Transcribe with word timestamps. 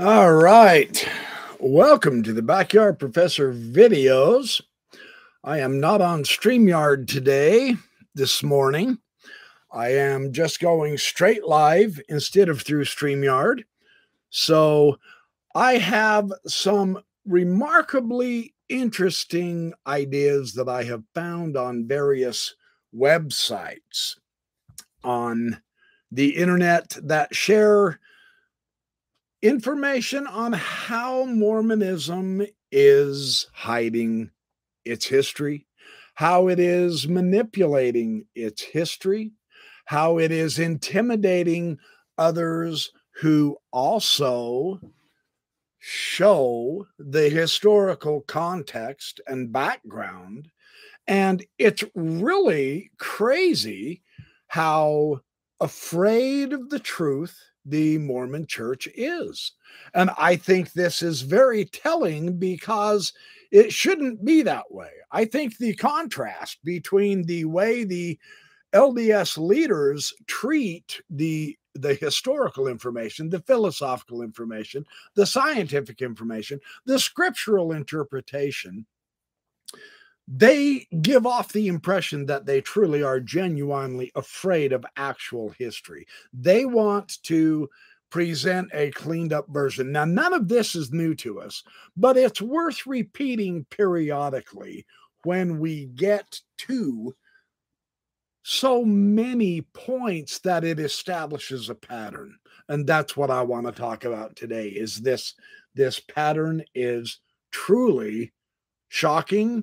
All 0.00 0.32
right. 0.32 1.06
Welcome 1.58 2.22
to 2.22 2.32
the 2.32 2.40
Backyard 2.40 2.98
Professor 2.98 3.52
videos. 3.52 4.62
I 5.44 5.58
am 5.58 5.78
not 5.78 6.00
on 6.00 6.22
StreamYard 6.22 7.06
today, 7.06 7.76
this 8.14 8.42
morning. 8.42 8.96
I 9.70 9.90
am 9.90 10.32
just 10.32 10.58
going 10.58 10.96
straight 10.96 11.44
live 11.44 12.00
instead 12.08 12.48
of 12.48 12.62
through 12.62 12.86
StreamYard. 12.86 13.64
So 14.30 14.98
I 15.54 15.74
have 15.74 16.32
some 16.46 17.02
remarkably 17.26 18.54
interesting 18.70 19.74
ideas 19.86 20.54
that 20.54 20.70
I 20.70 20.84
have 20.84 21.04
found 21.14 21.58
on 21.58 21.86
various 21.86 22.54
websites 22.96 24.16
on 25.04 25.60
the 26.10 26.30
internet 26.30 26.96
that 27.02 27.34
share 27.34 28.00
information 29.42 30.26
on 30.26 30.52
how 30.52 31.24
Mormonism 31.24 32.46
is 32.70 33.48
hiding 33.52 34.30
its 34.84 35.06
history, 35.06 35.66
how 36.14 36.48
it 36.48 36.58
is 36.58 37.08
manipulating 37.08 38.26
its 38.34 38.62
history, 38.62 39.32
how 39.86 40.18
it 40.18 40.30
is 40.30 40.58
intimidating 40.58 41.78
others 42.18 42.92
who 43.14 43.56
also 43.72 44.80
show 45.78 46.86
the 46.98 47.28
historical 47.30 48.20
context 48.22 49.20
and 49.26 49.52
background. 49.52 50.48
And 51.06 51.44
it's 51.58 51.82
really 51.94 52.90
crazy 52.98 54.02
how 54.48 55.20
afraid 55.60 56.52
of 56.52 56.68
the 56.68 56.78
truth 56.78 57.36
the 57.70 57.98
Mormon 57.98 58.46
church 58.46 58.88
is. 58.94 59.52
And 59.94 60.10
I 60.18 60.36
think 60.36 60.72
this 60.72 61.02
is 61.02 61.22
very 61.22 61.64
telling 61.64 62.38
because 62.38 63.12
it 63.50 63.72
shouldn't 63.72 64.24
be 64.24 64.42
that 64.42 64.70
way. 64.70 64.90
I 65.10 65.24
think 65.24 65.56
the 65.56 65.74
contrast 65.74 66.58
between 66.64 67.24
the 67.24 67.44
way 67.46 67.84
the 67.84 68.18
LDS 68.72 69.38
leaders 69.38 70.12
treat 70.26 71.00
the 71.10 71.56
the 71.74 71.94
historical 71.94 72.66
information, 72.66 73.30
the 73.30 73.40
philosophical 73.40 74.22
information, 74.22 74.84
the 75.14 75.24
scientific 75.24 76.02
information, 76.02 76.60
the 76.84 76.98
scriptural 76.98 77.70
interpretation, 77.72 78.84
they 80.32 80.86
give 81.02 81.26
off 81.26 81.52
the 81.52 81.66
impression 81.66 82.26
that 82.26 82.46
they 82.46 82.60
truly 82.60 83.02
are 83.02 83.18
genuinely 83.18 84.12
afraid 84.14 84.72
of 84.72 84.86
actual 84.96 85.50
history. 85.58 86.06
They 86.32 86.64
want 86.64 87.20
to 87.24 87.68
present 88.10 88.70
a 88.72 88.92
cleaned 88.92 89.32
up 89.32 89.46
version. 89.48 89.90
Now, 89.90 90.04
none 90.04 90.32
of 90.32 90.46
this 90.46 90.76
is 90.76 90.92
new 90.92 91.16
to 91.16 91.40
us, 91.40 91.64
but 91.96 92.16
it's 92.16 92.40
worth 92.40 92.86
repeating 92.86 93.66
periodically 93.70 94.86
when 95.24 95.58
we 95.58 95.86
get 95.86 96.40
to 96.58 97.14
so 98.42 98.84
many 98.84 99.62
points 99.74 100.38
that 100.40 100.64
it 100.64 100.78
establishes 100.78 101.68
a 101.68 101.74
pattern 101.74 102.34
and 102.70 102.86
that's 102.86 103.14
what 103.14 103.30
i 103.30 103.42
want 103.42 103.66
to 103.66 103.72
talk 103.72 104.06
about 104.06 104.34
today 104.34 104.68
is 104.68 104.96
this 104.96 105.34
this 105.74 106.00
pattern 106.00 106.64
is 106.74 107.20
truly 107.52 108.32
shocking 108.88 109.62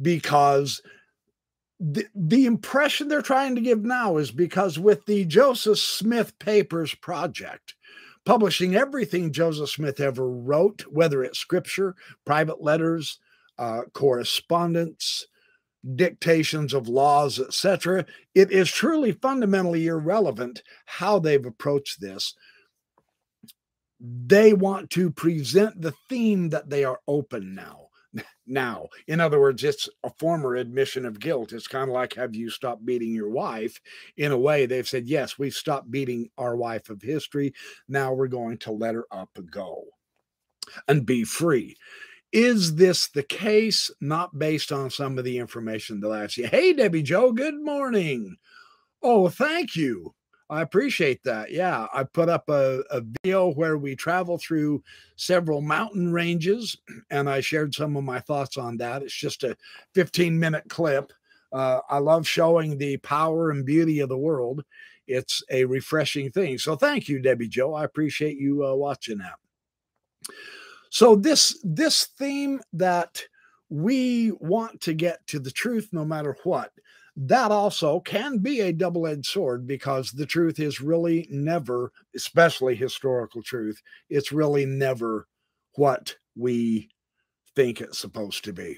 because 0.00 0.82
the, 1.78 2.06
the 2.14 2.46
impression 2.46 3.08
they're 3.08 3.22
trying 3.22 3.54
to 3.54 3.60
give 3.60 3.84
now 3.84 4.16
is 4.16 4.30
because 4.30 4.78
with 4.78 5.04
the 5.06 5.24
Joseph 5.24 5.78
Smith 5.78 6.38
Papers 6.38 6.94
project, 6.94 7.74
publishing 8.24 8.74
everything 8.74 9.32
Joseph 9.32 9.70
Smith 9.70 10.00
ever 10.00 10.28
wrote, 10.28 10.82
whether 10.90 11.22
it's 11.22 11.38
scripture, 11.38 11.94
private 12.24 12.62
letters, 12.62 13.18
uh, 13.58 13.82
correspondence, 13.92 15.26
dictations 15.94 16.74
of 16.74 16.88
laws, 16.88 17.38
etc., 17.38 18.06
it 18.34 18.50
is 18.50 18.70
truly 18.70 19.12
fundamentally 19.12 19.86
irrelevant 19.86 20.62
how 20.86 21.18
they've 21.18 21.46
approached 21.46 22.00
this. 22.00 22.34
They 24.00 24.52
want 24.52 24.90
to 24.90 25.10
present 25.10 25.80
the 25.80 25.94
theme 26.08 26.50
that 26.50 26.68
they 26.68 26.84
are 26.84 27.00
open 27.06 27.54
now 27.54 27.85
now. 28.46 28.88
In 29.06 29.20
other 29.20 29.40
words, 29.40 29.62
it's 29.64 29.88
a 30.02 30.10
former 30.18 30.56
admission 30.56 31.04
of 31.04 31.20
guilt. 31.20 31.52
It's 31.52 31.68
kind 31.68 31.88
of 31.88 31.94
like, 31.94 32.14
have 32.14 32.34
you 32.34 32.50
stopped 32.50 32.84
beating 32.84 33.12
your 33.12 33.30
wife? 33.30 33.80
In 34.16 34.32
a 34.32 34.38
way, 34.38 34.66
they've 34.66 34.88
said, 34.88 35.06
yes, 35.06 35.38
we've 35.38 35.54
stopped 35.54 35.90
beating 35.90 36.28
our 36.38 36.56
wife 36.56 36.90
of 36.90 37.02
history. 37.02 37.54
Now 37.88 38.12
we're 38.12 38.28
going 38.28 38.58
to 38.58 38.72
let 38.72 38.94
her 38.94 39.06
up 39.10 39.30
and 39.36 39.50
go 39.50 39.84
and 40.88 41.06
be 41.06 41.24
free. 41.24 41.76
Is 42.32 42.74
this 42.74 43.06
the 43.08 43.22
case? 43.22 43.90
Not 44.00 44.36
based 44.36 44.72
on 44.72 44.90
some 44.90 45.16
of 45.16 45.24
the 45.24 45.38
information 45.38 46.00
that 46.00 46.10
I've 46.10 46.32
seen. 46.32 46.46
Hey, 46.46 46.72
Debbie 46.72 47.02
Joe, 47.02 47.30
good 47.32 47.54
morning. 47.54 48.36
Oh, 49.00 49.28
thank 49.28 49.76
you. 49.76 50.15
I 50.48 50.62
appreciate 50.62 51.24
that. 51.24 51.50
Yeah, 51.50 51.86
I 51.92 52.04
put 52.04 52.28
up 52.28 52.48
a, 52.48 52.82
a 52.90 53.02
video 53.22 53.52
where 53.52 53.78
we 53.78 53.96
travel 53.96 54.38
through 54.38 54.82
several 55.16 55.60
mountain 55.60 56.12
ranges, 56.12 56.76
and 57.10 57.28
I 57.28 57.40
shared 57.40 57.74
some 57.74 57.96
of 57.96 58.04
my 58.04 58.20
thoughts 58.20 58.56
on 58.56 58.76
that. 58.76 59.02
It's 59.02 59.14
just 59.14 59.42
a 59.42 59.56
15 59.94 60.38
minute 60.38 60.64
clip. 60.68 61.12
Uh, 61.52 61.80
I 61.88 61.98
love 61.98 62.26
showing 62.26 62.78
the 62.78 62.96
power 62.98 63.50
and 63.50 63.64
beauty 63.64 64.00
of 64.00 64.08
the 64.08 64.18
world. 64.18 64.64
It's 65.08 65.42
a 65.50 65.64
refreshing 65.64 66.30
thing. 66.30 66.58
So 66.58 66.76
thank 66.76 67.08
you, 67.08 67.20
Debbie 67.20 67.48
Joe. 67.48 67.74
I 67.74 67.84
appreciate 67.84 68.38
you 68.38 68.64
uh, 68.64 68.74
watching 68.74 69.18
that. 69.18 69.34
So 70.90 71.16
this 71.16 71.58
this 71.64 72.06
theme 72.18 72.60
that 72.72 73.22
we 73.68 74.32
want 74.32 74.80
to 74.82 74.94
get 74.94 75.26
to 75.26 75.40
the 75.40 75.50
truth 75.50 75.88
no 75.92 76.04
matter 76.04 76.36
what 76.44 76.70
that 77.16 77.50
also 77.50 78.00
can 78.00 78.38
be 78.38 78.60
a 78.60 78.72
double 78.72 79.06
edged 79.06 79.26
sword 79.26 79.66
because 79.66 80.12
the 80.12 80.26
truth 80.26 80.60
is 80.60 80.80
really 80.80 81.26
never, 81.30 81.92
especially 82.14 82.74
historical 82.74 83.42
truth, 83.42 83.80
it's 84.10 84.32
really 84.32 84.66
never 84.66 85.26
what 85.76 86.14
we 86.36 86.90
think 87.54 87.80
it's 87.80 87.98
supposed 87.98 88.44
to 88.44 88.52
be. 88.52 88.76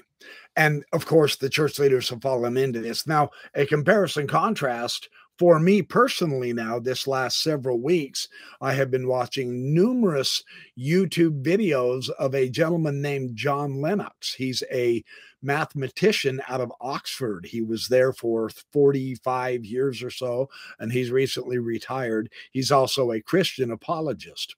And 0.55 0.85
of 0.93 1.05
course, 1.05 1.35
the 1.35 1.49
church 1.49 1.79
leaders 1.79 2.09
have 2.09 2.21
fallen 2.21 2.55
into 2.55 2.79
this. 2.79 3.05
Now, 3.05 3.29
a 3.55 3.65
comparison 3.65 4.25
contrast 4.25 5.09
for 5.39 5.57
me 5.57 5.81
personally, 5.81 6.51
now, 6.51 6.79
this 6.79 7.07
last 7.07 7.41
several 7.41 7.79
weeks, 7.79 8.27
I 8.59 8.73
have 8.73 8.91
been 8.91 9.07
watching 9.07 9.73
numerous 9.73 10.43
YouTube 10.77 11.41
videos 11.41 12.09
of 12.19 12.35
a 12.35 12.49
gentleman 12.49 13.01
named 13.01 13.37
John 13.37 13.79
Lennox. 13.79 14.33
He's 14.33 14.63
a 14.69 15.01
mathematician 15.41 16.41
out 16.49 16.59
of 16.59 16.73
Oxford. 16.81 17.45
He 17.45 17.61
was 17.61 17.87
there 17.87 18.11
for 18.11 18.49
45 18.73 19.63
years 19.63 20.03
or 20.03 20.11
so, 20.11 20.49
and 20.77 20.91
he's 20.91 21.09
recently 21.09 21.57
retired. 21.57 22.29
He's 22.51 22.69
also 22.69 23.13
a 23.13 23.21
Christian 23.21 23.71
apologist. 23.71 24.57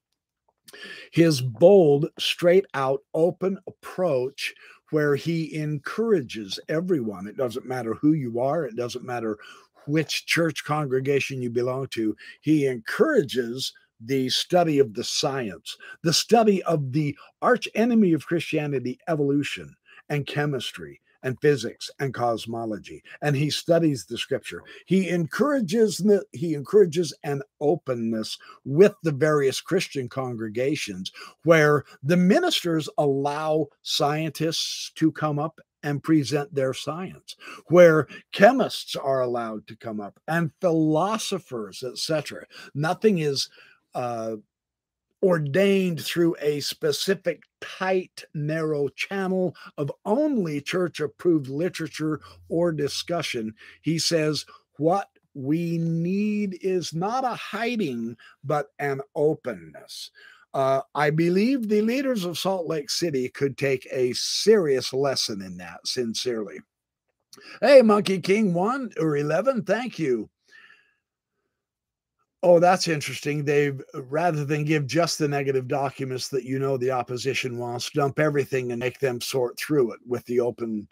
His 1.11 1.41
bold, 1.41 2.07
straight 2.17 2.65
out, 2.73 3.01
open 3.13 3.59
approach 3.67 4.55
where 4.91 5.15
he 5.15 5.55
encourages 5.55 6.59
everyone. 6.69 7.25
It 7.27 7.37
doesn't 7.37 7.65
matter 7.65 7.93
who 7.95 8.13
you 8.13 8.39
are, 8.39 8.65
it 8.65 8.75
doesn't 8.75 9.05
matter 9.05 9.37
which 9.87 10.25
church 10.25 10.63
congregation 10.63 11.41
you 11.41 11.49
belong 11.49 11.87
to. 11.87 12.15
He 12.41 12.67
encourages 12.67 13.73
the 13.99 14.29
study 14.29 14.79
of 14.79 14.93
the 14.93 15.03
science, 15.03 15.77
the 16.03 16.13
study 16.13 16.63
of 16.63 16.91
the 16.91 17.15
arch 17.41 17.67
enemy 17.75 18.13
of 18.13 18.25
Christianity, 18.25 18.99
evolution 19.07 19.75
and 20.09 20.25
chemistry 20.25 21.01
and 21.23 21.39
physics 21.39 21.89
and 21.99 22.13
cosmology 22.13 23.03
and 23.21 23.35
he 23.35 23.49
studies 23.49 24.05
the 24.05 24.17
scripture 24.17 24.63
he 24.85 25.09
encourages 25.09 26.05
he 26.31 26.53
encourages 26.53 27.13
an 27.23 27.41
openness 27.59 28.37
with 28.65 28.93
the 29.03 29.11
various 29.11 29.61
christian 29.61 30.09
congregations 30.09 31.11
where 31.43 31.83
the 32.03 32.17
ministers 32.17 32.89
allow 32.97 33.67
scientists 33.83 34.91
to 34.95 35.11
come 35.11 35.37
up 35.37 35.59
and 35.83 36.03
present 36.03 36.53
their 36.53 36.73
science 36.73 37.35
where 37.67 38.07
chemists 38.31 38.95
are 38.95 39.21
allowed 39.21 39.65
to 39.67 39.75
come 39.75 39.99
up 39.99 40.19
and 40.27 40.51
philosophers 40.59 41.83
etc 41.83 42.45
nothing 42.73 43.17
is 43.19 43.49
uh, 43.93 44.35
ordained 45.23 46.01
through 46.01 46.35
a 46.41 46.59
specific 46.61 47.43
tight, 47.59 48.25
narrow 48.33 48.89
channel 48.89 49.55
of 49.77 49.91
only 50.05 50.61
church 50.61 50.99
approved 50.99 51.47
literature 51.47 52.19
or 52.49 52.71
discussion. 52.71 53.53
He 53.81 53.99
says, 53.99 54.45
What 54.77 55.09
we 55.33 55.77
need 55.77 56.57
is 56.61 56.93
not 56.93 57.23
a 57.23 57.35
hiding, 57.35 58.17
but 58.43 58.67
an 58.79 59.01
openness. 59.15 60.09
Uh, 60.53 60.81
I 60.93 61.09
believe 61.09 61.67
the 61.67 61.81
leaders 61.81 62.25
of 62.25 62.37
Salt 62.37 62.67
Lake 62.67 62.89
City 62.89 63.29
could 63.29 63.57
take 63.57 63.87
a 63.91 64.13
serious 64.13 64.93
lesson 64.93 65.41
in 65.41 65.57
that, 65.57 65.85
sincerely. 65.85 66.59
Hey, 67.61 67.81
Monkey 67.81 68.19
King 68.19 68.53
1 68.53 68.91
or 68.99 69.15
11, 69.15 69.63
thank 69.63 69.97
you. 69.97 70.29
Oh, 72.43 72.59
that's 72.59 72.87
interesting. 72.87 73.45
They've 73.45 73.79
rather 73.93 74.43
than 74.43 74.65
give 74.65 74.87
just 74.87 75.19
the 75.19 75.27
negative 75.27 75.67
documents 75.67 76.27
that 76.29 76.43
you 76.43 76.57
know 76.57 76.75
the 76.75 76.91
opposition 76.91 77.57
wants, 77.59 77.91
dump 77.91 78.19
everything 78.19 78.71
and 78.71 78.79
make 78.79 78.99
them 78.99 79.21
sort 79.21 79.59
through 79.59 79.93
it 79.93 79.99
with 80.07 80.25
the 80.25 80.39
open 80.39 80.87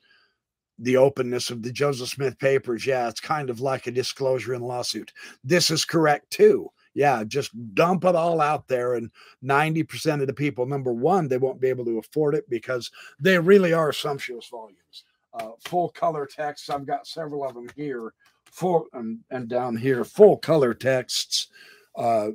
the 0.82 0.96
openness 0.96 1.50
of 1.50 1.62
the 1.62 1.72
Joseph 1.72 2.10
Smith 2.10 2.38
papers. 2.40 2.86
Yeah, 2.86 3.10
it's 3.10 3.20
kind 3.20 3.50
of 3.50 3.60
like 3.60 3.88
a 3.88 3.92
disclosure 3.92 4.54
in 4.54 4.62
lawsuit. 4.62 5.12
This 5.44 5.72
is 5.72 5.84
correct 5.86 6.32
too. 6.32 6.72
Yeah, 6.94 7.24
just 7.24 7.52
dump 7.76 8.04
it 8.04 8.16
all 8.16 8.42
out 8.42 8.68
there. 8.68 8.96
And 8.96 9.12
90% 9.44 10.22
of 10.22 10.28
the 10.28 10.34
people, 10.34 10.66
number 10.66 10.92
one, 10.92 11.28
they 11.28 11.38
won't 11.38 11.62
be 11.62 11.70
able 11.70 11.86
to 11.86 12.00
afford 12.00 12.36
it 12.36 12.50
because 12.50 12.90
they 13.20 13.38
really 13.38 13.74
are 13.74 13.94
sumptuous 13.94 14.48
volumes. 14.48 15.04
Uh, 15.34 15.52
full 15.66 15.90
color 15.90 16.26
texts. 16.26 16.70
I've 16.70 16.88
got 16.88 17.06
several 17.06 17.46
of 17.46 17.54
them 17.54 17.70
here 17.76 18.14
full 18.52 18.88
and, 18.94 19.20
and 19.30 19.48
down 19.48 19.76
here 19.76 20.04
full 20.04 20.38
color 20.38 20.74
texts 20.74 21.48
uh, 21.96 22.30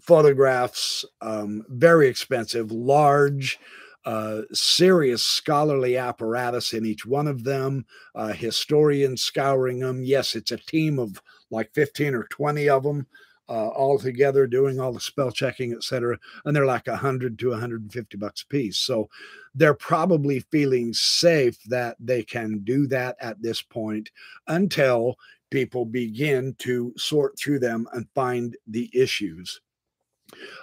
photographs 0.00 1.04
um, 1.20 1.64
very 1.68 2.08
expensive 2.08 2.70
large 2.70 3.58
uh, 4.04 4.42
serious 4.52 5.22
scholarly 5.22 5.96
apparatus 5.96 6.74
in 6.74 6.84
each 6.84 7.06
one 7.06 7.26
of 7.26 7.42
them 7.44 7.84
uh, 8.14 8.28
historians 8.32 9.22
scouring 9.22 9.78
them 9.78 10.04
yes 10.04 10.34
it's 10.34 10.52
a 10.52 10.56
team 10.56 10.98
of 10.98 11.20
like 11.50 11.72
15 11.72 12.14
or 12.14 12.24
20 12.24 12.68
of 12.68 12.82
them 12.82 13.06
uh, 13.48 13.68
all 13.68 13.98
together 13.98 14.46
doing 14.46 14.80
all 14.80 14.92
the 14.92 15.00
spell 15.00 15.30
checking 15.30 15.72
etc 15.72 16.18
and 16.44 16.54
they're 16.54 16.66
like 16.66 16.86
100 16.86 17.38
to 17.38 17.50
150 17.50 18.16
bucks 18.16 18.42
a 18.42 18.46
piece 18.46 18.78
so 18.78 19.08
they're 19.54 19.74
probably 19.74 20.40
feeling 20.50 20.92
safe 20.92 21.62
that 21.64 21.96
they 22.00 22.22
can 22.22 22.58
do 22.64 22.86
that 22.86 23.16
at 23.20 23.40
this 23.42 23.62
point 23.62 24.10
until 24.48 25.16
people 25.50 25.84
begin 25.84 26.54
to 26.58 26.92
sort 26.96 27.38
through 27.38 27.60
them 27.60 27.86
and 27.92 28.08
find 28.14 28.56
the 28.66 28.90
issues 28.92 29.60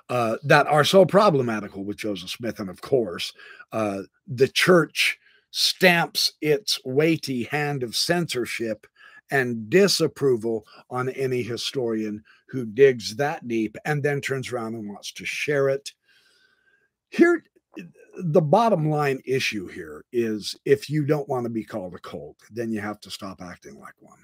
uh, 0.09 0.37
that 0.43 0.67
are 0.67 0.83
so 0.83 1.05
problematical 1.05 1.83
with 1.83 1.97
Joseph 1.97 2.29
Smith. 2.29 2.59
And 2.59 2.69
of 2.69 2.81
course, 2.81 3.33
uh, 3.71 4.01
the 4.27 4.47
church 4.47 5.17
stamps 5.51 6.33
its 6.41 6.79
weighty 6.85 7.43
hand 7.43 7.83
of 7.83 7.95
censorship 7.95 8.87
and 9.31 9.69
disapproval 9.69 10.65
on 10.89 11.09
any 11.09 11.41
historian 11.41 12.23
who 12.47 12.65
digs 12.65 13.15
that 13.15 13.47
deep 13.47 13.77
and 13.85 14.03
then 14.03 14.21
turns 14.21 14.51
around 14.51 14.75
and 14.75 14.87
wants 14.87 15.11
to 15.13 15.25
share 15.25 15.69
it. 15.69 15.93
Here, 17.09 17.43
the 18.17 18.41
bottom 18.41 18.89
line 18.89 19.21
issue 19.25 19.67
here 19.67 20.03
is 20.11 20.55
if 20.65 20.89
you 20.89 21.05
don't 21.05 21.29
want 21.29 21.45
to 21.45 21.49
be 21.49 21.63
called 21.63 21.95
a 21.95 21.99
cult, 21.99 22.37
then 22.51 22.71
you 22.71 22.81
have 22.81 22.99
to 23.01 23.11
stop 23.11 23.41
acting 23.41 23.79
like 23.79 23.95
one. 23.99 24.19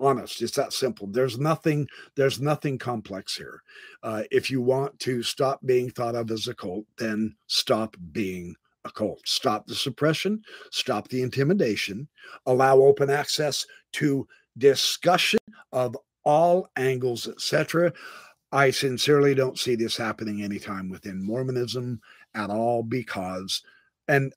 Honest, 0.00 0.40
it's 0.40 0.56
that 0.56 0.72
simple. 0.72 1.06
There's 1.06 1.38
nothing, 1.38 1.86
there's 2.16 2.40
nothing 2.40 2.78
complex 2.78 3.36
here. 3.36 3.62
Uh, 4.02 4.22
if 4.30 4.50
you 4.50 4.62
want 4.62 4.98
to 5.00 5.22
stop 5.22 5.60
being 5.66 5.90
thought 5.90 6.14
of 6.14 6.30
as 6.30 6.48
a 6.48 6.54
cult, 6.54 6.86
then 6.96 7.36
stop 7.48 7.94
being 8.12 8.56
a 8.86 8.90
cult. 8.90 9.20
Stop 9.26 9.66
the 9.66 9.74
suppression, 9.74 10.42
stop 10.70 11.08
the 11.08 11.20
intimidation, 11.20 12.08
allow 12.46 12.78
open 12.78 13.10
access 13.10 13.66
to 13.92 14.26
discussion 14.58 15.40
of 15.72 15.96
all 16.24 16.68
angles, 16.76 17.28
etc. 17.28 17.92
I 18.52 18.70
sincerely 18.70 19.34
don't 19.34 19.58
see 19.58 19.74
this 19.74 19.96
happening 19.96 20.42
anytime 20.42 20.88
within 20.88 21.22
Mormonism 21.22 22.00
at 22.34 22.50
all 22.50 22.82
because, 22.82 23.62
and 24.08 24.32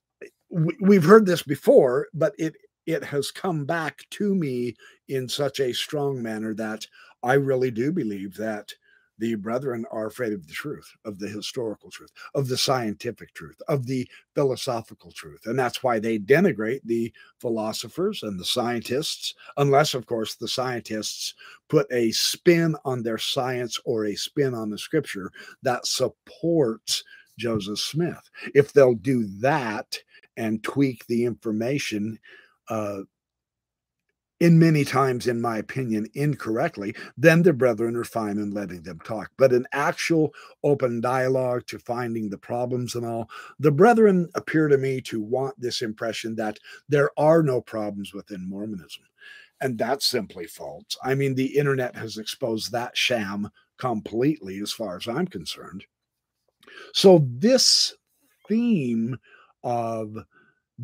we've 0.50 1.04
heard 1.04 1.26
this 1.26 1.42
before, 1.42 2.08
but 2.14 2.34
it 2.38 2.54
it 2.86 3.02
has 3.02 3.30
come 3.30 3.64
back 3.64 4.04
to 4.10 4.34
me 4.34 4.76
in 5.08 5.28
such 5.28 5.58
a 5.58 5.72
strong 5.72 6.22
manner 6.22 6.54
that 6.54 6.86
I 7.22 7.34
really 7.34 7.70
do 7.70 7.92
believe 7.92 8.36
that 8.36 8.72
the 9.18 9.34
brethren 9.36 9.84
are 9.90 10.06
afraid 10.06 10.32
of 10.32 10.46
the 10.46 10.52
truth, 10.52 10.90
of 11.04 11.18
the 11.18 11.28
historical 11.28 11.90
truth, 11.90 12.10
of 12.34 12.48
the 12.48 12.56
scientific 12.56 13.32
truth, 13.34 13.60
of 13.68 13.86
the 13.86 14.08
philosophical 14.34 15.12
truth. 15.12 15.40
And 15.46 15.58
that's 15.58 15.82
why 15.82 15.98
they 15.98 16.18
denigrate 16.18 16.80
the 16.84 17.12
philosophers 17.38 18.22
and 18.22 18.38
the 18.38 18.44
scientists, 18.44 19.34
unless, 19.56 19.94
of 19.94 20.06
course, 20.06 20.34
the 20.34 20.48
scientists 20.48 21.34
put 21.68 21.86
a 21.92 22.10
spin 22.12 22.76
on 22.84 23.02
their 23.02 23.18
science 23.18 23.78
or 23.84 24.06
a 24.06 24.16
spin 24.16 24.54
on 24.54 24.70
the 24.70 24.78
scripture 24.78 25.30
that 25.62 25.86
supports 25.86 27.04
Joseph 27.38 27.78
Smith. 27.78 28.30
If 28.54 28.72
they'll 28.72 28.94
do 28.94 29.26
that 29.40 29.98
and 30.36 30.62
tweak 30.62 31.06
the 31.06 31.24
information, 31.24 32.18
uh, 32.68 33.00
in 34.44 34.58
many 34.58 34.84
times, 34.84 35.26
in 35.26 35.40
my 35.40 35.56
opinion, 35.56 36.06
incorrectly, 36.12 36.94
then 37.16 37.42
the 37.42 37.52
brethren 37.54 37.96
are 37.96 38.04
fine 38.04 38.36
in 38.36 38.50
letting 38.50 38.82
them 38.82 39.00
talk. 39.00 39.30
But 39.38 39.54
an 39.54 39.66
actual 39.72 40.34
open 40.62 41.00
dialogue 41.00 41.66
to 41.68 41.78
finding 41.78 42.28
the 42.28 42.36
problems 42.36 42.94
and 42.94 43.06
all, 43.06 43.30
the 43.58 43.70
brethren 43.70 44.28
appear 44.34 44.68
to 44.68 44.76
me 44.76 45.00
to 45.00 45.22
want 45.22 45.58
this 45.58 45.80
impression 45.80 46.36
that 46.36 46.58
there 46.90 47.08
are 47.16 47.42
no 47.42 47.62
problems 47.62 48.12
within 48.12 48.46
Mormonism. 48.46 49.04
And 49.62 49.78
that's 49.78 50.04
simply 50.04 50.46
false. 50.46 50.94
I 51.02 51.14
mean, 51.14 51.34
the 51.34 51.56
internet 51.56 51.96
has 51.96 52.18
exposed 52.18 52.70
that 52.72 52.94
sham 52.94 53.48
completely, 53.78 54.58
as 54.58 54.72
far 54.72 54.98
as 54.98 55.08
I'm 55.08 55.26
concerned. 55.26 55.86
So, 56.92 57.26
this 57.30 57.94
theme 58.46 59.16
of 59.62 60.18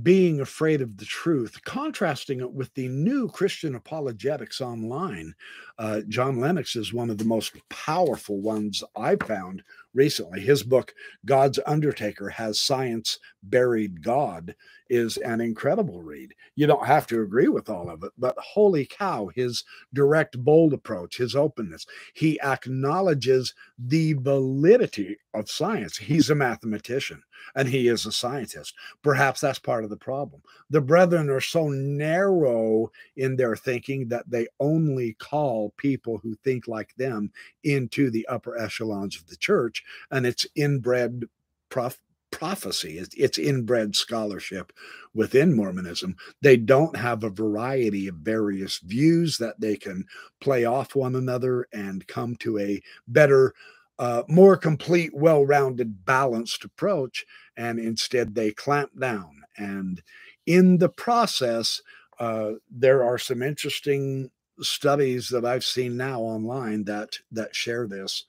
being 0.03 0.41
afraid 0.41 0.81
of 0.81 0.97
the 0.97 1.05
truth, 1.05 1.59
contrasting 1.65 2.41
it 2.41 2.53
with 2.53 2.73
the 2.75 2.89
new 2.89 3.29
Christian 3.29 3.75
apologetics 3.75 4.61
online. 4.61 5.35
Uh, 5.79 6.03
John 6.09 6.39
Lennox 6.39 6.77
is 6.77 6.93
one 6.93 7.11
of 7.11 7.19
the 7.19 7.25
most 7.25 7.57
powerful 7.69 8.41
ones 8.41 8.85
I've 8.97 9.23
found 9.23 9.63
recently. 9.93 10.41
His 10.41 10.63
book, 10.63 10.95
God's 11.27 11.59
Undertaker 11.67 12.29
Has 12.29 12.61
Science 12.61 13.19
Buried 13.43 14.03
God, 14.03 14.55
is 14.89 15.17
an 15.19 15.41
incredible 15.41 16.03
read. 16.03 16.35
You 16.55 16.67
don't 16.67 16.87
have 16.87 17.07
to 17.09 17.23
agree 17.23 17.49
with 17.49 17.69
all 17.69 17.91
of 17.91 18.05
it, 18.05 18.13
but 18.17 18.39
holy 18.39 18.87
cow, 18.87 19.31
his 19.35 19.65
direct, 19.93 20.39
bold 20.39 20.73
approach, 20.73 21.17
his 21.17 21.35
openness. 21.35 21.87
He 22.15 22.41
acknowledges 22.41 23.55
the 23.79 24.13
validity 24.15 25.17
of 25.35 25.51
science. 25.51 25.97
He's 25.97 26.31
a 26.31 26.35
mathematician 26.35 27.23
and 27.55 27.69
he 27.69 27.89
is 27.89 28.07
a 28.07 28.13
scientist. 28.13 28.75
Perhaps 29.03 29.41
that's 29.41 29.59
part 29.59 29.85
of 29.85 29.91
the 29.91 29.97
problem. 29.97 30.43
The 30.71 30.81
brethren 30.81 31.31
are 31.31 31.41
so 31.41 31.69
narrow 31.69 32.91
in 33.17 33.37
their 33.37 33.57
thinking 33.57 34.09
that 34.09 34.29
they 34.29 34.49
only 34.59 35.15
call 35.15 35.73
people 35.77 36.19
who 36.19 36.35
think 36.37 36.69
like 36.69 36.95
them 36.97 37.31
into 37.65 38.11
the 38.11 38.27
upper 38.27 38.59
echelons 38.59 39.17
of 39.17 39.27
the 39.27 39.37
church, 39.37 39.85
and 40.11 40.27
it's 40.27 40.47
inbred 40.55 41.25
prof- 41.69 42.01
prophecy. 42.31 42.99
It's, 42.99 43.15
it's 43.17 43.39
inbred 43.39 43.97
scholarship 43.97 44.73
within 45.15 45.55
Mormonism. 45.55 46.17
They 46.41 46.57
don't 46.57 46.97
have 46.97 47.25
a 47.25 47.31
variety 47.31 48.09
of 48.09 48.17
various 48.17 48.79
views 48.79 49.39
that 49.39 49.61
they 49.61 49.77
can 49.77 50.05
play 50.41 50.65
off 50.65 50.95
one 50.95 51.17
another 51.17 51.67
and 51.73 52.07
come 52.07 52.37
to 52.37 52.59
a 52.59 52.81
better 53.09 53.55
uh, 54.01 54.23
more 54.29 54.57
complete, 54.57 55.15
well 55.15 55.45
rounded, 55.45 56.07
balanced 56.07 56.65
approach. 56.65 57.27
And 57.57 57.79
instead, 57.79 58.35
they 58.35 58.51
clamp 58.51 58.99
down. 58.99 59.43
And 59.59 60.03
in 60.47 60.79
the 60.79 60.89
process, 60.89 61.83
uh, 62.19 62.53
there 62.71 63.05
are 63.05 63.19
some 63.19 63.43
interesting 63.43 64.31
studies 64.63 65.29
that 65.29 65.45
I've 65.45 65.65
seen 65.65 65.99
now 65.99 66.21
online 66.21 66.85
that 66.85 67.19
that 67.31 67.55
share 67.55 67.87
this 67.87 68.25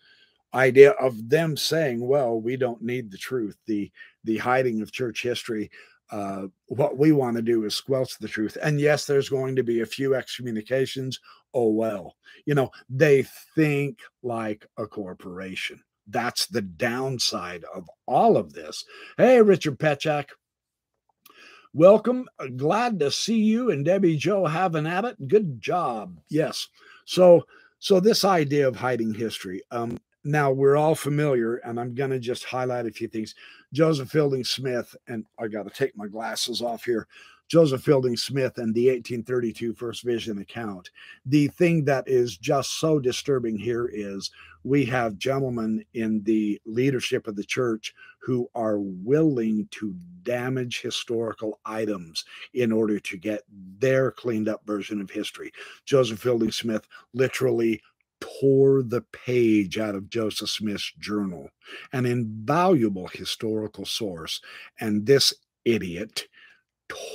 idea 0.53 0.91
of 0.91 1.29
them 1.29 1.55
saying, 1.55 2.05
"Well, 2.05 2.39
we 2.41 2.57
don't 2.57 2.81
need 2.81 3.09
the 3.09 3.17
truth. 3.17 3.55
the 3.65 3.91
The 4.25 4.37
hiding 4.37 4.81
of 4.81 4.91
church 4.91 5.23
history 5.23 5.71
uh, 6.11 6.47
what 6.67 6.97
we 6.97 7.11
want 7.11 7.37
to 7.37 7.41
do 7.41 7.63
is 7.63 7.75
squelch 7.75 8.17
the 8.19 8.27
truth. 8.27 8.57
And 8.61 8.79
yes, 8.79 9.05
there's 9.05 9.29
going 9.29 9.55
to 9.55 9.63
be 9.63 9.81
a 9.81 9.85
few 9.85 10.13
excommunications. 10.13 11.19
Oh, 11.53 11.69
well, 11.69 12.15
you 12.45 12.53
know, 12.53 12.69
they 12.89 13.23
think 13.55 13.99
like 14.21 14.65
a 14.77 14.85
corporation. 14.85 15.81
That's 16.07 16.47
the 16.47 16.61
downside 16.61 17.63
of 17.73 17.89
all 18.07 18.35
of 18.35 18.53
this. 18.53 18.83
Hey, 19.17 19.41
Richard 19.41 19.79
Petchak. 19.79 20.25
Welcome. 21.73 22.27
Glad 22.57 22.99
to 22.99 23.11
see 23.11 23.39
you 23.39 23.71
and 23.71 23.85
Debbie 23.85 24.17
Joe 24.17 24.45
having 24.45 24.85
at 24.85 25.05
it. 25.05 25.27
Good 25.29 25.61
job. 25.61 26.19
Yes. 26.29 26.67
So, 27.05 27.45
so 27.79 28.01
this 28.01 28.25
idea 28.25 28.67
of 28.67 28.75
hiding 28.75 29.13
history, 29.13 29.61
um, 29.71 29.97
now 30.23 30.51
we're 30.51 30.75
all 30.75 30.95
familiar, 30.95 31.55
and 31.57 31.79
I'm 31.79 31.95
going 31.95 32.11
to 32.11 32.19
just 32.19 32.43
highlight 32.43 32.85
a 32.85 32.91
few 32.91 33.07
things. 33.07 33.33
Joseph 33.73 34.09
Fielding 34.09 34.43
Smith, 34.43 34.95
and 35.07 35.25
I 35.39 35.47
got 35.47 35.63
to 35.63 35.69
take 35.69 35.95
my 35.95 36.07
glasses 36.07 36.61
off 36.61 36.83
here. 36.83 37.07
Joseph 37.51 37.83
Fielding 37.83 38.15
Smith 38.15 38.59
and 38.59 38.73
the 38.73 38.87
1832 38.87 39.73
First 39.73 40.03
Vision 40.03 40.37
account. 40.37 40.89
The 41.25 41.49
thing 41.49 41.83
that 41.83 42.07
is 42.07 42.37
just 42.37 42.79
so 42.79 42.97
disturbing 42.97 43.57
here 43.57 43.89
is 43.91 44.31
we 44.63 44.85
have 44.85 45.17
gentlemen 45.17 45.83
in 45.93 46.23
the 46.23 46.61
leadership 46.65 47.27
of 47.27 47.35
the 47.35 47.43
church 47.43 47.93
who 48.19 48.49
are 48.55 48.79
willing 48.79 49.67
to 49.71 49.93
damage 50.23 50.79
historical 50.79 51.59
items 51.65 52.23
in 52.53 52.71
order 52.71 52.99
to 52.99 53.17
get 53.17 53.41
their 53.79 54.11
cleaned 54.11 54.47
up 54.47 54.65
version 54.65 55.01
of 55.01 55.09
history. 55.09 55.51
Joseph 55.83 56.19
Fielding 56.19 56.53
Smith 56.53 56.87
literally 57.13 57.81
tore 58.21 58.83
the 58.83 59.01
page 59.11 59.77
out 59.77 59.95
of 59.95 60.09
Joseph 60.09 60.49
Smith's 60.49 60.93
journal, 60.99 61.49
an 61.91 62.05
invaluable 62.05 63.07
historical 63.07 63.85
source. 63.85 64.39
And 64.79 65.05
this 65.05 65.33
idiot 65.65 66.27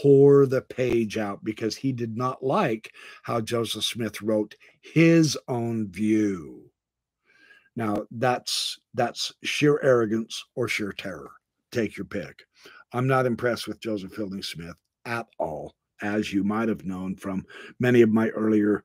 tore 0.03 0.47
the 0.47 0.63
page 0.63 1.19
out 1.19 1.45
because 1.45 1.77
he 1.77 1.93
did 1.93 2.17
not 2.17 2.43
like 2.43 2.93
how 3.23 3.41
Joseph 3.41 3.85
Smith 3.85 4.21
wrote 4.23 4.55
his 4.81 5.39
own 5.49 5.89
view. 5.91 6.71
Now 7.77 8.07
that's 8.11 8.79
that's 8.95 9.33
sheer 9.43 9.79
arrogance 9.83 10.43
or 10.55 10.67
sheer 10.67 10.93
terror. 10.93 11.31
Take 11.73 11.97
your 11.97 12.07
pick. 12.07 12.45
I'm 12.93 13.07
not 13.07 13.27
impressed 13.27 13.69
with 13.69 13.81
Joseph 13.81 14.13
Fielding 14.15 14.43
Smith 14.43 14.77
at 15.05 15.27
all, 15.39 15.75
as 16.01 16.33
you 16.33 16.43
might 16.43 16.71
have 16.71 16.87
known 16.87 17.17
from 17.17 17.45
many 17.79 18.01
of 18.01 18.09
my 18.09 18.29
earlier 18.31 18.83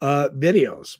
uh, 0.00 0.28
videos. 0.34 0.98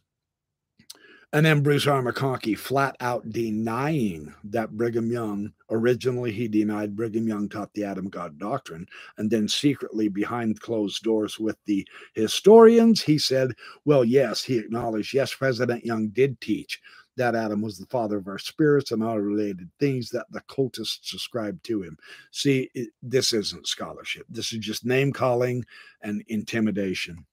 And 1.33 1.45
then 1.45 1.63
Bruce 1.63 1.87
R. 1.87 2.03
McConkie 2.03 2.57
flat 2.57 2.97
out 3.01 3.29
denying 3.31 4.33
that 4.45 4.71
Brigham 4.71 5.11
Young, 5.11 5.53
originally 5.71 6.31
he 6.33 6.49
denied 6.49 6.97
Brigham 6.97 7.27
Young 7.27 7.49
taught 7.49 7.73
the 7.75 7.85
Adam 7.85 8.09
God 8.09 8.39
doctrine. 8.39 8.87
And 9.19 9.31
then 9.31 9.49
secretly 9.49 10.09
behind 10.09 10.61
closed 10.61 11.03
doors 11.03 11.39
with 11.39 11.57
the 11.67 11.87
historians, 12.15 13.03
he 13.03 13.19
said, 13.19 13.51
well, 13.85 14.05
yes, 14.05 14.43
he 14.43 14.57
acknowledged, 14.57 15.13
yes, 15.13 15.35
President 15.35 15.85
Young 15.85 16.09
did 16.09 16.41
teach 16.41 16.81
that 17.17 17.35
Adam 17.35 17.61
was 17.61 17.79
the 17.79 17.87
father 17.87 18.19
of 18.19 18.29
our 18.29 18.39
spirits 18.39 18.93
and 18.93 19.03
all 19.03 19.19
related 19.19 19.69
things 19.81 20.11
that 20.11 20.27
the 20.31 20.41
cultists 20.43 21.15
ascribed 21.15 21.65
to 21.65 21.83
him. 21.83 21.99
See, 22.31 22.71
it, 22.75 22.91
this 23.03 23.33
isn't 23.33 23.67
scholarship. 23.67 24.27
This 24.29 24.53
is 24.53 24.59
just 24.61 24.85
name 24.85 25.13
calling 25.13 25.65
and 26.03 26.23
intimidation. 26.29 27.27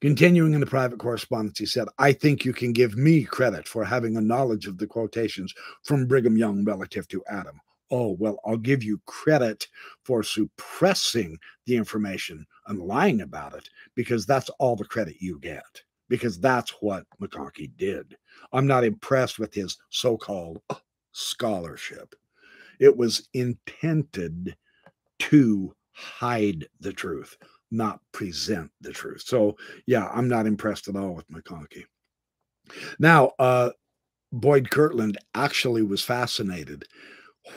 Continuing 0.00 0.52
in 0.52 0.60
the 0.60 0.66
private 0.66 0.98
correspondence, 0.98 1.58
he 1.58 1.66
said, 1.66 1.88
I 1.98 2.12
think 2.12 2.44
you 2.44 2.52
can 2.52 2.72
give 2.72 2.96
me 2.96 3.24
credit 3.24 3.66
for 3.66 3.84
having 3.84 4.16
a 4.16 4.20
knowledge 4.20 4.66
of 4.66 4.78
the 4.78 4.86
quotations 4.86 5.54
from 5.82 6.06
Brigham 6.06 6.36
Young 6.36 6.64
relative 6.64 7.08
to 7.08 7.24
Adam. 7.28 7.60
Oh, 7.90 8.16
well, 8.18 8.38
I'll 8.44 8.56
give 8.56 8.82
you 8.82 9.00
credit 9.06 9.66
for 10.04 10.22
suppressing 10.22 11.38
the 11.66 11.76
information 11.76 12.46
and 12.66 12.80
lying 12.80 13.20
about 13.20 13.54
it 13.54 13.70
because 13.94 14.26
that's 14.26 14.50
all 14.58 14.76
the 14.76 14.84
credit 14.84 15.16
you 15.20 15.38
get, 15.38 15.82
because 16.08 16.38
that's 16.38 16.72
what 16.80 17.06
McConkie 17.20 17.70
did. 17.76 18.16
I'm 18.52 18.66
not 18.66 18.84
impressed 18.84 19.38
with 19.38 19.54
his 19.54 19.78
so 19.90 20.16
called 20.16 20.60
scholarship. 21.12 22.14
It 22.80 22.94
was 22.94 23.28
intended 23.32 24.56
to 25.20 25.74
hide 25.92 26.66
the 26.80 26.92
truth 26.92 27.38
not 27.76 28.00
present 28.12 28.70
the 28.80 28.92
truth. 28.92 29.22
So, 29.26 29.56
yeah, 29.86 30.08
I'm 30.12 30.28
not 30.28 30.46
impressed 30.46 30.88
at 30.88 30.96
all 30.96 31.14
with 31.14 31.28
McConkie. 31.28 31.84
Now, 32.98 33.32
uh, 33.38 33.70
Boyd 34.32 34.70
Kirtland 34.70 35.18
actually 35.34 35.82
was 35.82 36.02
fascinated 36.02 36.84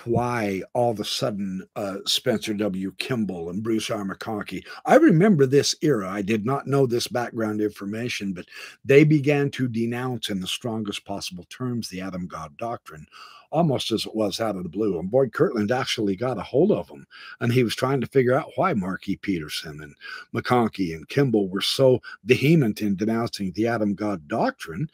why 0.05 0.61
all 0.73 0.91
of 0.91 0.99
a 0.99 1.05
sudden 1.05 1.67
uh, 1.75 1.97
Spencer 2.05 2.53
W. 2.53 2.91
Kimball 2.97 3.49
and 3.49 3.63
Bruce 3.63 3.89
R. 3.89 4.03
McConkie. 4.03 4.65
I 4.85 4.95
remember 4.95 5.45
this 5.45 5.75
era. 5.81 6.09
I 6.09 6.21
did 6.21 6.45
not 6.45 6.67
know 6.67 6.85
this 6.85 7.07
background 7.07 7.61
information, 7.61 8.33
but 8.33 8.45
they 8.85 9.03
began 9.03 9.49
to 9.51 9.67
denounce 9.67 10.29
in 10.29 10.39
the 10.39 10.47
strongest 10.47 11.05
possible 11.05 11.45
terms 11.49 11.89
the 11.89 12.01
Adam 12.01 12.27
God 12.27 12.55
doctrine, 12.57 13.07
almost 13.51 13.91
as 13.91 14.05
it 14.05 14.15
was 14.15 14.39
out 14.39 14.55
of 14.55 14.63
the 14.63 14.69
blue. 14.69 14.99
And 14.99 15.09
Boyd 15.09 15.33
Kirkland 15.33 15.71
actually 15.71 16.15
got 16.15 16.37
a 16.37 16.43
hold 16.43 16.71
of 16.71 16.89
him, 16.89 17.05
and 17.39 17.51
he 17.51 17.63
was 17.63 17.75
trying 17.75 18.01
to 18.01 18.07
figure 18.07 18.35
out 18.35 18.51
why 18.55 18.73
Mark 18.73 19.07
E. 19.09 19.15
Petersen 19.15 19.81
and 19.81 19.95
McConkie 20.33 20.95
and 20.95 21.09
Kimball 21.09 21.49
were 21.49 21.61
so 21.61 21.99
vehement 22.25 22.81
in 22.81 22.95
denouncing 22.95 23.51
the 23.53 23.67
Adam 23.67 23.95
God 23.95 24.27
doctrine. 24.27 24.89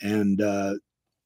And 0.00 0.40
uh, 0.40 0.74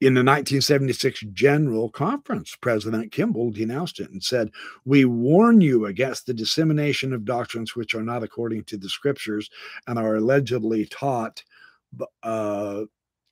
in 0.02 0.14
the 0.14 0.18
1976 0.18 1.20
General 1.32 1.88
Conference, 1.88 2.56
President 2.60 3.12
Kimball 3.12 3.52
denounced 3.52 4.00
it 4.00 4.10
and 4.10 4.20
said, 4.20 4.50
We 4.84 5.04
warn 5.04 5.60
you 5.60 5.86
against 5.86 6.26
the 6.26 6.34
dissemination 6.34 7.12
of 7.12 7.24
doctrines 7.24 7.76
which 7.76 7.94
are 7.94 8.02
not 8.02 8.24
according 8.24 8.64
to 8.64 8.76
the 8.76 8.88
scriptures 8.88 9.48
and 9.86 10.00
are 10.00 10.16
allegedly 10.16 10.86
taught 10.86 11.44
uh, 12.24 12.82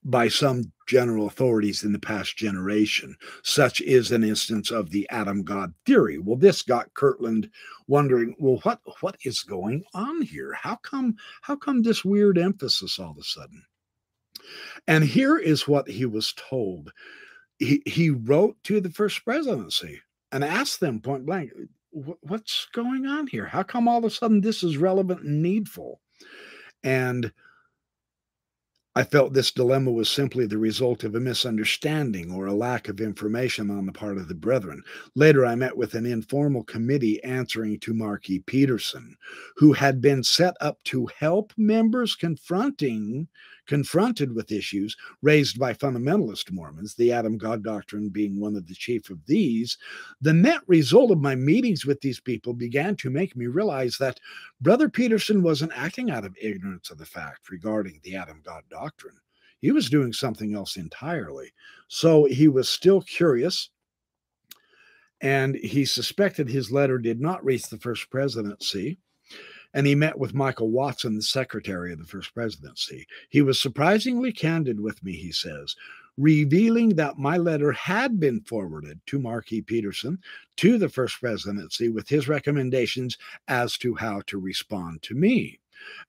by 0.05 0.29
some 0.29 0.71
general 0.87 1.27
authorities 1.27 1.83
in 1.83 1.93
the 1.93 1.99
past 1.99 2.37
generation. 2.37 3.17
Such 3.43 3.81
is 3.81 4.13
an 4.13 4.23
instance 4.23 4.71
of 4.71 4.91
the 4.91 5.09
Adam 5.11 5.43
God 5.43 5.75
theory. 5.87 6.19
Well, 6.19 6.37
this 6.37 6.63
got 6.63 6.95
Kirkland 6.95 7.51
wondering, 7.89 8.37
well, 8.39 8.61
what 8.63 8.79
what 9.01 9.17
is 9.25 9.43
going 9.43 9.83
on 9.93 10.23
here? 10.23 10.53
How 10.53 10.77
come 10.77 11.17
how 11.43 11.57
come 11.57 11.83
this 11.83 12.05
weird 12.05 12.39
emphasis 12.39 13.01
all 13.01 13.11
of 13.11 13.19
a 13.19 13.25
sudden? 13.25 13.65
And 14.87 15.05
here 15.05 15.39
is 15.39 15.69
what 15.69 15.89
he 15.89 16.07
was 16.07 16.33
told. 16.37 16.93
He, 17.59 17.83
he 17.87 18.11
wrote 18.11 18.57
to 18.65 18.81
the 18.81 18.91
first 18.91 19.25
presidency 19.25 20.01
and 20.33 20.43
asked 20.45 20.81
them 20.81 21.01
point 21.01 21.27
blank, 21.27 21.51
what's 21.91 22.67
going 22.73 23.07
on 23.07 23.27
here? 23.27 23.47
How 23.47 23.63
come 23.63 23.89
all 23.89 23.99
of 23.99 24.05
a 24.05 24.11
sudden 24.11 24.41
this 24.41 24.63
is 24.63 24.77
relevant 24.77 25.23
and 25.23 25.43
needful? 25.43 26.01
And 26.83 27.33
I 28.97 29.05
felt 29.05 29.33
this 29.33 29.53
dilemma 29.53 29.93
was 29.93 30.09
simply 30.09 30.47
the 30.47 30.59
result 30.59 31.05
of 31.05 31.15
a 31.15 31.21
misunderstanding 31.21 32.33
or 32.33 32.47
a 32.47 32.53
lack 32.53 32.89
of 32.89 33.01
information 33.01 33.71
on 33.71 33.87
the 33.87 33.93
part 33.93 34.19
of 34.19 34.27
the 34.27 34.35
brethren. 34.35 34.83
Later, 35.15 35.47
I 35.47 35.55
met 35.55 35.77
with 35.77 35.95
an 35.95 36.07
informal 36.07 36.65
committee 36.65 37.23
answering 37.23 37.79
to 37.81 37.95
Mark 37.95 38.29
E. 38.29 38.41
Petersen, 38.41 39.17
who 39.57 39.73
had 39.73 40.01
been 40.01 40.25
set 40.25 40.57
up 40.61 40.83
to 40.85 41.09
help 41.17 41.53
members 41.57 42.17
confronting 42.17 43.29
confronted 43.71 44.35
with 44.35 44.51
issues 44.51 44.97
raised 45.23 45.57
by 45.57 45.73
fundamentalist 45.73 46.51
Mormons, 46.51 46.97
the 46.97 47.13
Adam 47.13 47.39
God 47.39 47.63
doctrine 47.63 48.09
being 48.09 48.41
one 48.41 48.57
of 48.57 48.67
the 48.67 48.75
chief 48.75 49.11
of 49.11 49.25
these, 49.27 49.79
the 50.21 50.33
net 50.33 50.61
result 50.67 51.13
of 51.13 51.21
my 51.21 51.37
meetings 51.37 51.87
with 51.87 52.01
these 52.01 52.19
people 52.19 52.53
began 52.53 52.97
to 52.97 53.11
make 53.11 53.37
me 53.37 53.47
realize 53.47 53.97
that 53.99 54.19
Brother 54.61 54.89
Petersen 54.89 55.45
wasn't 55.45 55.71
acting 55.77 56.11
out 56.11 56.25
of 56.25 56.37
ignorance 56.43 56.91
of 56.91 56.99
the 56.99 57.07
fact 57.07 57.49
regarding 57.49 58.01
the 58.03 58.17
Adam 58.17 58.43
God 58.45 58.65
doctrine. 58.69 59.15
He 59.61 59.71
was 59.71 59.89
doing 59.89 60.13
something 60.13 60.53
else 60.53 60.77
entirely. 60.77 61.53
So 61.87 62.25
he 62.25 62.49
was 62.49 62.69
still 62.69 63.03
curious 63.03 63.71
and 65.21 65.55
he 65.55 65.85
suspected 65.85 66.49
his 66.49 66.73
letter 66.73 66.99
did 66.99 67.21
not 67.21 67.45
reach 67.45 67.69
the 67.69 67.79
first 67.79 68.11
presidency 68.11 68.99
and 69.75 69.87
he 69.87 69.95
met 69.95 70.19
with 70.19 70.35
Michael 70.35 70.71
Watson, 70.71 71.17
the 71.17 71.23
secretary 71.23 71.93
of 71.93 71.99
the 71.99 72.05
first 72.05 72.35
presidency. 72.35 73.07
He 73.29 73.43
was 73.43 73.61
surprisingly 73.61 74.33
candid 74.33 74.81
with 74.81 75.03
me, 75.03 75.13
he 75.13 75.33
says, 75.33 75.77
revealing 76.17 76.91
that 76.91 77.19
my 77.19 77.37
letter 77.37 77.73
had 77.73 78.19
been 78.19 78.41
forwarded 78.41 79.01
to 79.07 79.43
E. 79.51 79.63
Petersen 79.63 80.19
to 80.57 80.79
the 80.79 80.89
first 80.89 81.21
presidency 81.21 81.89
with 81.89 82.09
his 82.09 82.29
recommendations 82.29 83.17
as 83.49 83.79
to 83.79 83.95
how 83.95 84.23
to 84.27 84.39
respond 84.39 85.03
to 85.03 85.15
me. 85.15 85.59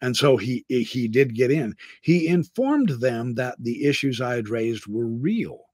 And 0.02 0.18
so 0.18 0.36
he 0.36 0.66
he 0.68 1.08
did 1.08 1.34
get 1.34 1.50
in. 1.50 1.76
He 2.02 2.28
informed 2.28 2.90
them 2.90 3.36
that 3.36 3.56
the 3.60 3.86
issues 3.86 4.20
I 4.20 4.36
had 4.36 4.50
raised 4.50 4.86
were 4.88 5.08
real 5.08 5.66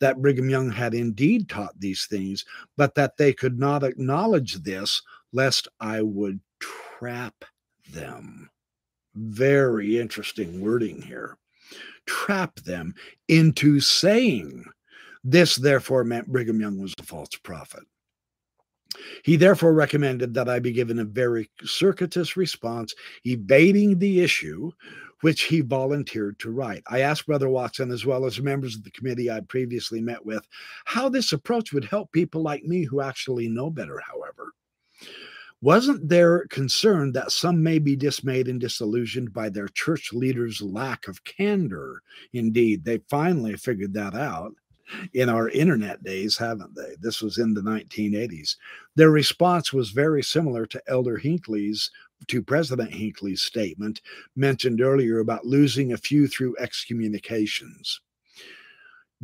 that 0.00 0.20
Brigham 0.20 0.48
Young 0.48 0.70
had 0.70 0.94
indeed 0.94 1.48
taught 1.48 1.78
these 1.78 2.06
things, 2.06 2.44
but 2.76 2.94
that 2.94 3.16
they 3.16 3.32
could 3.32 3.58
not 3.58 3.82
acknowledge 3.82 4.54
this 4.62 5.02
lest 5.32 5.68
I 5.80 6.02
would 6.02 6.40
trap 6.98 7.44
them. 7.92 8.50
Very 9.14 9.98
interesting 9.98 10.60
wording 10.60 11.00
here. 11.00 11.36
Trap 12.06 12.56
them 12.56 12.94
into 13.28 13.80
saying 13.80 14.64
this, 15.22 15.56
therefore, 15.56 16.04
meant 16.04 16.30
Brigham 16.30 16.60
Young 16.60 16.78
was 16.78 16.94
a 16.98 17.02
false 17.02 17.30
prophet. 17.42 17.84
He 19.24 19.36
therefore 19.36 19.72
recommended 19.72 20.34
that 20.34 20.48
I 20.48 20.58
be 20.58 20.72
given 20.72 20.98
a 20.98 21.04
very 21.04 21.50
circuitous 21.64 22.36
response, 22.36 22.94
evading 23.24 23.98
the 23.98 24.20
issue, 24.20 24.70
which 25.22 25.42
he 25.44 25.62
volunteered 25.62 26.38
to 26.40 26.50
write. 26.50 26.82
I 26.88 27.00
asked 27.00 27.26
Brother 27.26 27.48
Watson, 27.48 27.90
as 27.90 28.04
well 28.04 28.26
as 28.26 28.40
members 28.40 28.76
of 28.76 28.84
the 28.84 28.90
committee 28.90 29.30
I'd 29.30 29.48
previously 29.48 30.00
met 30.00 30.24
with, 30.24 30.46
how 30.84 31.08
this 31.08 31.32
approach 31.32 31.72
would 31.72 31.84
help 31.84 32.12
people 32.12 32.42
like 32.42 32.64
me 32.64 32.84
who 32.84 33.00
actually 33.00 33.48
know 33.48 33.70
better, 33.70 34.00
however. 34.06 34.52
Wasn't 35.60 36.08
there 36.08 36.46
concern 36.48 37.12
that 37.12 37.32
some 37.32 37.62
may 37.62 37.78
be 37.78 37.96
dismayed 37.96 38.48
and 38.48 38.60
disillusioned 38.60 39.32
by 39.32 39.48
their 39.48 39.68
church 39.68 40.12
leaders' 40.12 40.60
lack 40.60 41.08
of 41.08 41.24
candor? 41.24 42.02
Indeed, 42.32 42.84
they 42.84 42.98
finally 43.08 43.56
figured 43.56 43.94
that 43.94 44.14
out 44.14 44.52
in 45.14 45.28
our 45.28 45.48
internet 45.48 46.02
days, 46.02 46.36
haven't 46.36 46.74
they? 46.74 46.96
This 47.00 47.22
was 47.22 47.38
in 47.38 47.54
the 47.54 47.62
1980s. 47.62 48.56
Their 48.96 49.10
response 49.10 49.72
was 49.72 49.90
very 49.90 50.22
similar 50.22 50.66
to 50.66 50.82
Elder 50.86 51.16
Hinckley's, 51.16 51.90
to 52.28 52.42
President 52.42 52.92
Hinckley's 52.92 53.42
statement 53.42 54.00
mentioned 54.36 54.80
earlier 54.80 55.18
about 55.18 55.46
losing 55.46 55.92
a 55.92 55.98
few 55.98 56.28
through 56.28 56.56
excommunications 56.58 58.00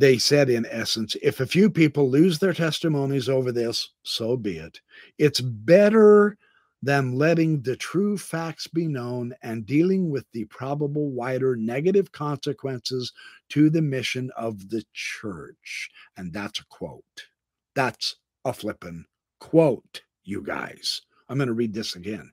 they 0.01 0.17
said, 0.17 0.49
in 0.49 0.65
essence, 0.65 1.15
if 1.21 1.39
a 1.39 1.45
few 1.45 1.69
people 1.69 2.09
lose 2.09 2.39
their 2.39 2.53
testimonies 2.53 3.29
over 3.29 3.51
this, 3.51 3.89
so 4.01 4.35
be 4.35 4.57
it. 4.57 4.81
It's 5.19 5.41
better 5.41 6.39
than 6.81 7.19
letting 7.19 7.61
the 7.61 7.75
true 7.75 8.17
facts 8.17 8.65
be 8.65 8.87
known 8.87 9.31
and 9.43 9.63
dealing 9.67 10.09
with 10.09 10.25
the 10.31 10.45
probable 10.45 11.11
wider 11.11 11.55
negative 11.55 12.11
consequences 12.11 13.13
to 13.49 13.69
the 13.69 13.83
mission 13.83 14.31
of 14.35 14.69
the 14.69 14.83
church. 14.91 15.91
And 16.17 16.33
that's 16.33 16.59
a 16.59 16.65
quote. 16.65 17.27
That's 17.75 18.15
a 18.43 18.53
flippin' 18.53 19.05
quote, 19.39 20.01
you 20.23 20.41
guys. 20.41 21.03
I'm 21.31 21.37
going 21.37 21.47
to 21.47 21.53
read 21.53 21.73
this 21.73 21.95
again. 21.95 22.29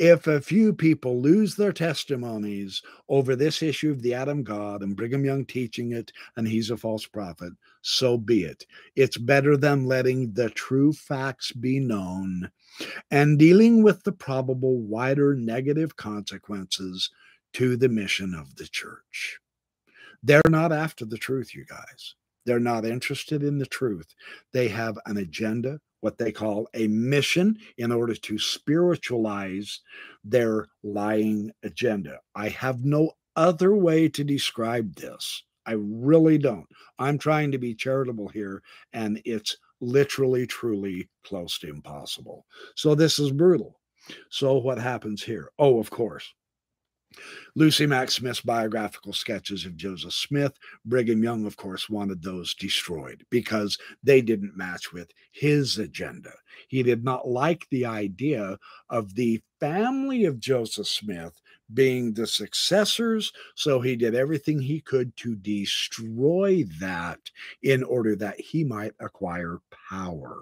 If 0.00 0.26
a 0.26 0.40
few 0.40 0.72
people 0.72 1.22
lose 1.22 1.54
their 1.54 1.72
testimonies 1.72 2.82
over 3.08 3.36
this 3.36 3.62
issue 3.62 3.92
of 3.92 4.02
the 4.02 4.14
Adam 4.14 4.42
God 4.42 4.82
and 4.82 4.96
Brigham 4.96 5.24
Young 5.24 5.44
teaching 5.44 5.92
it 5.92 6.10
and 6.36 6.48
he's 6.48 6.70
a 6.70 6.76
false 6.76 7.06
prophet, 7.06 7.52
so 7.82 8.18
be 8.18 8.42
it. 8.42 8.66
It's 8.96 9.16
better 9.16 9.56
than 9.56 9.86
letting 9.86 10.32
the 10.32 10.50
true 10.50 10.92
facts 10.92 11.52
be 11.52 11.78
known 11.78 12.50
and 13.12 13.38
dealing 13.38 13.84
with 13.84 14.02
the 14.02 14.10
probable 14.10 14.80
wider 14.80 15.36
negative 15.36 15.94
consequences 15.94 17.10
to 17.52 17.76
the 17.76 17.88
mission 17.88 18.34
of 18.34 18.56
the 18.56 18.66
church. 18.66 19.38
They're 20.24 20.42
not 20.48 20.72
after 20.72 21.04
the 21.04 21.16
truth, 21.16 21.54
you 21.54 21.64
guys. 21.64 22.16
They're 22.44 22.58
not 22.58 22.84
interested 22.84 23.44
in 23.44 23.58
the 23.58 23.66
truth. 23.66 24.16
They 24.52 24.66
have 24.66 24.98
an 25.06 25.18
agenda 25.18 25.78
what 26.02 26.18
they 26.18 26.32
call 26.32 26.68
a 26.74 26.86
mission 26.88 27.56
in 27.78 27.90
order 27.90 28.14
to 28.14 28.38
spiritualize 28.38 29.80
their 30.24 30.66
lying 30.82 31.50
agenda. 31.62 32.18
I 32.34 32.48
have 32.50 32.84
no 32.84 33.12
other 33.36 33.74
way 33.74 34.08
to 34.08 34.24
describe 34.24 34.94
this. 34.96 35.44
I 35.64 35.74
really 35.78 36.38
don't. 36.38 36.66
I'm 36.98 37.18
trying 37.18 37.52
to 37.52 37.58
be 37.58 37.74
charitable 37.74 38.28
here, 38.28 38.62
and 38.92 39.22
it's 39.24 39.56
literally, 39.80 40.46
truly 40.46 41.08
close 41.24 41.58
to 41.60 41.68
impossible. 41.68 42.46
So 42.74 42.94
this 42.94 43.18
is 43.20 43.30
brutal. 43.30 43.80
So 44.28 44.58
what 44.58 44.78
happens 44.78 45.22
here? 45.22 45.52
Oh, 45.58 45.78
of 45.78 45.88
course, 45.88 46.34
Lucy 47.54 47.86
Mack 47.86 48.10
Smith's 48.10 48.40
biographical 48.40 49.12
sketches 49.12 49.64
of 49.64 49.76
Joseph 49.76 50.14
Smith, 50.14 50.58
Brigham 50.84 51.22
Young, 51.22 51.46
of 51.46 51.56
course, 51.56 51.88
wanted 51.88 52.22
those 52.22 52.54
destroyed 52.54 53.24
because 53.30 53.78
they 54.02 54.20
didn't 54.20 54.56
match 54.56 54.92
with 54.92 55.10
his 55.30 55.78
agenda. 55.78 56.32
He 56.68 56.82
did 56.82 57.04
not 57.04 57.28
like 57.28 57.66
the 57.70 57.86
idea 57.86 58.58
of 58.90 59.14
the 59.14 59.42
family 59.60 60.24
of 60.24 60.40
Joseph 60.40 60.88
Smith 60.88 61.40
being 61.74 62.12
the 62.12 62.26
successors, 62.26 63.32
so 63.54 63.80
he 63.80 63.96
did 63.96 64.14
everything 64.14 64.60
he 64.60 64.80
could 64.80 65.16
to 65.16 65.34
destroy 65.36 66.64
that 66.80 67.18
in 67.62 67.82
order 67.82 68.14
that 68.16 68.38
he 68.40 68.64
might 68.64 68.92
acquire 69.00 69.58
power. 69.90 70.38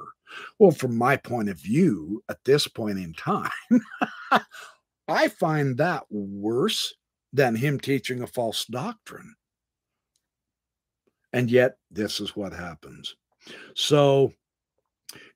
Well, 0.59 0.71
from 0.71 0.97
my 0.97 1.17
point 1.17 1.49
of 1.49 1.59
view, 1.59 2.23
at 2.29 2.45
this 2.45 2.67
point 2.67 2.99
in 2.99 3.15
time, 3.15 3.51
I 5.11 5.29
find 5.29 5.77
that 5.77 6.05
worse 6.11 6.95
than 7.33 7.57
him 7.57 7.79
teaching 7.81 8.23
a 8.23 8.27
false 8.27 8.65
doctrine. 8.65 9.35
And 11.33 11.51
yet, 11.51 11.77
this 11.91 12.21
is 12.21 12.35
what 12.35 12.53
happens. 12.53 13.17
So, 13.75 14.33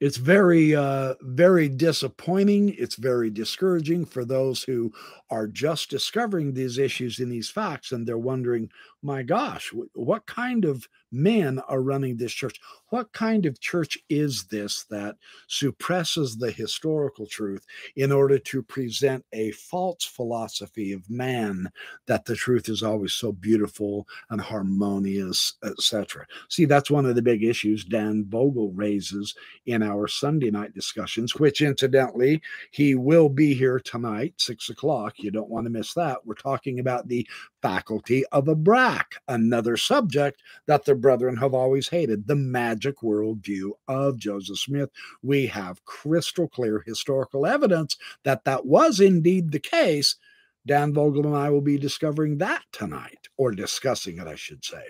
it's 0.00 0.16
very 0.16 0.74
uh, 0.74 1.14
very 1.22 1.68
disappointing 1.68 2.74
it's 2.78 2.96
very 2.96 3.30
discouraging 3.30 4.04
for 4.04 4.24
those 4.24 4.62
who 4.62 4.92
are 5.30 5.46
just 5.46 5.90
discovering 5.90 6.52
these 6.52 6.78
issues 6.78 7.18
in 7.18 7.28
these 7.28 7.50
facts 7.50 7.92
and 7.92 8.06
they're 8.06 8.18
wondering 8.18 8.70
my 9.02 9.22
gosh 9.22 9.72
what 9.94 10.26
kind 10.26 10.64
of 10.64 10.86
men 11.14 11.60
are 11.68 11.80
running 11.80 12.16
this 12.16 12.32
church 12.32 12.60
what 12.88 13.12
kind 13.12 13.46
of 13.46 13.60
church 13.60 13.98
is 14.08 14.44
this 14.44 14.84
that 14.90 15.16
suppresses 15.48 16.36
the 16.36 16.50
historical 16.50 17.26
truth 17.26 17.64
in 17.96 18.12
order 18.12 18.38
to 18.38 18.62
present 18.62 19.24
a 19.32 19.50
false 19.52 20.04
philosophy 20.04 20.92
of 20.92 21.08
man 21.08 21.68
that 22.06 22.24
the 22.24 22.36
truth 22.36 22.68
is 22.68 22.82
always 22.82 23.12
so 23.12 23.32
beautiful 23.32 24.06
and 24.30 24.40
harmonious 24.40 25.54
etc 25.64 26.26
see 26.48 26.64
that's 26.64 26.90
one 26.90 27.06
of 27.06 27.14
the 27.14 27.22
big 27.22 27.42
issues 27.42 27.84
dan 27.84 28.24
vogel 28.28 28.72
raises 28.72 29.34
in 29.66 29.82
our 29.82 30.08
Sunday 30.08 30.50
night 30.50 30.74
discussions, 30.74 31.36
which 31.36 31.62
incidentally, 31.62 32.40
he 32.70 32.94
will 32.94 33.28
be 33.28 33.54
here 33.54 33.78
tonight, 33.78 34.34
six 34.38 34.70
o'clock. 34.70 35.14
You 35.18 35.30
don't 35.30 35.50
want 35.50 35.66
to 35.66 35.70
miss 35.70 35.94
that. 35.94 36.18
We're 36.24 36.34
talking 36.34 36.80
about 36.80 37.08
the 37.08 37.26
faculty 37.62 38.24
of 38.26 38.48
a 38.48 38.54
brack, 38.54 39.14
another 39.28 39.76
subject 39.76 40.42
that 40.66 40.84
the 40.84 40.94
brethren 41.04 41.36
have 41.36 41.52
always 41.52 41.86
hated 41.86 42.26
the 42.26 42.34
magic 42.34 43.00
worldview 43.02 43.72
of 43.88 44.16
Joseph 44.16 44.58
Smith. 44.58 44.88
We 45.22 45.46
have 45.48 45.84
crystal 45.84 46.48
clear 46.48 46.82
historical 46.86 47.44
evidence 47.44 47.98
that 48.22 48.42
that 48.44 48.64
was 48.64 49.00
indeed 49.00 49.52
the 49.52 49.58
case. 49.60 50.16
Dan 50.64 50.94
Vogel 50.94 51.26
and 51.26 51.36
I 51.36 51.50
will 51.50 51.60
be 51.60 51.76
discovering 51.76 52.38
that 52.38 52.62
tonight, 52.72 53.28
or 53.36 53.50
discussing 53.50 54.16
it, 54.16 54.26
I 54.26 54.34
should 54.34 54.64
say. 54.64 54.82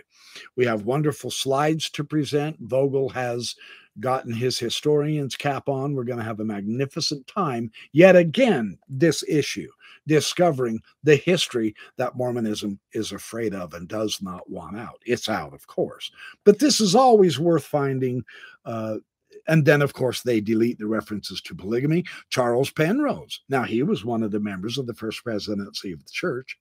We 0.55 0.65
have 0.67 0.85
wonderful 0.85 1.33
slides 1.33 1.91
to 1.91 2.05
present. 2.05 2.59
Vogel 2.61 3.09
has 3.09 3.57
gotten 3.99 4.33
his 4.33 4.57
historian's 4.57 5.35
cap 5.35 5.69
on. 5.69 5.95
We're 5.95 6.05
going 6.05 6.21
to 6.21 6.25
have 6.25 6.39
a 6.39 6.45
magnificent 6.45 7.27
time 7.27 7.73
yet 7.91 8.15
again, 8.15 8.79
this 8.89 9.25
issue, 9.27 9.71
discovering 10.07 10.81
the 11.03 11.17
history 11.17 11.75
that 11.97 12.17
Mormonism 12.17 12.79
is 12.93 13.13
afraid 13.13 13.55
of 13.55 13.75
and 13.75 13.89
does 13.89 14.19
not 14.21 14.49
want 14.49 14.77
out. 14.77 15.01
It's 15.05 15.29
out, 15.29 15.55
of 15.55 15.67
course, 15.67 16.11
but 16.45 16.59
this 16.59 16.81
is 16.81 16.95
always 16.95 17.39
worth 17.39 17.65
finding. 17.65 18.23
Uh, 18.65 18.99
and 19.47 19.65
then, 19.65 19.83
of 19.83 19.93
course, 19.93 20.23
they 20.23 20.41
delete 20.41 20.79
the 20.79 20.87
references 20.87 21.41
to 21.43 21.55
polygamy. 21.55 22.05
Charles 22.31 22.71
Penrose, 22.71 23.41
now 23.49 23.65
he 23.65 23.83
was 23.83 24.05
one 24.05 24.23
of 24.23 24.31
the 24.31 24.41
members 24.41 24.79
of 24.79 24.87
the 24.87 24.95
first 24.95 25.23
presidency 25.23 25.93
of 25.93 26.05
the 26.05 26.11
church 26.11 26.57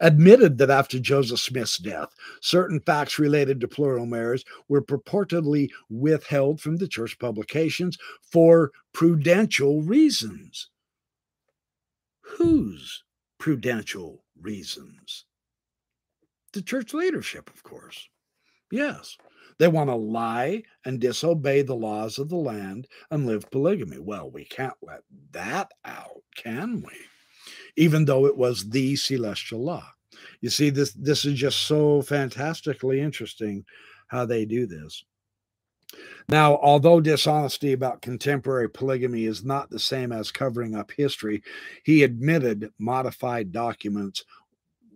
admitted 0.00 0.58
that 0.58 0.70
after 0.70 0.98
Joseph 0.98 1.40
Smith's 1.40 1.78
death, 1.78 2.08
certain 2.40 2.80
facts 2.80 3.18
related 3.18 3.60
to 3.60 3.68
plural 3.68 4.06
marriage 4.06 4.44
were 4.68 4.82
purportedly 4.82 5.70
withheld 5.90 6.60
from 6.60 6.76
the 6.76 6.88
church 6.88 7.18
publications 7.18 7.98
for 8.22 8.70
prudential 8.92 9.82
reasons. 9.82 10.70
Whose 12.38 13.04
prudential 13.38 14.24
reasons? 14.40 15.24
The 16.52 16.62
church 16.62 16.94
leadership, 16.94 17.50
of 17.50 17.62
course. 17.62 18.08
Yes. 18.70 19.16
They 19.58 19.68
want 19.68 19.88
to 19.90 19.94
lie 19.94 20.64
and 20.84 21.00
disobey 21.00 21.62
the 21.62 21.74
laws 21.74 22.18
of 22.18 22.28
the 22.28 22.36
land 22.36 22.88
and 23.10 23.26
live 23.26 23.50
polygamy. 23.50 23.98
Well, 23.98 24.30
we 24.30 24.44
can't 24.44 24.76
let 24.82 25.00
that 25.32 25.70
out, 25.84 26.22
can 26.36 26.82
we? 26.82 26.92
even 27.76 28.04
though 28.04 28.26
it 28.26 28.36
was 28.36 28.68
the 28.70 28.96
celestial 28.96 29.64
law. 29.64 29.86
You 30.40 30.50
see, 30.50 30.70
this 30.70 30.92
this 30.92 31.24
is 31.24 31.38
just 31.38 31.62
so 31.66 32.02
fantastically 32.02 33.00
interesting 33.00 33.64
how 34.08 34.24
they 34.24 34.44
do 34.44 34.66
this. 34.66 35.04
Now, 36.28 36.56
although 36.56 37.00
dishonesty 37.00 37.72
about 37.72 38.02
contemporary 38.02 38.68
polygamy 38.68 39.26
is 39.26 39.44
not 39.44 39.70
the 39.70 39.78
same 39.78 40.12
as 40.12 40.32
covering 40.32 40.74
up 40.74 40.90
history, 40.90 41.42
he 41.84 42.02
admitted 42.02 42.70
modified 42.78 43.52
documents 43.52 44.24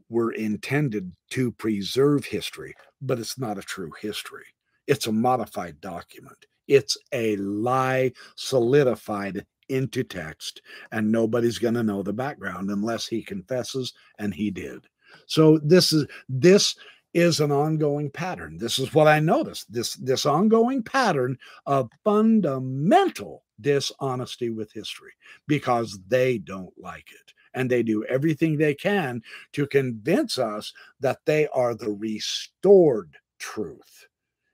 were 0.09 0.33
intended 0.33 1.13
to 1.31 1.53
preserve 1.53 2.25
history, 2.25 2.75
but 3.01 3.21
it's 3.21 3.39
not 3.39 3.59
a 3.59 3.63
true 3.63 3.93
history. 4.01 4.45
It's 4.89 5.07
a 5.07 5.13
modified 5.13 5.81
document. 5.81 6.47
It's 6.67 6.97
a 7.13 7.37
lie 7.37 8.13
solidified 8.35 9.47
into 9.69 10.03
text, 10.03 10.63
and 10.91 11.13
nobody's 11.13 11.59
going 11.59 11.75
to 11.75 11.83
know 11.85 12.03
the 12.03 12.13
background 12.13 12.71
unless 12.71 13.07
he 13.07 13.23
confesses, 13.23 13.93
and 14.19 14.35
he 14.35 14.51
did. 14.51 14.87
So 15.27 15.59
this 15.63 15.93
is 15.93 16.07
this 16.29 16.75
is 17.15 17.41
an 17.41 17.51
ongoing 17.51 18.11
pattern. 18.11 18.57
This 18.59 18.79
is 18.79 18.95
what 18.95 19.09
I 19.09 19.21
noticed. 19.21 19.73
This 19.73 19.95
this 19.95 20.27
ongoing 20.27 20.83
pattern 20.83 21.39
of 21.67 21.91
fundamental 22.05 23.45
dishonesty 23.61 24.51
with 24.51 24.73
history 24.73 25.13
because 25.47 25.99
they 26.09 26.39
don't 26.39 26.73
like 26.79 27.11
it. 27.13 27.35
And 27.53 27.69
they 27.69 27.83
do 27.83 28.05
everything 28.05 28.57
they 28.57 28.75
can 28.75 29.23
to 29.55 29.67
convince 29.67 30.39
us 30.39 30.73
that 31.01 31.19
they 31.27 31.49
are 31.49 31.75
the 31.75 31.91
restored 31.91 33.17
truth. 33.39 34.07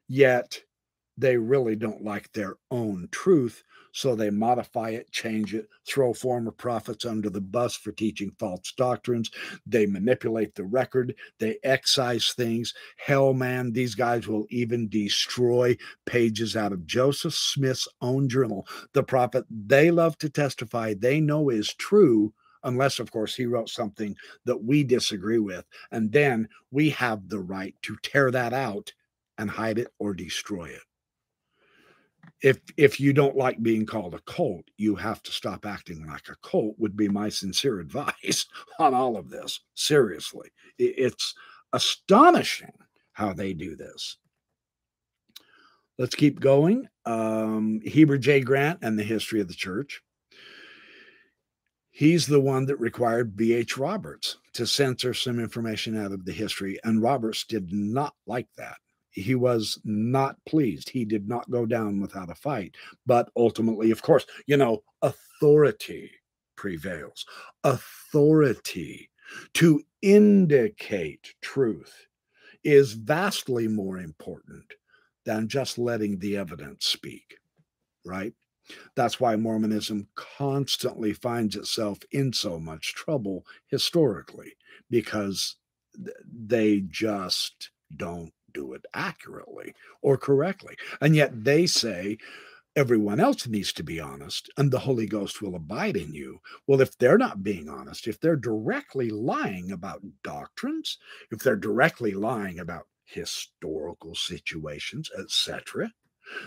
Yet 0.08 0.62
they 1.18 1.37
really 1.37 1.76
don't 1.76 2.05
like 2.05 2.33
their 2.33 2.57
own 2.70 3.09
truth 3.11 3.62
so 3.96 4.14
they 4.14 4.29
modify 4.29 4.90
it, 4.90 5.11
change 5.11 5.55
it, 5.55 5.70
throw 5.87 6.12
former 6.12 6.50
prophets 6.50 7.07
under 7.07 7.31
the 7.31 7.40
bus 7.40 7.74
for 7.74 7.92
teaching 7.92 8.31
false 8.38 8.74
doctrines. 8.76 9.31
They 9.64 9.87
manipulate 9.87 10.55
the 10.55 10.64
record, 10.64 11.14
they 11.38 11.57
excise 11.64 12.35
things. 12.35 12.74
Hell, 12.98 13.33
man, 13.33 13.72
these 13.72 13.94
guys 13.94 14.29
will 14.29 14.46
even 14.50 14.90
destroy 14.90 15.79
pages 16.05 16.57
out 16.57 16.72
of 16.72 16.87
Joseph 16.87 17.33
Smith's 17.33 17.88
own 18.02 18.29
journal. 18.29 18.66
The 18.92 19.02
prophet 19.02 19.46
they 19.50 19.90
love 19.90 20.18
to 20.18 20.29
testify 20.29 20.92
they 20.92 21.18
know 21.18 21.48
is 21.48 21.72
true 21.72 22.35
unless, 22.64 22.98
of 22.98 23.11
course, 23.11 23.35
he 23.35 23.46
wrote 23.46 23.70
something 23.70 24.14
that 24.44 24.62
we 24.62 24.85
disagree 24.85 25.38
with. 25.38 25.64
And 25.90 26.12
then 26.12 26.50
we 26.70 26.90
have 26.90 27.31
the 27.31 27.40
right 27.40 27.74
to 27.83 27.96
tear 28.02 28.31
that 28.31 28.52
out 28.52 28.92
and 29.38 29.48
hide 29.48 29.79
it 29.79 29.88
or 29.98 30.12
destroy 30.12 30.66
it. 30.66 30.83
If 32.42 32.59
if 32.77 33.01
you 33.01 33.12
don't 33.12 33.37
like 33.37 33.62
being 33.62 33.87
called 33.87 34.14
a 34.14 34.20
cult, 34.20 34.64
you 34.77 34.94
have 34.94 35.22
to 35.22 35.33
stop 35.33 35.64
acting 35.64 36.07
like 36.07 36.29
a 36.29 36.37
cult. 36.49 36.79
Would 36.79 36.96
be 36.96 37.09
my 37.09 37.29
sincere 37.29 37.81
advice 37.81 38.46
on 38.79 38.94
all 38.94 39.16
of 39.16 39.31
this. 39.31 39.61
Seriously, 39.75 40.51
it's 40.79 41.35
astonishing 41.72 42.72
how 43.12 43.33
they 43.33 43.53
do 43.53 43.77
this. 43.77 44.18
Let's 45.99 46.14
keep 46.14 46.40
going. 46.40 46.88
Um, 47.07 47.81
Heber 47.83 48.18
J. 48.18 48.40
Grant 48.40 48.81
and 48.83 48.99
the 48.99 49.03
history 49.03 49.40
of 49.40 49.49
the 49.49 49.55
church. 49.55 50.03
He's 51.90 52.27
the 52.27 52.40
one 52.40 52.66
that 52.66 52.77
required 52.77 53.35
B.H. 53.35 53.79
Roberts 53.79 54.37
to 54.53 54.66
censor 54.66 55.14
some 55.14 55.40
information 55.40 55.99
out 55.99 56.12
of 56.12 56.27
the 56.27 56.33
history, 56.33 56.79
and 56.85 57.01
Roberts 57.01 57.44
did 57.44 57.72
not 57.72 58.12
like 58.27 58.49
that 58.59 58.77
he 59.16 59.35
was 59.35 59.81
not 59.85 60.37
pleased. 60.46 60.90
He 60.90 61.05
did 61.05 61.26
not 61.26 61.50
go 61.50 61.64
down 61.64 62.00
without 62.00 62.31
a 62.31 62.35
fight. 62.35 62.76
But 63.07 63.31
ultimately, 63.35 63.90
of 63.90 64.02
course, 64.02 64.26
you 64.46 64.57
know, 64.57 64.83
authority 65.02 66.11
prevails. 66.55 67.24
Authority 67.64 69.11
to 69.55 69.83
indicate 70.02 71.35
truth 71.40 72.07
is 72.62 72.92
vastly 72.92 73.66
more 73.66 73.98
important 73.98 74.74
than 75.24 75.48
just 75.48 75.79
letting 75.79 76.18
the 76.18 76.37
evidence 76.37 76.87
speak, 76.87 77.38
right? 78.05 78.35
That's 78.96 79.18
why 79.18 79.37
Mormonism 79.37 80.09
constantly 80.14 81.12
finds 81.12 81.57
itself 81.57 81.98
in 82.11 82.33
so 82.33 82.59
much 82.59 82.94
trouble 82.94 83.46
historically, 83.68 84.52
because 84.90 85.57
they 86.31 86.83
just 86.88 87.70
don't 87.96 88.33
do 88.56 88.72
it 88.72 88.84
accurately 88.94 89.74
or 90.02 90.16
correctly. 90.16 90.74
And 91.00 91.14
yet 91.14 91.44
they 91.44 91.66
say 91.66 92.18
everyone 92.74 93.20
else 93.20 93.46
needs 93.46 93.72
to 93.74 93.82
be 93.82 94.00
honest 94.00 94.50
and 94.56 94.70
the 94.70 94.78
Holy 94.78 95.06
Ghost 95.06 95.42
will 95.42 95.54
abide 95.54 95.96
in 95.96 96.12
you. 96.14 96.40
Well, 96.66 96.80
if 96.80 96.96
they're 96.98 97.18
not 97.18 97.42
being 97.42 97.68
honest, 97.68 98.08
if 98.08 98.18
they're 98.18 98.36
directly 98.36 99.10
lying 99.10 99.70
about 99.72 100.02
doctrines, 100.22 100.98
if 101.30 101.40
they're 101.40 101.56
directly 101.56 102.12
lying 102.12 102.60
about 102.60 102.86
historical 103.04 104.14
situations, 104.14 105.10
etc., 105.18 105.92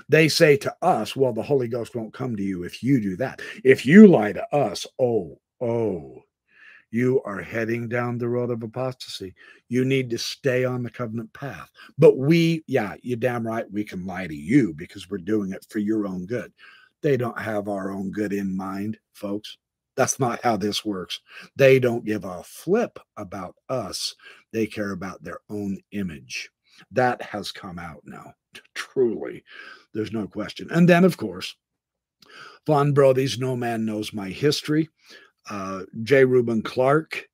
they 0.10 0.28
say 0.28 0.58
to 0.58 0.76
us, 0.82 1.16
well, 1.16 1.32
the 1.32 1.42
Holy 1.42 1.68
Ghost 1.68 1.96
won't 1.96 2.14
come 2.14 2.36
to 2.36 2.44
you 2.44 2.64
if 2.64 2.84
you 2.84 3.00
do 3.00 3.16
that. 3.16 3.42
If 3.64 3.86
you 3.86 4.08
lie 4.08 4.34
to 4.34 4.56
us, 4.56 4.86
oh, 5.00 5.40
oh, 5.62 6.24
you 6.92 7.22
are 7.24 7.42
heading 7.42 7.88
down 7.88 8.18
the 8.18 8.30
road 8.30 8.50
of 8.50 8.64
apostasy. 8.64 9.36
You 9.68 9.86
need 9.86 10.10
to 10.10 10.18
stay 10.18 10.66
on 10.66 10.84
the 10.84 10.90
covenant 10.90 11.32
path. 11.34 11.70
But 11.98 12.18
we, 12.18 12.64
yeah, 12.68 12.96
you 13.02 13.16
damn 13.16 13.46
right, 13.46 13.70
we 13.72 13.84
can 13.84 14.06
lie 14.06 14.28
to 14.28 14.36
you 14.36 14.74
because 14.74 15.10
we're 15.10 15.20
doing 15.20 15.52
it 15.52 15.66
for 15.70 15.80
your 15.80 16.08
own 16.08 16.26
good. 16.26 16.52
They 17.02 17.16
don't 17.16 17.40
have 17.40 17.68
our 17.68 17.92
own 17.92 18.12
good 18.12 18.34
in 18.34 18.56
mind, 18.56 18.98
folks. 19.14 19.58
That's 19.96 20.20
not 20.20 20.42
how 20.44 20.58
this 20.58 20.86
works. 20.86 21.20
They 21.56 21.80
don't 21.80 22.06
give 22.06 22.24
a 22.24 22.44
flip 22.44 23.00
about 23.18 23.56
us, 23.68 24.16
they 24.52 24.66
care 24.66 24.92
about 24.92 25.24
their 25.24 25.40
own 25.50 25.78
image. 25.92 26.50
That 26.92 27.22
has 27.22 27.52
come 27.52 27.78
out 27.78 28.02
now, 28.06 28.34
truly. 28.74 29.44
There's 29.94 30.12
no 30.12 30.28
question. 30.28 30.70
And 30.72 30.88
then, 30.88 31.04
of 31.04 31.18
course, 31.18 31.56
Fawn 32.66 32.94
Brodie's 32.94 33.40
No 33.40 33.56
Man 33.56 33.86
Knows 33.86 34.14
My 34.14 34.30
History. 34.30 34.90
Uh, 35.50 35.84
J. 36.04 36.26
Reuben 36.26 36.62
Clark 36.62 37.28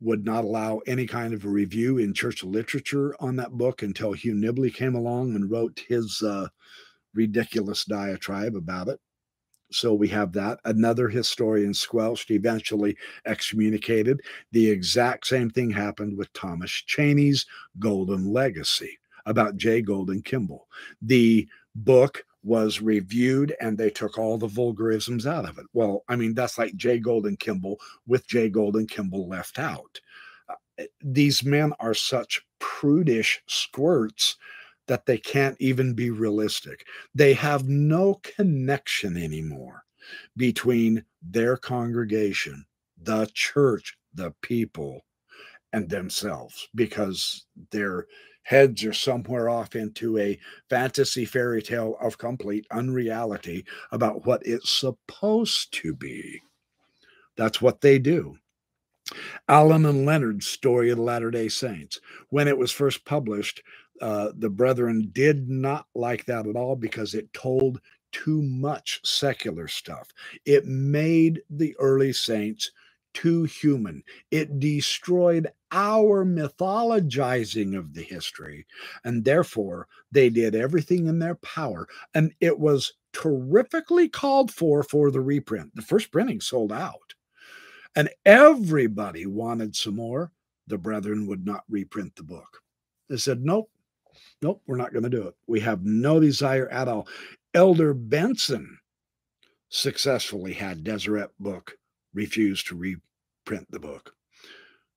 would 0.00 0.24
not 0.24 0.44
allow 0.44 0.78
any 0.86 1.06
kind 1.06 1.32
of 1.32 1.44
a 1.44 1.48
review 1.48 1.98
in 1.98 2.12
church 2.12 2.44
literature 2.44 3.16
on 3.20 3.36
that 3.36 3.52
book 3.52 3.82
until 3.82 4.12
Hugh 4.12 4.34
Nibley 4.34 4.72
came 4.72 4.94
along 4.94 5.34
and 5.34 5.50
wrote 5.50 5.82
his 5.88 6.22
uh, 6.22 6.48
ridiculous 7.14 7.84
diatribe 7.84 8.56
about 8.56 8.88
it. 8.88 9.00
So 9.72 9.94
we 9.94 10.08
have 10.08 10.32
that. 10.34 10.60
Another 10.64 11.08
historian 11.08 11.74
squelched, 11.74 12.30
eventually 12.30 12.96
excommunicated. 13.26 14.20
The 14.52 14.70
exact 14.70 15.26
same 15.26 15.50
thing 15.50 15.70
happened 15.70 16.16
with 16.16 16.32
Thomas 16.32 16.70
Cheney's 16.70 17.46
Golden 17.78 18.32
Legacy 18.32 18.98
about 19.24 19.56
J. 19.56 19.82
Golden 19.82 20.22
Kimball. 20.22 20.68
The 21.02 21.48
book 21.74 22.24
was 22.46 22.80
reviewed 22.80 23.54
and 23.60 23.76
they 23.76 23.90
took 23.90 24.16
all 24.18 24.38
the 24.38 24.46
vulgarisms 24.46 25.26
out 25.26 25.48
of 25.48 25.58
it. 25.58 25.66
Well, 25.72 26.04
I 26.08 26.14
mean, 26.14 26.32
that's 26.32 26.58
like 26.58 26.76
J. 26.76 27.00
Golden 27.00 27.36
Kimball 27.36 27.80
with 28.06 28.26
J. 28.28 28.48
Golden 28.48 28.86
Kimball 28.86 29.28
left 29.28 29.58
out. 29.58 30.00
Uh, 30.48 30.54
eh, 30.78 30.86
these 31.02 31.44
men 31.44 31.72
are 31.80 31.92
such 31.92 32.46
prudish 32.60 33.42
squirts 33.48 34.36
that 34.86 35.06
they 35.06 35.18
can't 35.18 35.56
even 35.58 35.92
be 35.92 36.10
realistic. 36.10 36.86
They 37.16 37.34
have 37.34 37.68
no 37.68 38.20
connection 38.22 39.16
anymore 39.16 39.82
between 40.36 41.04
their 41.20 41.56
congregation, 41.56 42.64
the 43.02 43.28
church, 43.34 43.98
the 44.14 44.32
people, 44.40 45.04
and 45.72 45.90
themselves 45.90 46.68
because 46.76 47.46
they're 47.72 48.06
heads 48.46 48.84
are 48.84 48.92
somewhere 48.92 49.48
off 49.48 49.74
into 49.74 50.16
a 50.18 50.38
fantasy 50.70 51.24
fairy 51.24 51.60
tale 51.60 51.96
of 52.00 52.16
complete 52.16 52.64
unreality 52.70 53.64
about 53.90 54.24
what 54.24 54.40
it's 54.46 54.70
supposed 54.70 55.72
to 55.72 55.92
be. 55.92 56.40
That's 57.36 57.60
what 57.60 57.80
they 57.80 57.98
do. 57.98 58.36
Allen 59.48 59.84
and 59.84 60.06
Leonard's 60.06 60.46
Story 60.46 60.90
of 60.90 60.98
the 60.98 61.02
Latter 61.02 61.32
day 61.32 61.48
Saints. 61.48 62.00
When 62.30 62.46
it 62.46 62.56
was 62.56 62.70
first 62.70 63.04
published, 63.04 63.62
uh, 64.00 64.30
the 64.38 64.50
brethren 64.50 65.10
did 65.12 65.48
not 65.48 65.86
like 65.96 66.24
that 66.26 66.46
at 66.46 66.54
all 66.54 66.76
because 66.76 67.14
it 67.14 67.32
told 67.32 67.80
too 68.12 68.42
much 68.42 69.00
secular 69.02 69.66
stuff. 69.66 70.08
It 70.44 70.66
made 70.66 71.42
the 71.50 71.74
early 71.80 72.12
saints 72.12 72.70
too 73.12 73.42
human. 73.42 74.04
It 74.30 74.60
destroyed 74.60 75.48
our 75.72 76.24
mythologizing 76.24 77.76
of 77.76 77.94
the 77.94 78.02
history. 78.02 78.66
And 79.04 79.24
therefore, 79.24 79.88
they 80.12 80.30
did 80.30 80.54
everything 80.54 81.06
in 81.06 81.18
their 81.18 81.36
power. 81.36 81.88
And 82.14 82.32
it 82.40 82.58
was 82.58 82.92
terrifically 83.12 84.08
called 84.08 84.50
for 84.50 84.82
for 84.82 85.10
the 85.10 85.20
reprint. 85.20 85.74
The 85.74 85.82
first 85.82 86.10
printing 86.12 86.40
sold 86.40 86.72
out. 86.72 87.14
And 87.94 88.10
everybody 88.24 89.26
wanted 89.26 89.74
some 89.74 89.96
more. 89.96 90.32
The 90.66 90.78
brethren 90.78 91.26
would 91.26 91.46
not 91.46 91.64
reprint 91.68 92.16
the 92.16 92.24
book. 92.24 92.60
They 93.08 93.16
said, 93.16 93.44
nope, 93.44 93.70
nope, 94.42 94.62
we're 94.66 94.76
not 94.76 94.92
going 94.92 95.04
to 95.04 95.10
do 95.10 95.28
it. 95.28 95.34
We 95.46 95.60
have 95.60 95.84
no 95.84 96.20
desire 96.20 96.68
at 96.68 96.88
all. 96.88 97.08
Elder 97.54 97.94
Benson 97.94 98.78
successfully 99.68 100.52
had 100.52 100.84
Deseret 100.84 101.30
book 101.38 101.76
refused 102.12 102.66
to 102.68 102.76
reprint 102.76 103.70
the 103.70 103.78
book. 103.78 104.15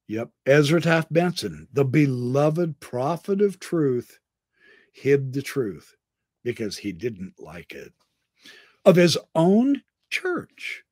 Yep, 0.09 0.31
Ezra 0.47 0.81
Taft 0.81 1.13
Benson, 1.13 1.67
the 1.71 1.85
beloved 1.85 2.79
prophet 2.79 3.41
of 3.41 3.59
truth, 3.59 4.17
hid 4.91 5.33
the 5.33 5.43
truth 5.43 5.95
because 6.43 6.77
he 6.79 6.91
didn't 6.91 7.35
like 7.37 7.73
it 7.73 7.93
of 8.85 8.95
his 8.95 9.19
own 9.35 9.83
church. 10.09 10.83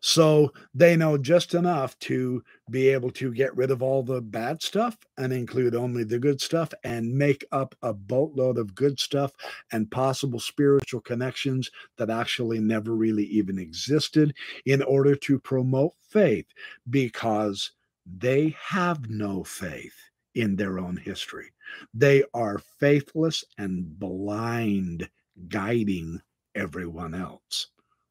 So 0.00 0.54
they 0.72 0.96
know 0.96 1.18
just 1.18 1.52
enough 1.52 1.98
to 1.98 2.42
be 2.70 2.88
able 2.88 3.10
to 3.10 3.30
get 3.30 3.54
rid 3.56 3.70
of 3.70 3.82
all 3.82 4.02
the 4.02 4.22
bad 4.22 4.62
stuff 4.62 4.96
and 5.18 5.30
include 5.30 5.74
only 5.74 6.02
the 6.02 6.18
good 6.18 6.40
stuff 6.40 6.72
and 6.82 7.14
make 7.14 7.44
up 7.52 7.74
a 7.82 7.92
boatload 7.92 8.56
of 8.56 8.74
good 8.74 8.98
stuff 8.98 9.32
and 9.70 9.90
possible 9.90 10.40
spiritual 10.40 11.02
connections 11.02 11.70
that 11.98 12.08
actually 12.08 12.58
never 12.58 12.94
really 12.94 13.24
even 13.24 13.58
existed 13.58 14.34
in 14.64 14.82
order 14.82 15.14
to 15.14 15.38
promote 15.38 15.92
faith 16.08 16.46
because 16.88 17.72
they 18.06 18.54
have 18.60 19.08
no 19.08 19.44
faith 19.44 19.96
in 20.34 20.56
their 20.56 20.78
own 20.78 20.96
history. 20.96 21.50
They 21.92 22.24
are 22.34 22.60
faithless 22.80 23.44
and 23.58 23.98
blind, 23.98 25.08
guiding 25.48 26.20
everyone 26.54 27.14
else. 27.14 27.68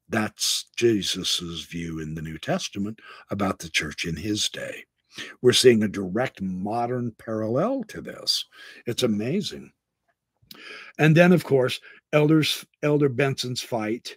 That's 0.08 0.66
Jesus's 0.76 1.64
view 1.64 2.00
in 2.00 2.14
the 2.14 2.22
New 2.22 2.38
Testament 2.38 3.00
about 3.30 3.58
the 3.58 3.70
church 3.70 4.04
in 4.04 4.16
his 4.16 4.48
day. 4.48 4.84
We're 5.40 5.52
seeing 5.52 5.82
a 5.82 5.88
direct 5.88 6.42
modern 6.42 7.12
parallel 7.18 7.84
to 7.84 8.00
this. 8.00 8.44
It's 8.86 9.02
amazing. 9.02 9.72
And 10.98 11.16
then, 11.16 11.32
of 11.32 11.44
course, 11.44 11.80
elders, 12.12 12.64
Elder 12.82 13.08
Benson's 13.08 13.62
fight 13.62 14.16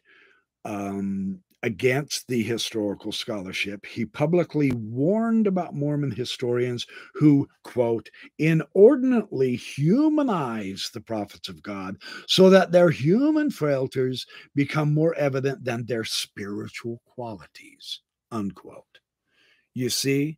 um, 0.65 1.41
against 1.63 2.27
the 2.27 2.43
historical 2.43 3.11
scholarship. 3.11 3.85
He 3.85 4.05
publicly 4.05 4.71
warned 4.73 5.47
about 5.47 5.75
Mormon 5.75 6.11
historians 6.11 6.85
who, 7.13 7.47
quote, 7.63 8.09
inordinately 8.37 9.55
humanize 9.55 10.89
the 10.93 11.01
prophets 11.01 11.49
of 11.49 11.63
God 11.63 11.97
so 12.27 12.49
that 12.49 12.71
their 12.71 12.89
human 12.89 13.49
frailties 13.49 14.25
become 14.55 14.93
more 14.93 15.15
evident 15.15 15.63
than 15.63 15.85
their 15.85 16.03
spiritual 16.03 17.01
qualities, 17.05 18.01
unquote. 18.31 18.99
You 19.73 19.89
see, 19.89 20.37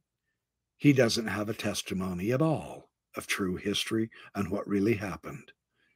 he 0.78 0.94
doesn't 0.94 1.28
have 1.28 1.50
a 1.50 1.54
testimony 1.54 2.32
at 2.32 2.42
all 2.42 2.90
of 3.18 3.28
true 3.28 3.58
history 3.58 4.10
and 4.36 4.50
what 4.50 4.68
really 4.68 4.94
happened. 4.94 5.52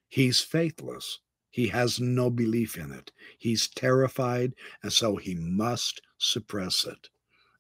He's 0.09 0.41
faithless 0.41 1.19
He 1.53 1.67
has 1.67 1.99
no 1.99 2.31
belief 2.31 2.77
in 2.79 2.91
it. 2.91 3.11
He's 3.37 3.67
terrified, 3.67 4.55
and 4.81 4.91
so 4.91 5.17
he 5.17 5.35
must 5.35 6.01
suppress 6.17 6.83
it. 6.83 7.09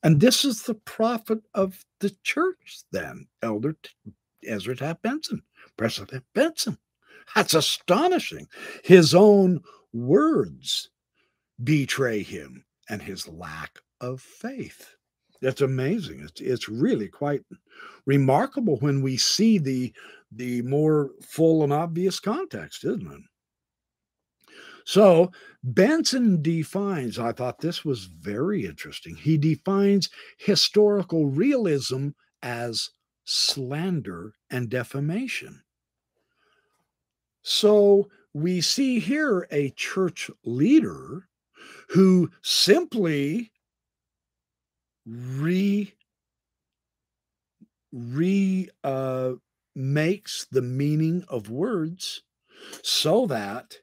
And 0.01 0.19
this 0.19 0.43
is 0.43 0.63
the 0.63 0.73
prophet 0.73 1.41
of 1.53 1.85
the 1.99 2.09
church, 2.23 2.79
then, 2.91 3.27
Elder 3.43 3.77
Ezra 4.43 4.75
Taft 4.75 5.03
Benson, 5.03 5.43
President 5.77 6.23
Benson. 6.33 6.79
That's 7.35 7.53
astonishing. 7.53 8.47
His 8.83 9.13
own 9.13 9.61
words 9.93 10.89
betray 11.63 12.23
him 12.23 12.65
and 12.89 12.99
his 12.99 13.27
lack 13.27 13.77
of 14.01 14.21
faith. 14.21 14.95
It's 15.43 15.61
amazing. 15.61 16.21
It's, 16.21 16.41
it's 16.41 16.67
really 16.67 17.09
quite 17.09 17.43
remarkable 18.07 18.77
when 18.77 19.03
we 19.03 19.17
see 19.17 19.59
the 19.59 19.93
the 20.31 20.63
more 20.63 21.11
full 21.21 21.63
and 21.63 21.71
obvious 21.71 22.19
context, 22.19 22.83
isn't 22.85 23.05
it? 23.05 23.21
So 24.85 25.31
Benson 25.63 26.41
defines, 26.41 27.17
I 27.17 27.31
thought 27.31 27.59
this 27.59 27.85
was 27.85 28.05
very 28.05 28.65
interesting. 28.65 29.15
He 29.15 29.37
defines 29.37 30.09
historical 30.37 31.27
realism 31.27 32.09
as 32.41 32.89
slander 33.25 34.33
and 34.49 34.69
defamation. 34.69 35.61
So 37.43 38.09
we 38.33 38.61
see 38.61 38.99
here 38.99 39.47
a 39.51 39.69
church 39.71 40.29
leader 40.43 41.27
who 41.89 42.29
simply 42.41 43.51
re 45.05 45.93
re 47.91 48.69
uh, 48.83 49.33
makes 49.75 50.45
the 50.51 50.61
meaning 50.61 51.23
of 51.27 51.49
words 51.49 52.23
so 52.81 53.27
that 53.27 53.77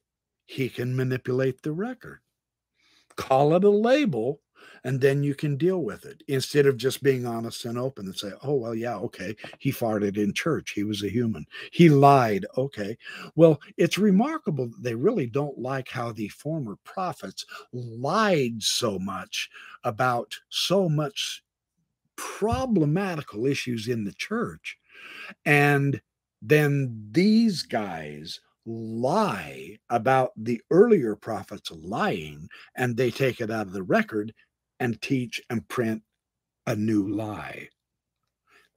he 0.50 0.68
can 0.68 0.96
manipulate 0.96 1.62
the 1.62 1.70
record. 1.70 2.18
Call 3.14 3.54
it 3.54 3.62
a 3.62 3.70
label, 3.70 4.40
and 4.82 5.00
then 5.00 5.22
you 5.22 5.32
can 5.32 5.56
deal 5.56 5.84
with 5.84 6.04
it 6.04 6.24
instead 6.26 6.66
of 6.66 6.76
just 6.76 7.04
being 7.04 7.24
honest 7.24 7.64
and 7.66 7.78
open 7.78 8.06
and 8.06 8.16
say, 8.16 8.32
oh, 8.42 8.54
well, 8.54 8.74
yeah, 8.74 8.96
okay, 8.96 9.36
he 9.60 9.70
farted 9.70 10.16
in 10.16 10.32
church. 10.32 10.72
He 10.72 10.82
was 10.82 11.04
a 11.04 11.08
human. 11.08 11.46
He 11.70 11.88
lied. 11.88 12.46
Okay. 12.58 12.98
Well, 13.36 13.60
it's 13.76 13.96
remarkable 13.96 14.66
that 14.66 14.82
they 14.82 14.96
really 14.96 15.26
don't 15.26 15.56
like 15.56 15.88
how 15.88 16.10
the 16.10 16.28
former 16.28 16.76
prophets 16.82 17.46
lied 17.72 18.60
so 18.60 18.98
much 18.98 19.50
about 19.84 20.34
so 20.48 20.88
much 20.88 21.44
problematical 22.16 23.46
issues 23.46 23.86
in 23.86 24.02
the 24.02 24.14
church. 24.14 24.78
And 25.44 26.00
then 26.42 27.08
these 27.12 27.62
guys 27.62 28.40
lie 28.70 29.76
about 29.90 30.30
the 30.36 30.60
earlier 30.70 31.16
prophets 31.16 31.70
lying 31.70 32.48
and 32.76 32.96
they 32.96 33.10
take 33.10 33.40
it 33.40 33.50
out 33.50 33.66
of 33.66 33.72
the 33.72 33.82
record 33.82 34.32
and 34.78 35.00
teach 35.02 35.40
and 35.50 35.66
print 35.68 36.02
a 36.66 36.76
new 36.76 37.08
lie. 37.08 37.68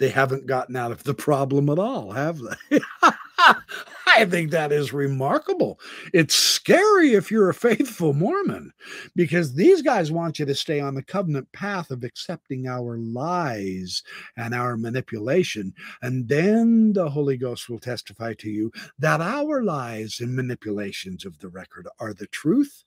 They 0.03 0.09
haven't 0.09 0.47
gotten 0.47 0.75
out 0.75 0.91
of 0.91 1.01
the 1.05 1.13
problem 1.13 1.69
at 1.69 1.79
all, 1.79 2.11
have 2.11 2.37
they? 2.39 2.81
I 3.37 4.25
think 4.27 4.51
that 4.51 4.73
is 4.73 4.91
remarkable. 4.91 5.79
It's 6.11 6.35
scary 6.35 7.13
if 7.13 7.31
you're 7.31 7.49
a 7.49 7.53
faithful 7.53 8.11
Mormon 8.11 8.73
because 9.15 9.53
these 9.53 9.81
guys 9.81 10.11
want 10.11 10.39
you 10.39 10.45
to 10.45 10.55
stay 10.55 10.81
on 10.81 10.93
the 10.93 11.03
covenant 11.03 11.49
path 11.53 11.89
of 11.89 12.03
accepting 12.03 12.67
our 12.67 12.97
lies 12.97 14.03
and 14.35 14.53
our 14.53 14.75
manipulation. 14.75 15.73
And 16.01 16.27
then 16.27 16.91
the 16.91 17.09
Holy 17.09 17.37
Ghost 17.37 17.69
will 17.69 17.79
testify 17.79 18.33
to 18.39 18.49
you 18.49 18.73
that 18.99 19.21
our 19.21 19.63
lies 19.63 20.19
and 20.19 20.35
manipulations 20.35 21.23
of 21.23 21.39
the 21.39 21.47
record 21.47 21.87
are 22.01 22.13
the 22.13 22.27
truth. 22.27 22.83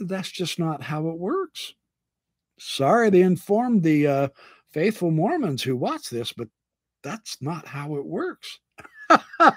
That's 0.00 0.32
just 0.32 0.58
not 0.58 0.82
how 0.82 1.06
it 1.06 1.18
works. 1.20 1.74
Sorry 2.58 3.12
to 3.12 3.18
inform 3.20 3.80
the 3.80 4.06
uh, 4.06 4.28
faithful 4.72 5.10
Mormons 5.10 5.62
who 5.62 5.76
watch 5.76 6.10
this, 6.10 6.32
but 6.32 6.48
that's 7.02 7.40
not 7.40 7.66
how 7.66 7.96
it 7.96 8.04
works. 8.04 8.58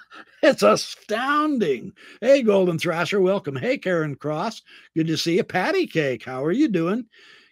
it's 0.43 0.63
astounding. 0.63 1.93
Hey, 2.21 2.41
Golden 2.41 2.77
Thrasher, 2.77 3.21
welcome. 3.21 3.55
Hey, 3.55 3.77
Karen 3.77 4.15
Cross, 4.15 4.61
good 4.95 5.07
to 5.07 5.17
see 5.17 5.35
you. 5.37 5.43
Patty 5.43 5.87
Cake, 5.87 6.23
how 6.23 6.43
are 6.43 6.51
you 6.51 6.67
doing? 6.67 7.05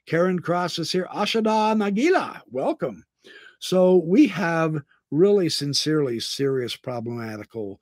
Karen 0.06 0.40
Cross 0.40 0.80
is 0.80 0.92
here. 0.92 1.08
Ashada 1.14 1.76
Nagila, 1.76 2.42
welcome. 2.52 3.06
So 3.60 3.98
we 4.06 4.28
have 4.28 4.82
really 5.12 5.48
sincerely 5.48 6.20
serious 6.20 6.76
problematical 6.76 7.80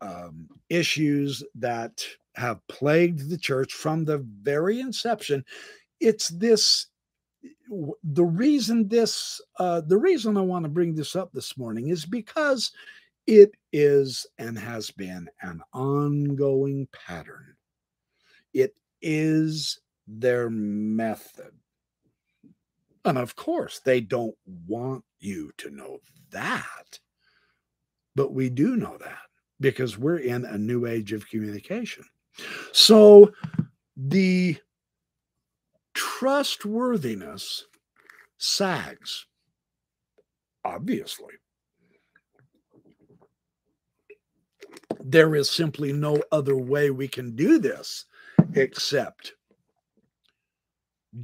um, 0.00 0.48
issues 0.68 1.42
that 1.56 2.04
have 2.36 2.66
plagued 2.68 3.28
the 3.28 3.38
church 3.38 3.72
from 3.72 4.04
the 4.04 4.18
very 4.42 4.80
inception. 4.80 5.44
It's 5.98 6.28
this 6.28 6.86
the 8.02 8.24
reason 8.24 8.88
this 8.88 9.40
uh, 9.58 9.80
the 9.82 9.98
reason 9.98 10.36
I 10.36 10.42
want 10.42 10.64
to 10.64 10.68
bring 10.68 10.94
this 10.94 11.16
up 11.16 11.32
this 11.32 11.56
morning 11.56 11.88
is 11.88 12.04
because 12.04 12.72
it 13.26 13.52
is 13.72 14.26
and 14.38 14.58
has 14.58 14.90
been 14.90 15.28
an 15.42 15.62
ongoing 15.72 16.88
pattern. 16.92 17.54
It 18.52 18.74
is 19.00 19.80
their 20.06 20.50
method. 20.50 21.52
And 23.04 23.16
of 23.16 23.36
course, 23.36 23.80
they 23.80 24.00
don't 24.00 24.36
want 24.66 25.04
you 25.20 25.52
to 25.58 25.70
know 25.70 25.98
that. 26.30 26.98
But 28.16 28.34
we 28.34 28.50
do 28.50 28.76
know 28.76 28.98
that 28.98 29.18
because 29.60 29.96
we're 29.96 30.18
in 30.18 30.44
a 30.44 30.58
new 30.58 30.86
age 30.86 31.12
of 31.12 31.28
communication. 31.28 32.04
So 32.72 33.32
the 33.96 34.56
trustworthiness 36.00 37.66
sags, 38.38 39.26
obviously. 40.64 41.34
There 44.98 45.34
is 45.34 45.50
simply 45.50 45.92
no 45.92 46.22
other 46.32 46.56
way 46.56 46.88
we 46.90 47.06
can 47.06 47.36
do 47.36 47.58
this 47.58 48.06
except 48.54 49.34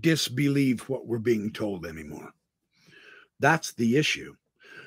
disbelieve 0.01 0.87
what 0.91 1.07
we're 1.07 1.19
being 1.21 1.53
told 1.53 1.87
anymore. 1.87 2.35
That's 3.41 3.73
the 3.73 3.97
issue. 3.97 4.35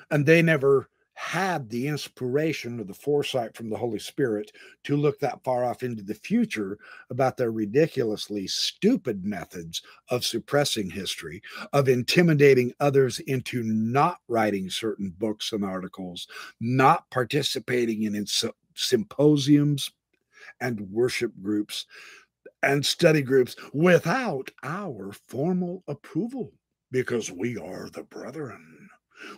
And 0.08 0.24
they 0.24 0.40
never 0.40 0.88
had 1.20 1.68
the 1.68 1.86
inspiration 1.86 2.80
or 2.80 2.84
the 2.84 2.94
foresight 2.94 3.54
from 3.54 3.68
the 3.68 3.76
Holy 3.76 3.98
Spirit 3.98 4.50
to 4.82 4.96
look 4.96 5.20
that 5.20 5.44
far 5.44 5.66
off 5.66 5.82
into 5.82 6.02
the 6.02 6.14
future 6.14 6.78
about 7.10 7.36
their 7.36 7.52
ridiculously 7.52 8.46
stupid 8.46 9.22
methods 9.22 9.82
of 10.08 10.24
suppressing 10.24 10.88
history, 10.88 11.42
of 11.74 11.90
intimidating 11.90 12.72
others 12.80 13.18
into 13.20 13.62
not 13.62 14.18
writing 14.28 14.70
certain 14.70 15.14
books 15.18 15.52
and 15.52 15.62
articles, 15.62 16.26
not 16.58 17.08
participating 17.10 18.04
in 18.04 18.26
symposiums 18.74 19.90
and 20.60 20.80
worship 20.90 21.32
groups 21.42 21.84
and 22.62 22.84
study 22.84 23.20
groups 23.20 23.54
without 23.74 24.50
our 24.62 25.12
formal 25.28 25.84
approval 25.86 26.50
because 26.90 27.30
we 27.30 27.58
are 27.58 27.90
the 27.90 28.04
brethren. 28.04 28.89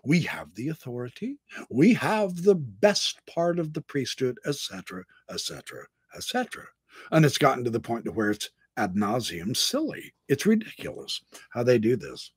We 0.05 0.21
have 0.23 0.55
the 0.55 0.69
authority. 0.69 1.39
We 1.71 1.95
have 1.95 2.43
the 2.43 2.55
best 2.55 3.21
part 3.27 3.59
of 3.59 3.73
the 3.73 3.83
priesthood, 3.83 4.39
etc., 4.47 5.05
etc., 5.31 5.87
etc. 6.17 6.65
And 7.11 7.25
it's 7.25 7.39
gotten 7.39 7.65
to 7.65 7.71
the 7.71 7.81
point 7.81 8.05
to 8.05 8.13
where 8.13 8.31
it's 8.31 8.51
ad 8.77 8.95
nauseum 8.95 9.57
silly. 9.57 10.15
It's 10.29 10.47
ridiculous 10.47 11.23
how 11.51 11.63
they 11.63 11.79
do 11.79 11.97
this. 11.97 12.33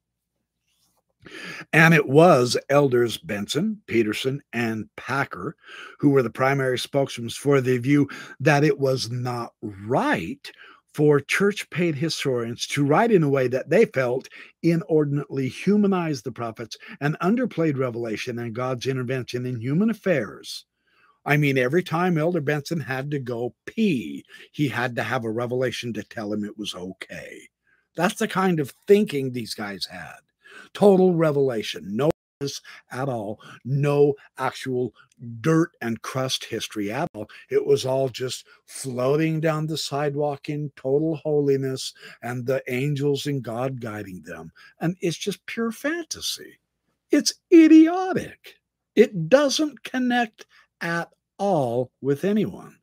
And 1.74 1.94
it 1.94 2.08
was 2.08 2.56
elders 2.70 3.18
Benson, 3.18 3.82
Petersen, 3.88 4.42
and 4.54 4.90
Packer 4.96 5.56
who 6.00 6.10
were 6.10 6.22
the 6.22 6.30
primary 6.30 6.78
spokesmen 6.78 7.30
for 7.30 7.62
the 7.62 7.78
view 7.80 8.08
that 8.40 8.64
it 8.64 8.78
was 8.80 9.10
not 9.10 9.54
right 9.62 10.52
for 10.96 11.20
church 11.20 11.70
paid 11.72 11.94
historians 11.94 12.66
to 12.66 12.86
write 12.86 13.12
in 13.12 13.22
a 13.22 13.28
way 13.28 13.50
that 13.50 13.70
they 13.70 13.84
felt 13.84 14.30
inordinately 14.64 15.50
humanized 15.50 16.24
the 16.24 16.32
prophets 16.32 16.78
and 17.02 17.20
underplayed 17.20 17.78
revelation 17.78 18.40
and 18.40 18.56
God's 18.56 18.88
intervention 18.88 19.46
in 19.46 19.60
human 19.60 19.90
affairs. 19.90 20.64
I 21.26 21.36
mean, 21.36 21.58
every 21.58 21.84
time 21.84 22.18
Elder 22.18 22.40
Benson 22.40 22.80
had 22.80 23.12
to 23.12 23.20
go 23.20 23.54
pee, 23.66 24.24
he 24.54 24.70
had 24.70 24.96
to 24.96 25.04
have 25.04 25.26
a 25.26 25.30
revelation 25.30 25.92
to 25.92 26.04
tell 26.04 26.32
him 26.32 26.46
it 26.46 26.58
was 26.58 26.74
okay. 26.74 27.42
That's 27.98 28.16
the 28.16 28.30
kind 28.30 28.62
of 28.62 28.74
thinking 28.88 29.34
these 29.34 29.54
guys 29.54 29.86
had. 29.86 30.20
Total 30.74 31.14
revelation, 31.14 31.84
no 31.98 32.10
at 32.92 33.10
all, 33.10 33.40
no 33.64 34.16
actual 34.38 34.94
dirt 35.42 35.72
and 35.82 36.02
crust 36.02 36.46
history 36.46 36.92
at 36.92 37.08
all. 37.14 37.30
It 37.50 37.66
was 37.66 37.86
all 37.86 38.10
just 38.10 38.46
floating 38.66 39.40
down 39.40 39.68
the 39.68 39.78
sidewalk 39.78 40.50
in 40.50 40.72
total 40.76 41.16
holiness 41.16 41.94
and 42.22 42.46
the 42.46 42.62
angels 42.68 43.26
and 43.26 43.44
God 43.44 43.80
guiding 43.82 44.22
them. 44.24 44.52
And 44.80 44.98
it's 45.02 45.18
just 45.18 45.46
pure 45.46 45.72
fantasy. 45.72 46.60
It's 47.12 47.34
idiotic. 47.54 48.56
It 48.96 49.30
doesn't 49.30 49.84
connect 49.84 50.46
at 50.82 51.10
all 51.38 51.92
with 52.02 52.24
anyone. 52.26 52.78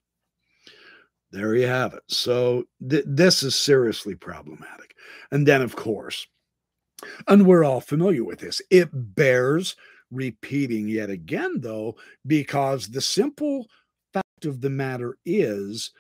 there 1.30 1.54
you 1.54 1.66
have 1.66 1.94
it. 1.94 2.02
So 2.08 2.64
th- 2.88 3.04
this 3.06 3.42
is 3.42 3.54
seriously 3.54 4.14
problematic. 4.14 4.94
And 5.30 5.46
then, 5.46 5.62
of 5.62 5.76
course, 5.76 6.26
and 7.28 7.46
we're 7.46 7.64
all 7.64 7.80
familiar 7.80 8.24
with 8.24 8.40
this, 8.40 8.60
it 8.70 8.88
bears 8.92 9.76
repeating 10.10 10.88
yet 10.88 11.10
again, 11.10 11.60
though, 11.60 11.96
because 12.26 12.88
the 12.88 13.00
simple 13.00 13.66
fact 14.12 14.44
of 14.44 14.60
the 14.60 14.70
matter 14.70 15.16
is 15.24 15.90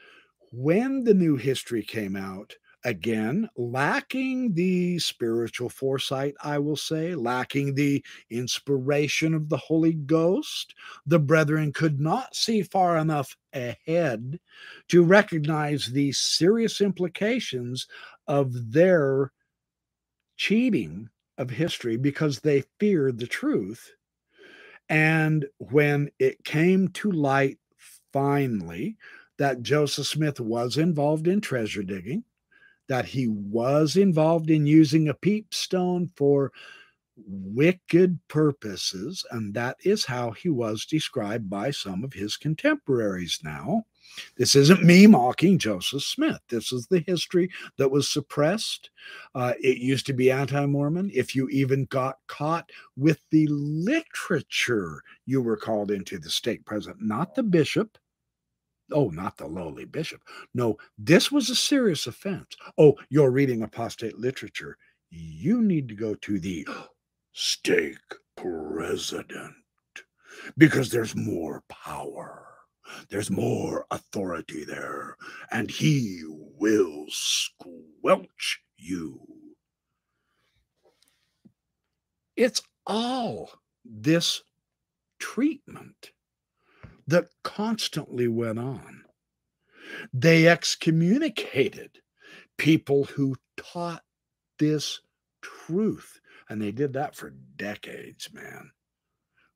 when 0.52 1.02
the 1.02 1.14
new 1.14 1.36
history 1.36 1.82
came 1.82 2.14
out, 2.14 2.54
again, 2.84 3.48
lacking 3.56 4.52
the 4.54 4.98
spiritual 4.98 5.68
foresight, 5.68 6.34
I 6.42 6.58
will 6.58 6.76
say, 6.76 7.14
lacking 7.14 7.74
the 7.74 8.04
inspiration 8.30 9.34
of 9.34 9.48
the 9.48 9.56
Holy 9.56 9.94
Ghost, 9.94 10.74
the 11.06 11.18
brethren 11.18 11.72
could 11.72 12.00
not 12.00 12.34
see 12.34 12.62
far 12.62 12.98
enough 12.98 13.36
ahead 13.52 14.38
to 14.88 15.04
recognize 15.04 15.86
the 15.86 16.12
serious 16.12 16.80
implications 16.80 17.86
of 18.26 18.72
their 18.72 19.32
cheating 20.42 21.08
of 21.38 21.48
history 21.50 21.96
because 21.96 22.40
they 22.40 22.64
feared 22.80 23.16
the 23.16 23.26
truth. 23.28 23.92
And 24.88 25.46
when 25.58 26.10
it 26.18 26.42
came 26.42 26.88
to 26.88 27.12
light 27.12 27.58
finally 28.12 28.96
that 29.38 29.62
Joseph 29.62 30.08
Smith 30.08 30.40
was 30.40 30.78
involved 30.78 31.28
in 31.28 31.40
treasure 31.40 31.84
digging, 31.84 32.24
that 32.88 33.04
he 33.04 33.28
was 33.28 33.96
involved 33.96 34.50
in 34.50 34.66
using 34.66 35.08
a 35.08 35.14
peepstone 35.14 36.10
for 36.16 36.50
wicked 37.16 38.18
purposes, 38.26 39.24
and 39.30 39.54
that 39.54 39.76
is 39.84 40.04
how 40.04 40.32
he 40.32 40.48
was 40.48 40.86
described 40.86 41.48
by 41.48 41.70
some 41.70 42.02
of 42.02 42.12
his 42.12 42.36
contemporaries 42.36 43.38
now. 43.44 43.84
This 44.36 44.54
isn't 44.54 44.82
me 44.82 45.06
mocking 45.06 45.58
Joseph 45.58 46.02
Smith. 46.02 46.40
This 46.48 46.72
is 46.72 46.86
the 46.86 47.04
history 47.06 47.50
that 47.78 47.90
was 47.90 48.10
suppressed. 48.10 48.90
Uh, 49.34 49.54
it 49.60 49.78
used 49.78 50.06
to 50.06 50.12
be 50.12 50.30
anti 50.30 50.66
Mormon. 50.66 51.10
If 51.14 51.34
you 51.34 51.48
even 51.48 51.86
got 51.86 52.18
caught 52.28 52.70
with 52.96 53.20
the 53.30 53.46
literature, 53.48 55.02
you 55.26 55.42
were 55.42 55.56
called 55.56 55.90
into 55.90 56.18
the 56.18 56.30
stake 56.30 56.64
president, 56.64 57.02
not 57.02 57.34
the 57.34 57.42
bishop. 57.42 57.98
Oh, 58.90 59.08
not 59.08 59.38
the 59.38 59.46
lowly 59.46 59.86
bishop. 59.86 60.22
No, 60.54 60.76
this 60.98 61.32
was 61.32 61.48
a 61.48 61.54
serious 61.54 62.06
offense. 62.06 62.56
Oh, 62.76 62.98
you're 63.08 63.30
reading 63.30 63.62
apostate 63.62 64.18
literature. 64.18 64.76
You 65.10 65.62
need 65.62 65.88
to 65.88 65.94
go 65.94 66.14
to 66.16 66.38
the 66.38 66.66
stake 67.32 67.96
president 68.36 69.54
because 70.58 70.90
there's 70.90 71.16
more 71.16 71.62
power. 71.68 72.41
There's 73.08 73.30
more 73.30 73.86
authority 73.90 74.64
there, 74.64 75.16
and 75.50 75.70
he 75.70 76.22
will 76.26 77.06
squelch 77.08 78.62
you. 78.76 79.20
It's 82.36 82.62
all 82.86 83.50
this 83.84 84.42
treatment 85.18 86.12
that 87.06 87.28
constantly 87.44 88.28
went 88.28 88.58
on. 88.58 89.04
They 90.12 90.48
excommunicated 90.48 91.98
people 92.56 93.04
who 93.04 93.36
taught 93.56 94.02
this 94.58 95.00
truth, 95.42 96.20
and 96.48 96.62
they 96.62 96.72
did 96.72 96.92
that 96.94 97.14
for 97.14 97.30
decades, 97.56 98.32
man. 98.32 98.70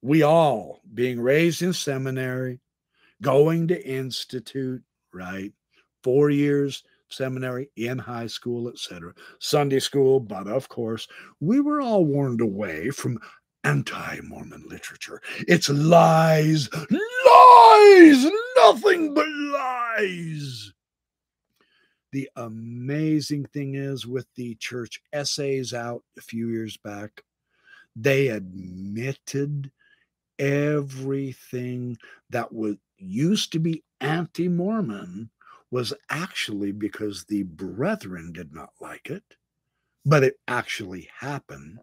We 0.03 0.23
all, 0.23 0.83
being 0.93 1.21
raised 1.21 1.63
in 1.63 1.73
seminary, 1.73 2.61
going 3.23 3.69
to 3.69 3.87
institute, 3.87 4.83
right? 5.13 5.53
Four 6.03 6.31
years 6.31 6.83
seminary, 7.09 7.71
in 7.77 7.99
high 7.99 8.27
school, 8.27 8.69
etc., 8.69 9.13
Sunday 9.39 9.79
school, 9.79 10.21
but 10.21 10.47
of 10.47 10.69
course, 10.69 11.07
we 11.41 11.61
were 11.61 11.81
all 11.81 12.05
warned 12.05 12.41
away 12.41 12.91
from 12.91 13.19
anti 13.65 14.21
Mormon 14.23 14.65
literature. 14.69 15.21
It's 15.49 15.69
lies, 15.69 16.69
lies, 16.73 18.27
nothing 18.57 19.15
but 19.15 19.29
lies. 19.29 20.73
The 22.13 22.29
amazing 22.37 23.47
thing 23.47 23.75
is, 23.75 24.07
with 24.07 24.27
the 24.37 24.55
church 24.57 25.03
essays 25.13 25.75
out 25.75 26.03
a 26.17 26.23
few 26.23 26.49
years 26.49 26.77
back, 26.77 27.23
they 27.95 28.29
admitted 28.29 29.71
everything 30.39 31.97
that 32.31 32.53
was 32.53 32.77
used 32.99 33.53
to 33.53 33.59
be 33.59 33.83
anti 34.01 34.49
Mormon 34.49 35.31
was 35.71 35.93
actually 36.11 36.73
because 36.73 37.25
the 37.25 37.43
brethren 37.43 38.33
did 38.33 38.53
not 38.55 38.71
like 38.81 39.11
it, 39.11 39.25
but 40.05 40.23
it 40.23 40.39
actually 40.49 41.09
happened 41.19 41.81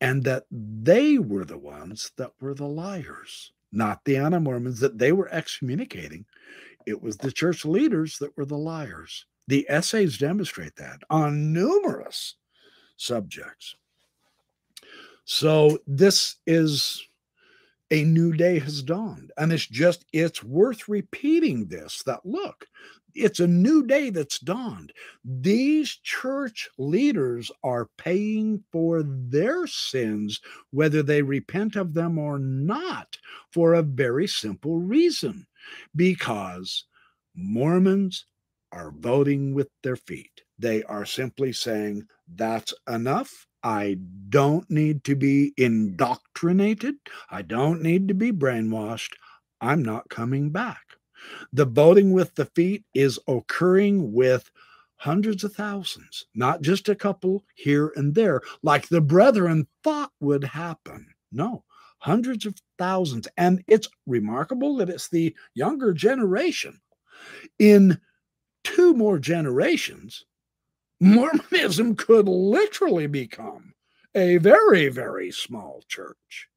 and 0.00 0.24
that 0.24 0.44
they 0.50 1.18
were 1.18 1.44
the 1.44 1.58
ones 1.58 2.12
that 2.16 2.32
were 2.40 2.54
the 2.54 2.66
liars, 2.66 3.52
not 3.72 4.04
the 4.04 4.16
anti 4.16 4.38
Mormons 4.38 4.80
that 4.80 4.98
they 4.98 5.12
were 5.12 5.28
excommunicating. 5.32 6.24
It 6.86 7.00
was 7.00 7.16
the 7.18 7.32
church 7.32 7.64
leaders 7.64 8.18
that 8.18 8.36
were 8.36 8.46
the 8.46 8.56
liars. 8.56 9.26
The 9.48 9.66
essays 9.68 10.16
demonstrate 10.16 10.76
that 10.76 11.02
on 11.10 11.52
numerous 11.52 12.36
subjects. 12.96 13.74
So, 15.32 15.78
this 15.86 16.38
is 16.44 17.06
a 17.92 18.02
new 18.02 18.32
day 18.32 18.58
has 18.58 18.82
dawned. 18.82 19.30
And 19.36 19.52
it's 19.52 19.64
just, 19.64 20.04
it's 20.12 20.42
worth 20.42 20.88
repeating 20.88 21.68
this 21.68 22.02
that 22.02 22.26
look, 22.26 22.66
it's 23.14 23.38
a 23.38 23.46
new 23.46 23.86
day 23.86 24.10
that's 24.10 24.40
dawned. 24.40 24.92
These 25.24 26.00
church 26.02 26.68
leaders 26.78 27.48
are 27.62 27.90
paying 27.96 28.64
for 28.72 29.04
their 29.04 29.68
sins, 29.68 30.40
whether 30.72 31.00
they 31.00 31.22
repent 31.22 31.76
of 31.76 31.94
them 31.94 32.18
or 32.18 32.40
not, 32.40 33.16
for 33.52 33.74
a 33.74 33.82
very 33.82 34.26
simple 34.26 34.80
reason 34.80 35.46
because 35.94 36.86
Mormons 37.36 38.26
are 38.72 38.90
voting 38.98 39.54
with 39.54 39.68
their 39.84 39.94
feet. 39.94 40.42
They 40.58 40.82
are 40.82 41.06
simply 41.06 41.52
saying, 41.52 42.08
that's 42.34 42.74
enough. 42.88 43.46
I 43.62 43.98
don't 44.28 44.68
need 44.70 45.04
to 45.04 45.14
be 45.14 45.52
indoctrinated. 45.56 46.94
I 47.30 47.42
don't 47.42 47.82
need 47.82 48.08
to 48.08 48.14
be 48.14 48.32
brainwashed. 48.32 49.12
I'm 49.60 49.82
not 49.82 50.08
coming 50.08 50.50
back. 50.50 50.80
The 51.52 51.66
voting 51.66 52.12
with 52.12 52.34
the 52.34 52.46
feet 52.46 52.84
is 52.94 53.18
occurring 53.28 54.12
with 54.12 54.50
hundreds 54.96 55.44
of 55.44 55.54
thousands, 55.54 56.26
not 56.34 56.62
just 56.62 56.88
a 56.88 56.94
couple 56.94 57.44
here 57.54 57.92
and 57.96 58.14
there, 58.14 58.40
like 58.62 58.88
the 58.88 59.00
brethren 59.00 59.66
thought 59.82 60.12
would 60.20 60.44
happen. 60.44 61.06
No, 61.32 61.64
hundreds 61.98 62.46
of 62.46 62.54
thousands. 62.78 63.28
And 63.36 63.62
it's 63.66 63.88
remarkable 64.06 64.76
that 64.76 64.88
it's 64.90 65.08
the 65.08 65.34
younger 65.54 65.92
generation. 65.92 66.80
In 67.58 68.00
two 68.64 68.94
more 68.94 69.18
generations, 69.18 70.24
Mormonism 71.00 71.96
could 71.96 72.28
literally 72.28 73.06
become 73.06 73.72
a 74.14 74.36
very, 74.36 74.88
very 74.88 75.30
small 75.30 75.82
church 75.88 76.48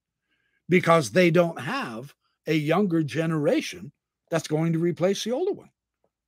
because 0.67 1.11
they 1.11 1.31
don't 1.31 1.59
have 1.61 2.13
a 2.47 2.53
younger 2.53 3.03
generation 3.03 3.91
that's 4.29 4.47
going 4.47 4.73
to 4.73 4.79
replace 4.79 5.23
the 5.23 5.31
older 5.31 5.53
one. 5.53 5.69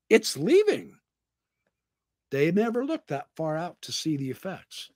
It's 0.10 0.38
leaving. 0.38 0.98
They 2.32 2.52
never 2.52 2.86
looked 2.86 3.10
that 3.10 3.28
far 3.36 3.58
out 3.58 3.82
to 3.82 3.92
see 3.92 4.16
the 4.16 4.30
effects 4.30 4.90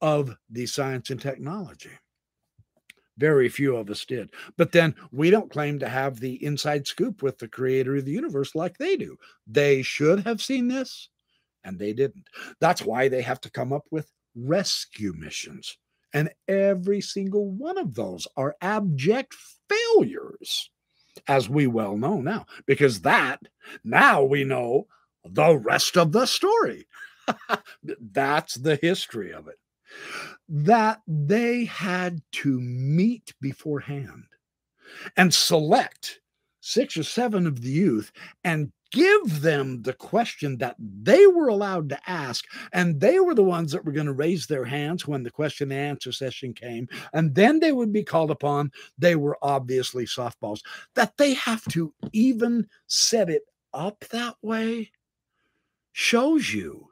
of 0.00 0.36
the 0.50 0.66
science 0.66 1.10
and 1.10 1.20
technology. 1.20 1.90
Very 3.16 3.48
few 3.48 3.76
of 3.76 3.88
us 3.90 4.04
did. 4.04 4.32
But 4.56 4.72
then 4.72 4.96
we 5.12 5.30
don't 5.30 5.50
claim 5.50 5.78
to 5.78 5.88
have 5.88 6.18
the 6.18 6.44
inside 6.44 6.86
scoop 6.86 7.22
with 7.22 7.38
the 7.38 7.46
creator 7.46 7.96
of 7.96 8.04
the 8.04 8.12
universe 8.12 8.54
like 8.54 8.76
they 8.78 8.96
do. 8.96 9.16
They 9.46 9.82
should 9.82 10.20
have 10.26 10.42
seen 10.42 10.66
this 10.66 11.08
and 11.64 11.78
they 11.78 11.92
didn't. 11.92 12.28
That's 12.60 12.82
why 12.82 13.08
they 13.08 13.22
have 13.22 13.40
to 13.42 13.50
come 13.50 13.72
up 13.72 13.84
with 13.90 14.10
rescue 14.34 15.12
missions. 15.16 15.76
And 16.12 16.30
every 16.46 17.00
single 17.00 17.50
one 17.50 17.78
of 17.78 17.94
those 17.94 18.26
are 18.36 18.54
abject 18.60 19.34
failures, 19.68 20.70
as 21.26 21.48
we 21.48 21.66
well 21.66 21.96
know 21.96 22.20
now, 22.20 22.46
because 22.66 23.00
that 23.00 23.40
now 23.82 24.22
we 24.22 24.44
know 24.44 24.86
the 25.24 25.56
rest 25.56 25.96
of 25.96 26.12
the 26.12 26.26
story. 26.26 26.86
That's 28.12 28.54
the 28.54 28.76
history 28.76 29.32
of 29.32 29.48
it. 29.48 29.58
That 30.48 31.00
they 31.06 31.64
had 31.64 32.20
to 32.32 32.60
meet 32.60 33.34
beforehand 33.40 34.24
and 35.16 35.32
select 35.32 36.20
six 36.60 36.96
or 36.96 37.02
seven 37.02 37.46
of 37.46 37.60
the 37.62 37.70
youth 37.70 38.12
and 38.42 38.72
give 38.94 39.40
them 39.40 39.82
the 39.82 39.92
question 39.92 40.56
that 40.58 40.76
they 40.78 41.26
were 41.26 41.48
allowed 41.48 41.88
to 41.88 41.98
ask. 42.08 42.44
And 42.72 43.00
they 43.00 43.18
were 43.18 43.34
the 43.34 43.42
ones 43.42 43.72
that 43.72 43.84
were 43.84 43.90
going 43.90 44.06
to 44.06 44.12
raise 44.12 44.46
their 44.46 44.64
hands 44.64 45.06
when 45.06 45.24
the 45.24 45.32
question 45.32 45.72
and 45.72 45.80
answer 45.80 46.12
session 46.12 46.54
came. 46.54 46.88
And 47.12 47.34
then 47.34 47.58
they 47.58 47.72
would 47.72 47.92
be 47.92 48.04
called 48.04 48.30
upon. 48.30 48.70
They 48.96 49.16
were 49.16 49.36
obviously 49.42 50.06
softballs. 50.06 50.60
That 50.94 51.16
they 51.16 51.34
have 51.34 51.64
to 51.70 51.92
even 52.12 52.68
set 52.86 53.28
it 53.28 53.42
up 53.72 54.04
that 54.12 54.36
way 54.42 54.92
shows 55.90 56.54
you 56.54 56.86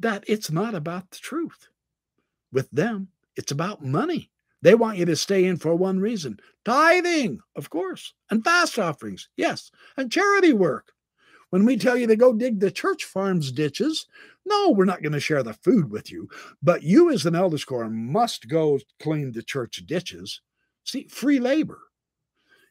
that 0.00 0.24
it's 0.26 0.50
not 0.50 0.74
about 0.74 1.10
the 1.10 1.18
truth. 1.18 1.68
With 2.52 2.70
them, 2.70 3.08
it's 3.36 3.52
about 3.52 3.82
money. 3.82 4.30
They 4.60 4.74
want 4.74 4.98
you 4.98 5.06
to 5.06 5.16
stay 5.16 5.44
in 5.44 5.56
for 5.56 5.74
one 5.74 5.98
reason 5.98 6.40
tithing, 6.66 7.40
of 7.56 7.70
course, 7.70 8.12
and 8.30 8.44
fast 8.44 8.78
offerings, 8.78 9.30
yes, 9.38 9.70
and 9.96 10.12
charity 10.12 10.52
work. 10.52 10.92
When 11.50 11.64
we 11.64 11.76
tell 11.76 11.96
you 11.96 12.06
to 12.06 12.16
go 12.16 12.32
dig 12.32 12.60
the 12.60 12.70
church 12.70 13.04
farm's 13.04 13.50
ditches, 13.50 14.06
no, 14.44 14.70
we're 14.70 14.84
not 14.84 15.02
going 15.02 15.12
to 15.12 15.20
share 15.20 15.42
the 15.42 15.54
food 15.54 15.90
with 15.90 16.10
you, 16.10 16.28
but 16.62 16.82
you 16.82 17.10
as 17.10 17.26
an 17.26 17.34
elders 17.34 17.64
quorum 17.64 18.12
must 18.12 18.48
go 18.48 18.78
clean 19.00 19.32
the 19.32 19.42
church 19.42 19.82
ditches. 19.86 20.40
See, 20.84 21.06
free 21.08 21.38
labor. 21.38 21.80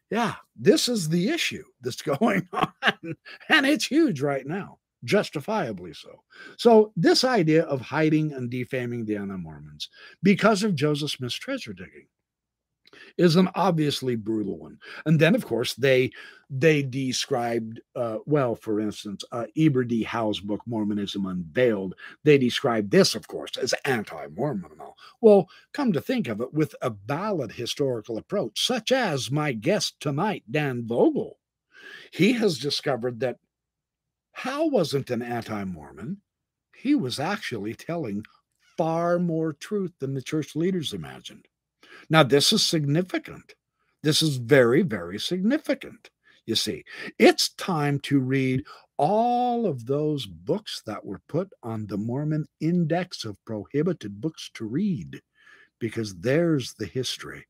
Yeah, 0.10 0.36
this 0.56 0.88
is 0.88 1.10
the 1.10 1.30
issue 1.30 1.64
that's 1.82 2.02
going 2.20 2.48
on, 2.54 3.16
and 3.50 3.66
it's 3.66 3.86
huge 3.86 4.22
right 4.22 4.46
now 4.46 4.80
justifiably 5.04 5.94
so. 5.94 6.24
So, 6.58 6.92
this 6.96 7.24
idea 7.24 7.64
of 7.64 7.82
hiding 7.82 8.34
and 8.34 8.50
defaming 8.50 9.06
the 9.06 9.16
anti 9.16 9.36
Mormons 9.36 9.90
because 10.24 10.64
of 10.64 10.76
Joseph 10.76 11.12
Smith's 11.12 11.36
treasure 11.36 11.74
digging 11.74 12.08
is 13.18 13.36
an 13.36 13.50
obviously 13.56 14.16
brutal 14.16 14.58
one. 14.58 14.78
And 15.06 15.20
then, 15.20 15.36
of 15.36 15.46
course, 15.46 15.74
they 15.74 16.12
they 16.50 16.82
described 16.82 17.82
uh, 17.96 18.20
well, 18.26 18.56
for 18.56 18.80
instance, 18.80 19.24
uh, 19.32 19.46
Eber 19.58 19.84
D. 19.84 20.04
Howe's 20.04 20.40
book 20.40 20.62
Mormonism 20.66 21.26
Unveiled. 21.26 21.96
They 22.24 22.38
described 22.38 22.92
this, 22.92 23.16
of 23.16 23.28
course, 23.28 23.58
as 23.58 23.74
anti-Mormon. 23.84 24.72
Well, 25.22 25.50
come 25.74 25.92
to 25.94 26.02
think 26.02 26.28
of 26.28 26.40
it, 26.40 26.54
with 26.54 26.74
a 26.82 26.90
valid 26.90 27.52
historical 27.52 28.18
approach, 28.18 28.66
such 28.66 28.92
as 28.92 29.32
my 29.32 29.52
guest 29.52 30.00
tonight, 30.00 30.44
Dan 30.50 30.88
Vogel, 30.88 31.38
he 32.12 32.34
has 32.34 32.60
discovered 32.60 33.20
that 33.20 33.40
Howe 34.32 34.68
wasn't 34.68 35.10
an 35.10 35.22
anti 35.22 35.64
Mormon. 35.64 36.22
He 36.76 36.96
was 36.96 37.20
actually 37.20 37.74
telling 37.74 38.24
far 38.78 39.18
more 39.18 39.54
truth 39.54 39.94
than 40.00 40.14
the 40.14 40.22
church 40.22 40.56
leaders 40.56 40.94
imagined. 40.94 41.48
Now, 42.10 42.24
this 42.24 42.54
is 42.54 42.66
significant. 42.66 43.56
This 44.04 44.22
is 44.22 44.38
very, 44.38 44.84
very 44.84 45.20
significant. 45.20 46.10
You 46.45 46.56
see, 46.56 46.86
it's 47.20 47.50
time 47.50 48.00
to 48.02 48.20
read 48.20 48.64
all 48.98 49.66
of 49.66 49.86
those 49.86 50.26
books 50.26 50.82
that 50.86 51.06
were 51.06 51.22
put 51.28 51.52
on 51.62 51.86
the 51.88 51.98
Mormon 51.98 52.48
Index 52.62 53.26
of 53.26 53.43
Prohibited 53.45 54.22
Books 54.22 54.50
to 54.54 54.66
Read, 54.66 55.22
because 55.80 56.16
there's 56.16 56.74
the 56.74 56.86
history. 56.86 57.45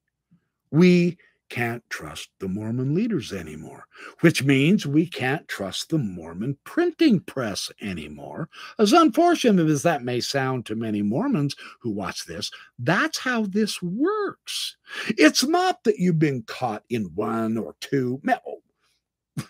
We 0.72 1.18
can't 1.50 1.84
trust 1.90 2.30
the 2.40 2.48
Mormon 2.48 2.94
leaders 2.94 3.34
anymore, 3.34 3.86
which 4.22 4.44
means 4.44 4.86
we 4.86 5.06
can't 5.08 5.48
trust 5.48 5.90
the 5.90 5.98
Mormon 5.98 6.58
printing 6.64 7.20
press 7.22 7.72
anymore. 7.82 8.50
As 8.80 8.94
unfortunate 8.94 9.68
as 9.68 9.84
that 9.84 10.04
may 10.04 10.20
sound 10.20 10.66
to 10.66 10.76
many 10.76 11.02
Mormons 11.02 11.56
who 11.82 11.92
watch 11.92 12.26
this, 12.26 12.52
that's 12.80 13.18
how 13.18 13.46
this 13.46 13.82
works. 13.82 14.78
It's 15.10 15.44
not 15.44 15.84
that 15.84 16.00
you've 16.00 16.20
been 16.20 16.44
caught 16.44 16.84
in 16.90 17.06
one 17.16 17.58
or 17.58 17.76
two, 17.80 18.22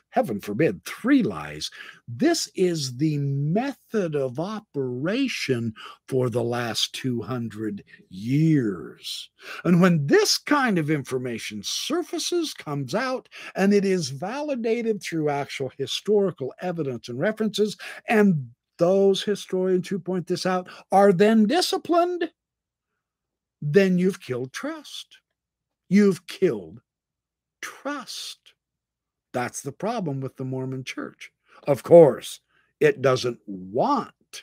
heaven 0.10 0.40
forbid, 0.40 0.84
three 0.84 1.22
lies. 1.24 1.70
This 2.08 2.50
is 2.56 2.98
the 2.98 3.18
method 3.18 4.16
of 4.16 4.40
operation 4.40 5.74
for 6.08 6.30
the 6.30 6.44
last 6.44 6.94
200 6.94 7.84
years. 8.10 9.30
And 9.64 9.82
when 9.82 10.08
this 10.08 10.38
kind 10.38 10.78
of 10.78 10.90
information 10.90 11.62
surfaces, 11.64 12.54
comes 12.54 12.96
out, 12.96 13.30
and 13.56 13.74
it 13.74 13.86
is 13.86 14.10
validated 14.10 15.02
through 15.02 15.30
actual 15.30 15.72
historical 15.78 16.54
evidence 16.62 17.10
and 17.10 17.20
references, 17.20 17.78
and 18.08 18.50
those 18.78 19.24
historians 19.24 19.88
who 19.88 20.00
point 20.00 20.28
this 20.28 20.46
out 20.46 20.68
are 20.92 21.12
then 21.12 21.46
disciplined, 21.46 22.32
then 23.62 23.98
you've 23.98 24.22
killed 24.22 24.54
trust. 24.54 25.20
You've 25.90 26.28
killed 26.28 26.82
trust. 27.62 28.47
That's 29.38 29.62
the 29.62 29.72
problem 29.72 30.20
with 30.20 30.38
the 30.38 30.46
Mormon 30.46 30.84
church. 30.84 31.32
Of 31.68 31.84
course, 31.84 32.40
it 32.80 33.04
doesn't 33.04 33.38
want 33.46 34.42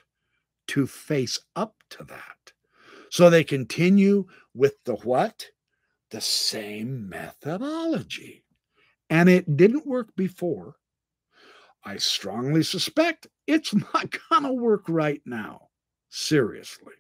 to 0.69 0.87
face 0.87 1.41
up 1.57 1.75
to 1.91 2.05
that. 2.05 2.53
So 3.11 3.29
they 3.29 3.43
continue 3.43 4.27
with 4.55 4.77
the 4.85 4.95
what? 4.95 5.49
The 6.13 6.21
same 6.21 7.09
methodology. 7.09 8.45
And 9.11 9.29
it 9.29 9.57
didn't 9.57 9.85
work 9.85 10.15
before. 10.15 10.77
I 11.85 11.97
strongly 11.97 12.63
suspect 12.63 13.27
it's 13.49 13.75
not 13.95 14.17
going 14.31 14.45
to 14.45 14.53
work 14.53 14.85
right 14.89 15.23
now. 15.27 15.71
Seriously. 16.09 16.95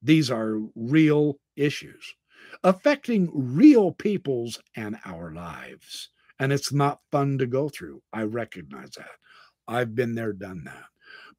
These 0.00 0.30
are 0.30 0.60
real 0.76 1.40
issues 1.56 2.14
affecting 2.62 3.28
real 3.34 3.90
people's 3.90 4.60
and 4.76 4.98
our 5.04 5.32
lives. 5.32 6.10
And 6.40 6.52
it's 6.52 6.72
not 6.72 7.00
fun 7.12 7.38
to 7.38 7.46
go 7.46 7.68
through. 7.68 8.02
I 8.12 8.22
recognize 8.22 8.90
that. 8.92 9.10
I've 9.68 9.94
been 9.94 10.14
there, 10.14 10.32
done 10.32 10.64
that. 10.64 10.84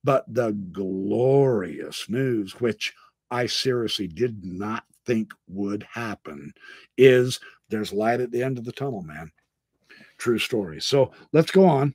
But 0.04 0.26
the 0.34 0.52
glorious 0.72 2.10
news, 2.10 2.60
which 2.60 2.93
I 3.32 3.48
seriously 3.48 4.08
did 4.08 4.43
not 4.43 4.84
think 5.06 5.34
would 5.48 5.86
happen, 5.91 6.54
is 6.98 7.39
there's 7.70 7.91
light 7.91 8.22
at 8.22 8.32
the 8.32 8.43
end 8.43 8.58
of 8.58 8.66
the 8.66 8.72
tunnel, 8.72 9.02
man. 9.02 9.32
True 10.18 10.39
story. 10.39 10.80
So 10.80 11.12
let's 11.34 11.52
go 11.52 11.66
on. 11.66 11.93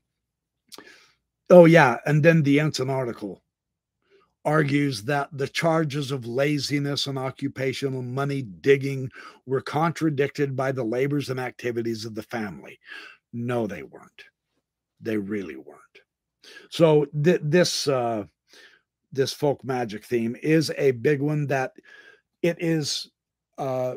Oh, 1.48 1.64
yeah. 1.64 1.96
And 2.06 2.22
then 2.22 2.42
the 2.42 2.60
Ensign 2.60 2.90
article 2.90 3.42
argues 4.44 5.02
that 5.04 5.28
the 5.32 5.48
charges 5.48 6.10
of 6.10 6.26
laziness 6.26 7.06
and 7.06 7.18
occupational 7.18 8.02
money 8.02 8.42
digging 8.42 9.10
were 9.46 9.60
contradicted 9.60 10.56
by 10.56 10.72
the 10.72 10.84
labors 10.84 11.28
and 11.28 11.38
activities 11.38 12.04
of 12.04 12.14
the 12.14 12.22
family. 12.22 12.78
No, 13.32 13.66
they 13.66 13.82
weren't. 13.82 14.24
They 15.00 15.16
really 15.16 15.56
weren't. 15.56 15.80
So 16.70 17.06
th- 17.22 17.40
this 17.42 17.86
uh, 17.86 18.24
this 19.12 19.32
folk 19.32 19.62
magic 19.64 20.04
theme 20.04 20.36
is 20.42 20.72
a 20.76 20.92
big 20.92 21.20
one 21.20 21.46
that 21.48 21.72
it 22.42 22.56
is 22.60 23.10
uh, 23.58 23.96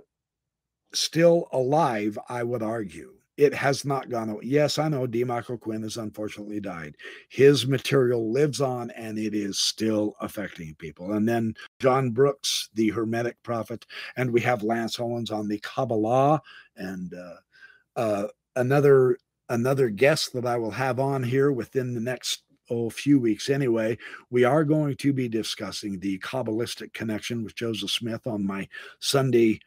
still 0.93 1.47
alive. 1.51 2.17
I 2.27 2.43
would 2.43 2.63
argue 2.63 3.13
it 3.37 3.53
has 3.53 3.83
not 3.83 4.09
gone 4.09 4.29
away. 4.29 4.43
Yes, 4.43 4.77
I 4.77 4.87
know 4.87 5.07
D. 5.07 5.23
Michael 5.23 5.57
Quinn 5.57 5.81
has 5.83 5.97
unfortunately 5.97 6.59
died. 6.59 6.95
His 7.29 7.65
material 7.67 8.31
lives 8.31 8.61
on 8.61 8.91
and 8.91 9.17
it 9.17 9.33
is 9.33 9.57
still 9.59 10.15
affecting 10.19 10.75
people. 10.75 11.13
And 11.13 11.27
then 11.27 11.55
John 11.79 12.11
Brooks, 12.11 12.69
the 12.75 12.89
Hermetic 12.89 13.41
prophet, 13.41 13.85
and 14.17 14.31
we 14.31 14.41
have 14.41 14.63
Lance 14.63 14.99
Owens 14.99 15.31
on 15.31 15.47
the 15.47 15.59
Kabbalah, 15.59 16.41
and 16.75 17.13
uh, 17.13 17.99
uh, 17.99 18.27
another 18.55 19.17
another 19.49 19.89
guest 19.89 20.33
that 20.33 20.45
I 20.45 20.57
will 20.57 20.71
have 20.71 20.99
on 20.99 21.23
here 21.23 21.51
within 21.51 21.93
the 21.93 21.99
next 21.99 22.43
oh, 22.69 22.89
few 22.89 23.19
weeks 23.19 23.49
anyway. 23.49 23.97
We 24.29 24.43
are 24.43 24.63
going 24.63 24.95
to 24.97 25.13
be 25.13 25.27
discussing 25.27 25.99
the 25.99 26.19
Kabbalistic 26.19 26.93
connection 26.93 27.43
with 27.43 27.55
Joseph 27.55 27.91
Smith 27.91 28.25
on 28.25 28.45
my 28.45 28.67
Sunday 28.99 29.59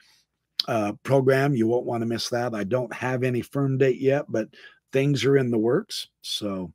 uh, 0.69 0.93
program. 1.03 1.55
You 1.55 1.67
won't 1.67 1.87
want 1.87 2.03
to 2.03 2.07
miss 2.07 2.29
that. 2.31 2.55
I 2.55 2.65
don't 2.65 2.93
have 2.93 3.23
any 3.23 3.43
firm 3.43 3.79
date 3.79 4.01
yet, 4.01 4.27
but 4.29 4.49
things 4.93 5.25
are 5.25 5.37
in 5.37 5.51
the 5.51 5.59
works. 5.59 6.09
So, 6.23 6.73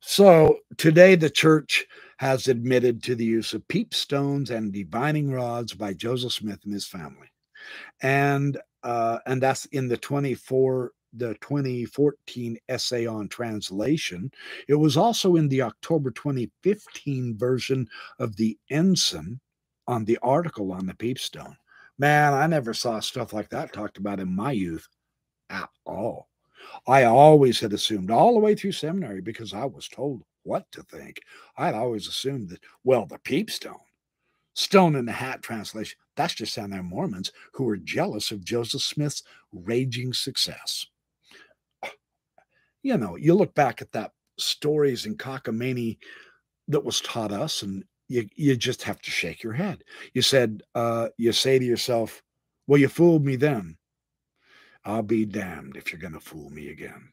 so 0.00 0.58
today 0.76 1.14
the 1.14 1.30
church 1.30 1.86
has 2.18 2.48
admitted 2.48 3.02
to 3.02 3.14
the 3.14 3.24
use 3.24 3.54
of 3.54 3.66
peep 3.68 3.94
stones 3.94 4.50
and 4.50 4.72
divining 4.72 5.30
rods 5.30 5.72
by 5.72 5.94
Joseph 5.94 6.32
Smith 6.32 6.60
and 6.64 6.74
his 6.74 6.86
family, 6.86 7.30
and 8.02 8.58
uh, 8.82 9.18
and 9.26 9.42
that's 9.42 9.66
in 9.66 9.88
the 9.88 9.96
24 9.96 10.92
the 11.14 11.34
2014 11.40 12.56
essay 12.68 13.06
on 13.06 13.28
translation. 13.28 14.30
It 14.68 14.74
was 14.74 14.96
also 14.96 15.36
in 15.36 15.48
the 15.48 15.62
October 15.62 16.10
2015 16.12 17.36
version 17.36 17.88
of 18.18 18.36
the 18.36 18.56
Ensign 18.70 19.40
on 19.88 20.04
the 20.04 20.18
article 20.22 20.72
on 20.72 20.86
the 20.86 20.94
peepstone. 20.94 21.56
Man, 22.00 22.32
I 22.32 22.46
never 22.46 22.72
saw 22.72 22.98
stuff 23.00 23.34
like 23.34 23.50
that 23.50 23.74
talked 23.74 23.98
about 23.98 24.20
in 24.20 24.34
my 24.34 24.52
youth 24.52 24.88
at 25.50 25.68
all. 25.84 26.30
I 26.86 27.04
always 27.04 27.60
had 27.60 27.74
assumed 27.74 28.10
all 28.10 28.32
the 28.32 28.40
way 28.40 28.54
through 28.54 28.72
seminary 28.72 29.20
because 29.20 29.52
I 29.52 29.66
was 29.66 29.86
told 29.86 30.22
what 30.44 30.64
to 30.72 30.82
think. 30.84 31.20
I'd 31.58 31.74
always 31.74 32.08
assumed 32.08 32.48
that, 32.48 32.60
well, 32.84 33.04
the 33.04 33.18
peepstone, 33.18 33.84
stone 34.54 34.96
in 34.96 35.04
the 35.04 35.12
hat 35.12 35.42
translation, 35.42 35.98
that's 36.16 36.32
just 36.32 36.56
anti 36.56 36.80
Mormons 36.80 37.32
who 37.52 37.64
were 37.64 37.76
jealous 37.76 38.30
of 38.30 38.46
Joseph 38.46 38.80
Smith's 38.80 39.22
raging 39.52 40.14
success. 40.14 40.86
You 42.82 42.96
know, 42.96 43.16
you 43.16 43.34
look 43.34 43.54
back 43.54 43.82
at 43.82 43.92
that 43.92 44.12
stories 44.38 45.04
in 45.04 45.18
cockamamie 45.18 45.98
that 46.68 46.82
was 46.82 47.02
taught 47.02 47.30
us, 47.30 47.60
and 47.60 47.84
you 48.10 48.28
you 48.34 48.56
just 48.56 48.82
have 48.82 49.00
to 49.02 49.10
shake 49.10 49.42
your 49.42 49.52
head. 49.52 49.84
You 50.12 50.22
said 50.22 50.62
uh, 50.74 51.08
you 51.16 51.32
say 51.32 51.58
to 51.58 51.64
yourself, 51.64 52.22
"Well, 52.66 52.80
you 52.80 52.88
fooled 52.88 53.24
me 53.24 53.36
then. 53.36 53.76
I'll 54.84 55.02
be 55.02 55.24
damned 55.24 55.76
if 55.76 55.92
you're 55.92 56.00
going 56.00 56.14
to 56.14 56.20
fool 56.20 56.50
me 56.50 56.70
again." 56.70 57.12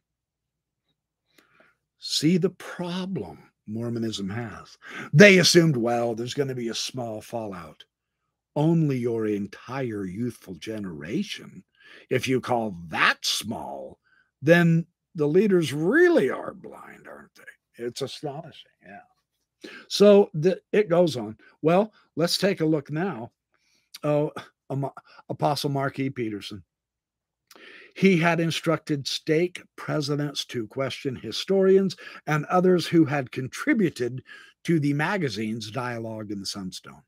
See 1.99 2.37
the 2.37 2.49
problem 2.49 3.51
Mormonism 3.67 4.29
has. 4.29 4.77
They 5.13 5.37
assumed, 5.37 5.77
well, 5.77 6.15
there's 6.15 6.33
going 6.33 6.47
to 6.47 6.55
be 6.55 6.69
a 6.69 6.75
small 6.75 7.21
fallout. 7.21 7.83
Only 8.55 8.97
your 8.97 9.27
entire 9.27 10.05
youthful 10.05 10.55
generation. 10.55 11.63
If 12.09 12.27
you 12.27 12.41
call 12.41 12.75
that 12.87 13.23
small, 13.23 13.99
then 14.41 14.87
the 15.15 15.27
leaders 15.27 15.73
really 15.73 16.29
are 16.29 16.53
blind, 16.53 17.07
aren't 17.07 17.35
they? 17.35 17.83
It's 17.85 18.01
astonishing. 18.01 18.71
Yeah. 18.83 19.01
So 19.87 20.29
the, 20.33 20.59
it 20.71 20.89
goes 20.89 21.17
on. 21.17 21.37
Well, 21.61 21.93
let's 22.15 22.37
take 22.37 22.61
a 22.61 22.65
look 22.65 22.91
now. 22.91 23.31
Oh, 24.03 24.31
Apostle 25.29 25.69
Mark 25.69 25.99
E. 25.99 26.09
Petersen. 26.09 26.63
He 27.95 28.17
had 28.17 28.39
instructed 28.39 29.07
stake 29.07 29.63
presidents 29.75 30.45
to 30.45 30.67
question 30.67 31.15
historians 31.15 31.95
and 32.27 32.45
others 32.45 32.85
who 32.85 33.05
had 33.05 33.31
contributed 33.31 34.23
to 34.65 34.79
the 34.79 34.93
magazine's 34.93 35.71
dialogue 35.71 36.31
in 36.31 36.39
the 36.39 36.45
Sunstone. 36.45 37.01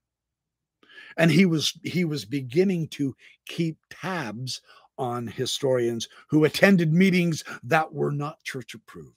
And 1.17 1.29
he 1.29 1.45
was 1.45 1.77
he 1.83 2.05
was 2.05 2.25
beginning 2.25 2.87
to 2.89 3.15
keep 3.45 3.77
tabs 3.89 4.61
on 4.97 5.27
historians 5.27 6.07
who 6.29 6.45
attended 6.45 6.91
meetings 6.91 7.43
that 7.63 7.93
were 7.93 8.11
not 8.11 8.43
church 8.43 8.73
approved 8.73 9.13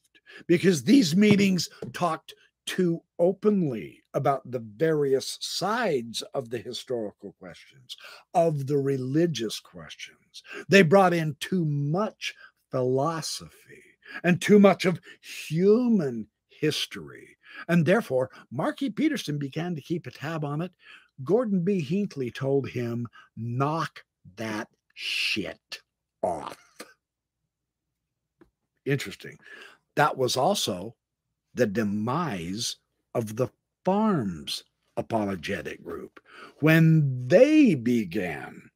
because 0.46 0.82
these 0.82 1.16
meetings 1.16 1.68
talked 1.92 2.34
too 2.66 3.02
openly 3.18 4.02
about 4.14 4.48
the 4.50 4.58
various 4.58 5.38
sides 5.40 6.22
of 6.34 6.50
the 6.50 6.58
historical 6.58 7.34
questions, 7.38 7.96
of 8.34 8.66
the 8.66 8.78
religious 8.78 9.58
questions. 9.60 10.42
They 10.68 10.82
brought 10.82 11.14
in 11.14 11.36
too 11.40 11.64
much 11.64 12.34
philosophy 12.70 13.82
and 14.24 14.40
too 14.40 14.58
much 14.58 14.84
of 14.84 15.00
human 15.20 16.26
history. 16.48 17.36
And 17.68 17.84
therefore, 17.84 18.30
Mark 18.50 18.82
E. 18.82 18.90
Petersen 18.90 19.38
began 19.38 19.74
to 19.74 19.82
keep 19.82 20.06
a 20.06 20.10
tab 20.10 20.44
on 20.44 20.62
it. 20.62 20.72
Gordon 21.24 21.62
B. 21.62 21.80
Hinckley 21.80 22.30
told 22.30 22.68
him, 22.68 23.06
knock 23.36 24.04
that 24.36 24.68
shit 24.94 25.80
off. 26.22 26.58
Interesting. 28.84 29.38
That 29.96 30.16
was 30.16 30.36
also 30.36 30.96
the 31.54 31.66
demise 31.66 32.76
of 33.14 33.36
the 33.36 33.48
Farms 33.84 34.64
apologetic 34.96 35.82
group 35.82 36.20
when 36.60 37.26
they 37.26 37.74
began 37.74 38.70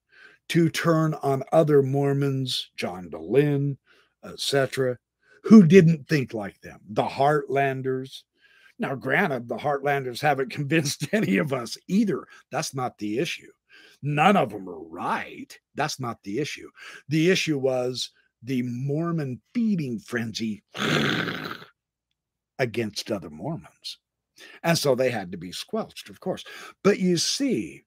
to 0.49 0.69
turn 0.69 1.15
on 1.23 1.43
other 1.53 1.83
Mormons, 1.83 2.71
John 2.77 3.11
Dehlin, 3.11 3.77
etc., 4.25 4.99
who 5.43 5.65
didn't 5.65 6.09
think 6.09 6.35
like 6.35 6.61
them, 6.61 6.81
the 6.89 7.05
Heartlanders. 7.05 8.23
Now, 8.79 8.95
granted, 8.95 9.49
the 9.49 9.57
Heartlanders 9.57 10.21
haven't 10.21 10.51
convinced 10.53 11.09
any 11.13 11.37
of 11.39 11.53
us 11.53 11.77
either. 11.89 12.27
That's 12.51 12.75
not 12.75 12.99
the 12.99 13.19
issue. 13.19 13.51
None 14.03 14.37
of 14.37 14.51
them 14.51 14.69
are 14.69 14.83
right. 14.83 15.57
That's 15.75 15.99
not 15.99 16.23
the 16.23 16.39
issue. 16.39 16.69
The 17.09 17.31
issue 17.31 17.59
was 17.59 18.11
the 18.43 18.63
Mormon 18.63 19.41
feeding 19.55 19.99
frenzy 19.99 20.63
against 22.59 23.11
other 23.11 23.31
Mormons. 23.31 23.99
And 24.63 24.77
so 24.77 24.95
they 24.95 25.11
had 25.11 25.33
to 25.33 25.39
be 25.39 25.53
squelched, 25.53 26.11
of 26.11 26.21
course. 26.21 26.45
But 26.83 26.99
you 26.99 27.17
see, 27.17 27.85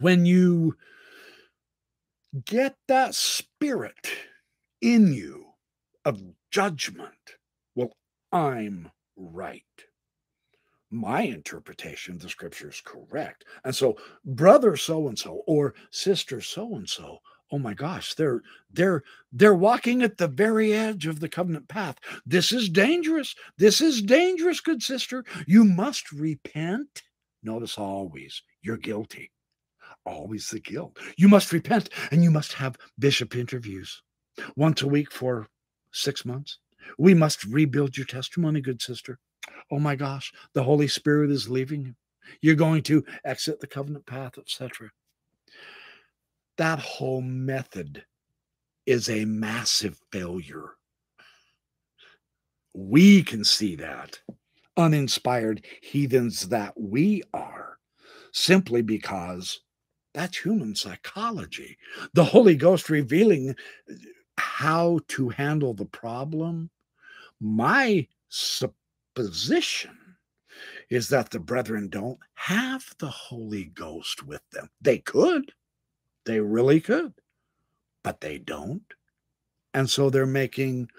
when 0.00 0.26
you 0.26 0.76
get 2.44 2.76
that 2.88 3.14
spirit 3.14 4.08
in 4.80 5.12
you 5.12 5.46
of 6.04 6.22
judgment, 6.50 7.10
well, 7.74 7.92
I'm 8.32 8.90
right. 9.16 9.62
My 10.90 11.22
interpretation 11.22 12.14
of 12.14 12.20
the 12.20 12.28
scripture 12.28 12.68
is 12.68 12.82
correct. 12.84 13.44
And 13.64 13.74
so, 13.74 13.96
brother 14.24 14.76
so 14.76 15.08
and 15.08 15.18
so 15.18 15.42
or 15.46 15.74
sister 15.90 16.40
so 16.40 16.76
and 16.76 16.88
so 16.88 17.18
oh 17.52 17.58
my 17.58 17.74
gosh 17.74 18.14
they're 18.14 18.42
they're 18.72 19.02
they're 19.32 19.54
walking 19.54 20.02
at 20.02 20.18
the 20.18 20.28
very 20.28 20.72
edge 20.72 21.06
of 21.06 21.20
the 21.20 21.28
covenant 21.28 21.68
path. 21.68 21.96
This 22.24 22.52
is 22.52 22.68
dangerous. 22.68 23.34
This 23.58 23.80
is 23.80 24.02
dangerous 24.02 24.60
good 24.60 24.82
sister. 24.82 25.24
You 25.46 25.64
must 25.64 26.12
repent. 26.12 27.02
Notice 27.42 27.78
always 27.78 28.42
you're 28.62 28.76
guilty. 28.76 29.30
Always 30.04 30.48
the 30.50 30.60
guilt. 30.60 30.98
You 31.16 31.28
must 31.28 31.52
repent 31.52 31.90
and 32.10 32.22
you 32.22 32.30
must 32.30 32.52
have 32.54 32.76
bishop 32.98 33.36
interviews. 33.36 34.02
Once 34.56 34.82
a 34.82 34.88
week 34.88 35.12
for 35.12 35.46
6 35.92 36.24
months. 36.24 36.58
We 36.98 37.14
must 37.14 37.44
rebuild 37.44 37.96
your 37.96 38.06
testimony 38.06 38.60
good 38.60 38.82
sister. 38.82 39.18
Oh 39.70 39.78
my 39.78 39.96
gosh 39.96 40.32
the 40.52 40.62
holy 40.62 40.88
spirit 40.88 41.30
is 41.30 41.48
leaving 41.48 41.84
you. 41.86 41.94
You're 42.40 42.56
going 42.56 42.82
to 42.84 43.04
exit 43.24 43.60
the 43.60 43.66
covenant 43.66 44.06
path 44.06 44.38
etc 44.38 44.90
that 46.58 46.78
whole 46.78 47.22
method 47.22 48.04
is 48.86 49.08
a 49.08 49.24
massive 49.24 50.00
failure. 50.12 50.70
We 52.74 53.22
can 53.22 53.44
see 53.44 53.76
that, 53.76 54.20
uninspired 54.76 55.64
heathens 55.82 56.48
that 56.48 56.78
we 56.78 57.22
are, 57.34 57.78
simply 58.32 58.82
because 58.82 59.60
that's 60.14 60.38
human 60.38 60.74
psychology. 60.74 61.76
The 62.14 62.24
Holy 62.24 62.54
Ghost 62.54 62.88
revealing 62.88 63.54
how 64.38 65.00
to 65.08 65.28
handle 65.28 65.74
the 65.74 65.86
problem. 65.86 66.70
My 67.40 68.06
supposition 68.28 69.98
is 70.88 71.08
that 71.08 71.30
the 71.30 71.40
brethren 71.40 71.88
don't 71.88 72.18
have 72.34 72.84
the 72.98 73.08
Holy 73.08 73.64
Ghost 73.64 74.22
with 74.22 74.42
them. 74.52 74.70
They 74.80 74.98
could. 74.98 75.52
They 76.26 76.40
really 76.40 76.80
could, 76.80 77.14
but 78.04 78.20
they 78.20 78.38
don't. 78.38 78.82
And 79.72 79.88
so 79.88 80.10
they're 80.10 80.26
making 80.26 80.90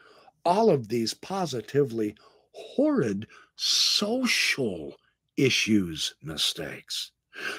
all 0.46 0.70
of 0.70 0.88
these 0.88 1.14
positively 1.14 2.16
horrid 2.54 3.28
social 3.56 4.96
issues 5.36 6.16
mistakes. 6.24 7.12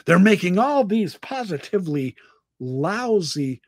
They're 0.07 0.19
making 0.19 0.59
all 0.59 0.85
these 0.85 1.17
positively 1.19 2.17
lousy 2.59 3.61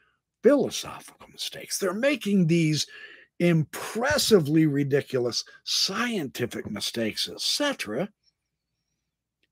philosophical 0.42 1.28
mistakes. 1.28 1.78
They're 1.78 1.92
making 1.92 2.46
these 2.46 2.86
impressively 3.38 4.66
ridiculous 4.66 5.44
scientific 5.64 6.70
mistakes, 6.70 7.28
etc. 7.28 8.08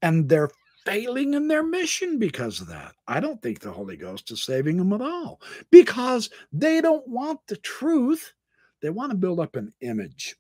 And 0.03 0.29
they're 0.29 0.51
failing 0.89 1.35
in 1.35 1.49
their 1.49 1.63
mission 1.63 2.19
because 2.19 2.61
of 2.61 2.69
that. 2.69 2.95
I 3.07 3.21
don't 3.21 3.41
think 3.43 3.61
the 3.61 3.71
Holy 3.73 3.97
Ghost 3.97 4.31
is 4.31 4.43
saving 4.43 4.79
them 4.79 4.93
at 4.93 5.03
all 5.03 5.41
because 5.71 6.31
they 6.53 6.81
don't 6.81 7.07
want 7.07 7.41
the 7.47 7.57
truth. 7.57 8.33
They 8.81 8.91
want 8.91 9.11
to 9.11 9.17
build 9.19 9.41
up 9.41 9.57
an 9.57 9.73
image. 9.81 10.37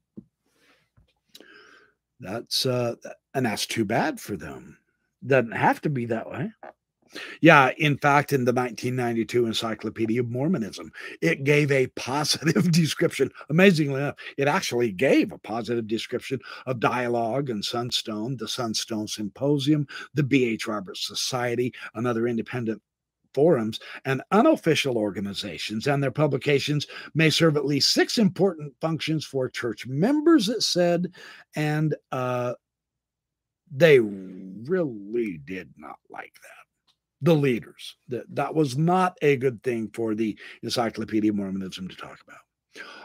That's 2.20 2.66
uh 2.66 2.96
and 3.34 3.46
that's 3.46 3.66
too 3.66 3.84
bad 3.84 4.18
for 4.18 4.36
them. 4.36 4.78
Doesn't 5.24 5.52
have 5.52 5.80
to 5.82 5.90
be 5.90 6.06
that 6.06 6.30
way. 6.30 6.52
Yeah, 7.40 7.70
in 7.78 7.96
fact, 7.98 8.32
in 8.32 8.44
the 8.44 8.52
1992 8.52 9.46
Encyclopedia 9.46 10.20
of 10.20 10.30
Mormonism, 10.30 10.92
it 11.20 11.44
gave 11.44 11.70
a 11.70 11.86
positive 11.88 12.70
description. 12.72 13.30
Amazingly 13.50 14.00
enough, 14.00 14.16
it 14.36 14.48
actually 14.48 14.92
gave 14.92 15.32
a 15.32 15.38
positive 15.38 15.86
description 15.86 16.40
of 16.66 16.80
dialogue 16.80 17.50
and 17.50 17.64
Sunstone, 17.64 18.36
the 18.36 18.48
Sunstone 18.48 19.08
Symposium, 19.08 19.86
the 20.14 20.22
B.H. 20.22 20.66
Roberts 20.66 21.06
Society, 21.06 21.72
another 21.94 22.26
independent 22.26 22.82
forums 23.34 23.78
and 24.04 24.22
unofficial 24.32 24.96
organizations 24.96 25.86
and 25.86 26.02
their 26.02 26.10
publications 26.10 26.86
may 27.14 27.30
serve 27.30 27.56
at 27.56 27.66
least 27.66 27.92
six 27.92 28.18
important 28.18 28.72
functions 28.80 29.24
for 29.24 29.48
church 29.48 29.86
members 29.86 30.48
it 30.48 30.62
said 30.62 31.12
and 31.54 31.94
uh, 32.10 32.54
they 33.70 34.00
really 34.00 35.38
did 35.44 35.70
not 35.76 35.98
like 36.08 36.32
that 36.42 36.67
the 37.22 37.34
leaders. 37.34 37.96
That 38.08 38.24
that 38.34 38.54
was 38.54 38.76
not 38.76 39.16
a 39.22 39.36
good 39.36 39.62
thing 39.62 39.90
for 39.92 40.14
the 40.14 40.38
Encyclopedia 40.62 41.30
of 41.30 41.36
Mormonism 41.36 41.88
to 41.88 41.96
talk 41.96 42.18
about. 42.26 42.38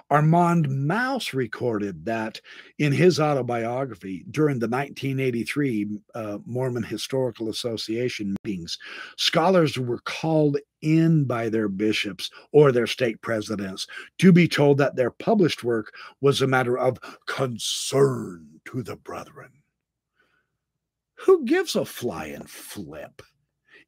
Armand 0.09 0.67
Mauss 0.69 1.33
recorded 1.33 2.05
that 2.05 2.39
in 2.77 2.91
his 2.91 3.19
autobiography 3.19 4.25
during 4.29 4.59
the 4.59 4.67
1983 4.67 5.99
uh, 6.13 6.37
Mormon 6.45 6.83
Historical 6.83 7.49
Association 7.49 8.35
meetings, 8.43 8.77
scholars 9.17 9.77
were 9.77 9.99
called 9.99 10.57
in 10.81 11.23
by 11.23 11.49
their 11.49 11.69
bishops 11.69 12.29
or 12.51 12.71
their 12.71 12.87
state 12.87 13.21
presidents 13.21 13.87
to 14.19 14.31
be 14.31 14.47
told 14.47 14.77
that 14.77 14.95
their 14.95 15.11
published 15.11 15.63
work 15.63 15.93
was 16.21 16.41
a 16.41 16.47
matter 16.47 16.77
of 16.77 16.99
concern 17.25 18.59
to 18.65 18.83
the 18.83 18.97
brethren. 18.97 19.51
Who 21.15 21.45
gives 21.45 21.75
a 21.75 21.85
flying 21.85 22.45
flip? 22.45 23.21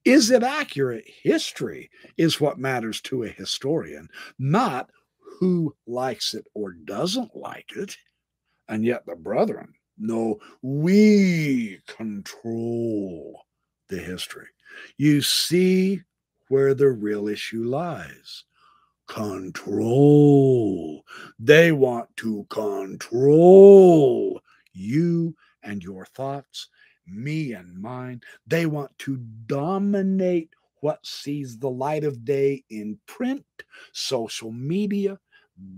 Is 0.05 0.29
it 0.29 0.43
accurate? 0.43 1.05
History 1.23 1.89
is 2.17 2.39
what 2.39 2.59
matters 2.59 3.01
to 3.01 3.23
a 3.23 3.29
historian, 3.29 4.07
not 4.37 4.91
who 5.39 5.75
likes 5.87 6.35
it 6.35 6.45
or 6.53 6.73
doesn't 6.73 7.35
like 7.35 7.71
it. 7.75 7.97
And 8.67 8.85
yet 8.85 9.05
the 9.05 9.15
brethren, 9.15 9.73
no, 9.97 10.39
we 10.61 11.79
control 11.87 13.45
the 13.89 13.97
history. 13.97 14.47
You 14.97 15.21
see 15.21 16.01
where 16.49 16.73
the 16.73 16.89
real 16.89 17.27
issue 17.27 17.63
lies 17.63 18.43
control. 19.07 20.23
They 21.39 21.71
want 21.71 22.15
to 22.17 22.45
control 22.49 24.41
you 24.73 25.35
and 25.63 25.83
your 25.83 26.05
thoughts, 26.05 26.69
me 27.07 27.53
and 27.53 27.79
mine. 27.79 28.21
They 28.47 28.65
want 28.65 28.97
to 28.99 29.17
dominate 29.45 30.49
what 30.81 31.05
sees 31.05 31.57
the 31.57 31.69
light 31.69 32.03
of 32.03 32.25
day 32.25 32.63
in 32.69 32.99
print, 33.07 33.45
social 33.91 34.51
media, 34.51 35.17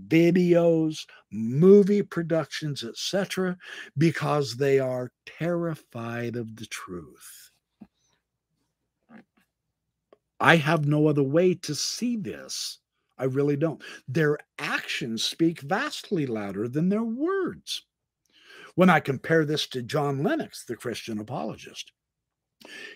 videos, 0.08 1.06
movie 1.30 2.02
productions, 2.02 2.84
etc., 2.84 3.56
because 3.96 4.56
they 4.56 4.78
are 4.78 5.12
terrified 5.24 6.36
of 6.36 6.56
the 6.56 6.66
truth. 6.66 7.50
I 10.40 10.56
have 10.56 10.86
no 10.86 11.08
other 11.08 11.22
way 11.22 11.54
to 11.54 11.74
see 11.74 12.16
this. 12.16 12.78
I 13.18 13.24
really 13.24 13.56
don't. 13.56 13.82
Their 14.06 14.38
actions 14.58 15.24
speak 15.24 15.60
vastly 15.60 16.26
louder 16.26 16.68
than 16.68 16.88
their 16.88 17.02
words. 17.02 17.84
When 18.78 18.90
I 18.90 19.00
compare 19.00 19.44
this 19.44 19.66
to 19.70 19.82
John 19.82 20.22
Lennox, 20.22 20.64
the 20.64 20.76
Christian 20.76 21.18
apologist, 21.18 21.90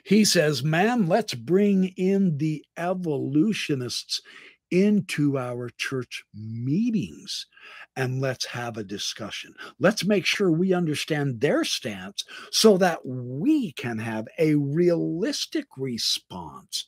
he 0.05 0.24
says, 0.24 0.62
Man, 0.62 1.09
let's 1.09 1.35
bring 1.35 1.87
in 1.97 2.39
the 2.39 2.64
evolutionists 2.76 4.22
into 4.70 5.37
our 5.37 5.70
church 5.70 6.22
meetings 6.33 7.49
and 7.97 8.20
let's 8.20 8.47
have 8.47 8.76
a 8.76 8.85
discussion. 8.85 9.55
Let's 9.80 10.05
make 10.05 10.24
sure 10.24 10.53
we 10.53 10.72
understand 10.72 11.41
their 11.41 11.64
stance 11.64 12.24
so 12.53 12.78
that 12.78 13.05
we 13.05 13.72
can 13.72 13.99
have 13.99 14.28
a 14.39 14.55
realistic 14.55 15.66
response 15.76 16.87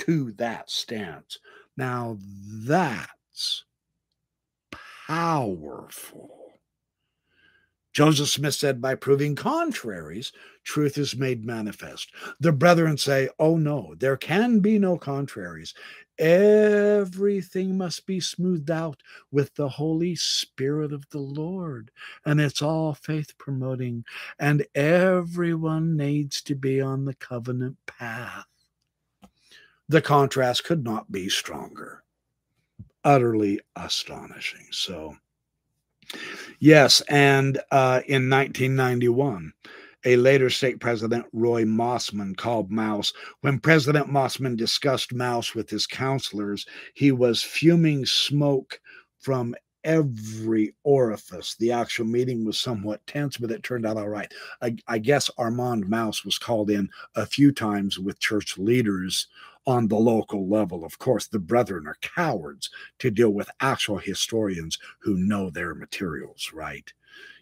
to 0.00 0.32
that 0.32 0.68
stance. 0.68 1.38
Now 1.76 2.18
that's 2.66 3.66
powerful. 5.06 6.39
Joseph 7.92 8.28
Smith 8.28 8.54
said, 8.54 8.80
by 8.80 8.94
proving 8.94 9.34
contraries, 9.34 10.32
truth 10.62 10.96
is 10.96 11.16
made 11.16 11.44
manifest. 11.44 12.12
The 12.38 12.52
brethren 12.52 12.96
say, 12.96 13.28
oh 13.38 13.56
no, 13.56 13.94
there 13.98 14.16
can 14.16 14.60
be 14.60 14.78
no 14.78 14.96
contraries. 14.96 15.74
Everything 16.18 17.78
must 17.78 18.06
be 18.06 18.20
smoothed 18.20 18.70
out 18.70 19.02
with 19.32 19.54
the 19.54 19.68
Holy 19.68 20.14
Spirit 20.14 20.92
of 20.92 21.08
the 21.10 21.18
Lord. 21.18 21.90
And 22.24 22.40
it's 22.40 22.62
all 22.62 22.94
faith 22.94 23.36
promoting. 23.38 24.04
And 24.38 24.66
everyone 24.74 25.96
needs 25.96 26.42
to 26.42 26.54
be 26.54 26.80
on 26.80 27.06
the 27.06 27.14
covenant 27.14 27.78
path. 27.86 28.44
The 29.88 30.02
contrast 30.02 30.62
could 30.64 30.84
not 30.84 31.10
be 31.10 31.28
stronger. 31.28 32.04
Utterly 33.02 33.60
astonishing. 33.74 34.66
So, 34.70 35.16
Yes, 36.58 37.00
and 37.08 37.58
uh, 37.70 38.02
in 38.06 38.28
1991, 38.28 39.52
a 40.04 40.16
later 40.16 40.50
state 40.50 40.80
president, 40.80 41.26
Roy 41.32 41.64
Mossman, 41.64 42.36
called 42.36 42.70
Mauss. 42.70 43.12
When 43.42 43.58
President 43.58 44.08
Mossman 44.08 44.56
discussed 44.56 45.14
Mauss 45.14 45.54
with 45.54 45.68
his 45.68 45.86
counselors, 45.86 46.66
he 46.94 47.12
was 47.12 47.42
fuming 47.42 48.06
smoke 48.06 48.80
from 49.18 49.54
every 49.84 50.74
orifice. 50.84 51.54
The 51.56 51.72
actual 51.72 52.06
meeting 52.06 52.44
was 52.44 52.58
somewhat 52.58 53.06
tense, 53.06 53.36
but 53.36 53.50
it 53.50 53.62
turned 53.62 53.86
out 53.86 53.96
all 53.96 54.08
right. 54.08 54.32
I, 54.60 54.76
I 54.86 54.98
guess 54.98 55.30
Armand 55.38 55.88
Mauss 55.88 56.24
was 56.24 56.38
called 56.38 56.70
in 56.70 56.88
a 57.14 57.26
few 57.26 57.52
times 57.52 57.98
with 57.98 58.20
church 58.20 58.58
leaders 58.58 59.28
on 59.70 59.88
the 59.88 59.96
local 59.96 60.48
level. 60.48 60.84
Of 60.84 60.98
course, 60.98 61.26
the 61.28 61.38
brethren 61.38 61.86
are 61.86 61.96
cowards 62.02 62.68
to 62.98 63.10
deal 63.10 63.30
with 63.30 63.50
actual 63.60 63.98
historians 63.98 64.78
who 64.98 65.16
know 65.16 65.48
their 65.48 65.74
materials, 65.74 66.50
right? 66.52 66.92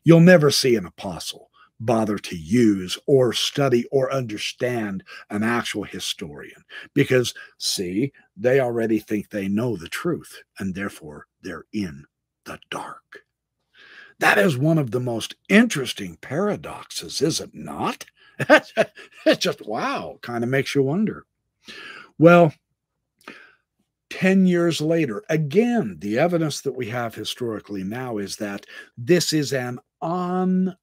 You'll 0.04 0.20
never 0.20 0.50
see 0.50 0.76
an 0.76 0.86
apostle 0.86 1.50
bother 1.80 2.18
to 2.18 2.36
use 2.36 2.98
or 3.06 3.32
study 3.32 3.84
or 3.90 4.12
understand 4.12 5.04
an 5.30 5.42
actual 5.42 5.84
historian 5.84 6.64
because, 6.92 7.34
see, 7.58 8.12
they 8.36 8.60
already 8.60 8.98
think 8.98 9.30
they 9.30 9.48
know 9.48 9.76
the 9.76 9.88
truth 9.88 10.42
and 10.58 10.74
therefore 10.74 11.26
they're 11.42 11.66
in 11.72 12.04
the 12.44 12.58
dark. 12.70 13.24
That 14.18 14.38
is 14.38 14.58
one 14.58 14.78
of 14.78 14.90
the 14.90 15.00
most 15.00 15.36
interesting 15.48 16.16
paradoxes, 16.20 17.22
is 17.22 17.40
it 17.40 17.54
not? 17.54 18.04
it's 18.40 19.38
just 19.38 19.66
wow, 19.66 20.18
kind 20.20 20.42
of 20.42 20.50
makes 20.50 20.74
you 20.74 20.82
wonder. 20.82 21.24
Well, 22.18 22.52
10 24.10 24.46
years 24.46 24.80
later, 24.80 25.22
again, 25.28 25.96
the 26.00 26.18
evidence 26.18 26.62
that 26.62 26.72
we 26.74 26.86
have 26.86 27.14
historically 27.14 27.84
now 27.84 28.18
is 28.18 28.36
that 28.36 28.66
this 28.96 29.32
is 29.32 29.52
an 29.52 29.78
ongoing 30.00 30.74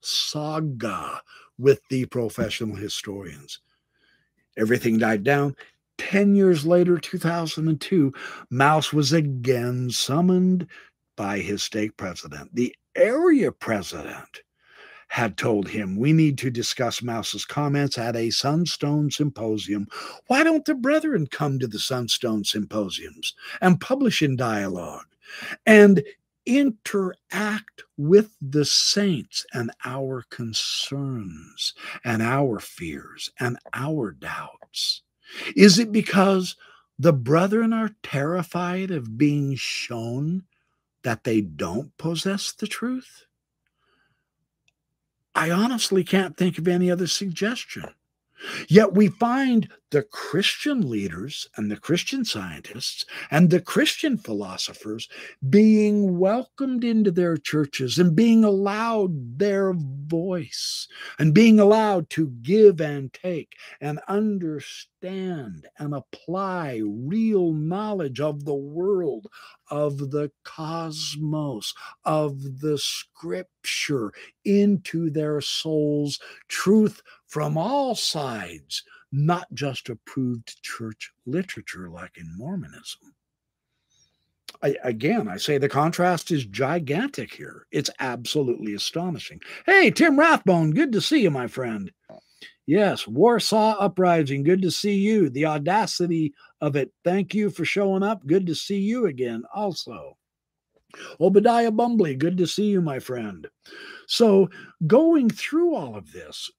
saga 0.00 1.22
with 1.58 1.80
the 1.88 2.04
professional 2.06 2.74
historians. 2.76 3.60
Everything 4.58 4.98
died 4.98 5.22
down. 5.22 5.56
10 5.98 6.34
years 6.34 6.66
later, 6.66 6.98
2002, 6.98 8.12
Mauss 8.50 8.92
was 8.92 9.12
again 9.12 9.88
summoned 9.90 10.66
by 11.16 11.38
his 11.38 11.62
state 11.62 11.96
president. 11.96 12.54
The 12.54 12.74
area 12.96 13.52
president 13.52 14.42
had 15.12 15.36
told 15.36 15.68
him, 15.68 15.94
We 15.94 16.14
need 16.14 16.38
to 16.38 16.48
discuss 16.48 17.02
Mauss's 17.02 17.44
comments 17.44 17.98
at 17.98 18.16
a 18.16 18.30
Sunstone 18.30 19.10
symposium. 19.10 19.86
Why 20.28 20.42
don't 20.42 20.64
the 20.64 20.74
brethren 20.74 21.26
come 21.26 21.58
to 21.58 21.66
the 21.66 21.78
Sunstone 21.78 22.44
symposiums 22.44 23.34
and 23.60 23.78
publish 23.78 24.22
in 24.22 24.36
dialogue 24.36 25.04
and 25.66 26.02
interact 26.46 27.82
with 27.98 28.34
the 28.40 28.64
saints 28.64 29.44
and 29.52 29.70
our 29.84 30.24
concerns 30.30 31.74
and 32.06 32.22
our 32.22 32.58
fears 32.58 33.30
and 33.38 33.58
our 33.74 34.12
doubts? 34.12 35.02
Is 35.54 35.78
it 35.78 35.92
because 35.92 36.56
the 36.98 37.12
brethren 37.12 37.74
are 37.74 37.94
terrified 38.02 38.90
of 38.90 39.18
being 39.18 39.56
shown 39.56 40.44
that 41.02 41.24
they 41.24 41.42
don't 41.42 41.94
possess 41.98 42.52
the 42.52 42.66
truth? 42.66 43.26
I 45.34 45.50
honestly 45.50 46.04
can't 46.04 46.36
think 46.36 46.58
of 46.58 46.68
any 46.68 46.90
other 46.90 47.06
suggestion. 47.06 47.84
Yet 48.68 48.94
we 48.94 49.08
find 49.08 49.68
the 49.90 50.02
Christian 50.02 50.88
leaders 50.88 51.46
and 51.56 51.70
the 51.70 51.76
Christian 51.76 52.24
scientists 52.24 53.04
and 53.30 53.50
the 53.50 53.60
Christian 53.60 54.16
philosophers 54.16 55.08
being 55.50 56.18
welcomed 56.18 56.82
into 56.82 57.10
their 57.10 57.36
churches 57.36 57.98
and 57.98 58.16
being 58.16 58.42
allowed 58.42 59.38
their 59.38 59.74
voice 59.74 60.88
and 61.18 61.34
being 61.34 61.60
allowed 61.60 62.08
to 62.10 62.28
give 62.42 62.80
and 62.80 63.12
take 63.12 63.52
and 63.80 64.00
understand 64.08 65.66
and 65.78 65.94
apply 65.94 66.80
real 66.84 67.52
knowledge 67.52 68.20
of 68.20 68.44
the 68.44 68.54
world, 68.54 69.26
of 69.70 70.10
the 70.10 70.30
cosmos, 70.44 71.74
of 72.04 72.60
the 72.60 72.78
scripture 72.78 74.12
into 74.44 75.10
their 75.10 75.40
souls, 75.40 76.18
truth 76.48 77.02
from 77.32 77.56
all 77.56 77.94
sides 77.94 78.82
not 79.10 79.46
just 79.54 79.88
approved 79.88 80.62
church 80.62 81.10
literature 81.24 81.88
like 81.88 82.18
in 82.18 82.30
Mormonism. 82.36 83.14
I, 84.62 84.76
again, 84.84 85.28
I 85.28 85.38
say 85.38 85.56
the 85.56 85.66
contrast 85.66 86.30
is 86.30 86.44
gigantic 86.44 87.32
here. 87.32 87.66
It's 87.72 87.88
absolutely 88.00 88.74
astonishing. 88.74 89.40
Hey, 89.64 89.90
Tim 89.90 90.18
Rathbone, 90.18 90.72
good 90.72 90.92
to 90.92 91.00
see 91.00 91.22
you, 91.22 91.30
my 91.30 91.46
friend. 91.46 91.90
Yes, 92.66 93.08
Warsaw 93.08 93.76
Uprising, 93.78 94.42
good 94.42 94.60
to 94.60 94.70
see 94.70 94.96
you. 94.96 95.30
The 95.30 95.46
audacity 95.46 96.34
of 96.60 96.76
it. 96.76 96.92
Thank 97.02 97.34
you 97.34 97.48
for 97.48 97.64
showing 97.64 98.02
up. 98.02 98.26
Good 98.26 98.46
to 98.48 98.54
see 98.54 98.78
you 98.78 99.06
again, 99.06 99.42
also. 99.54 100.18
Obadiah 101.18 101.72
Bumbly, 101.72 102.18
good 102.18 102.36
to 102.36 102.46
see 102.46 102.66
you, 102.66 102.82
my 102.82 102.98
friend. 102.98 103.48
So, 104.06 104.50
going 104.86 105.30
through 105.30 105.74
all 105.74 105.96
of 105.96 106.12
this, 106.12 106.50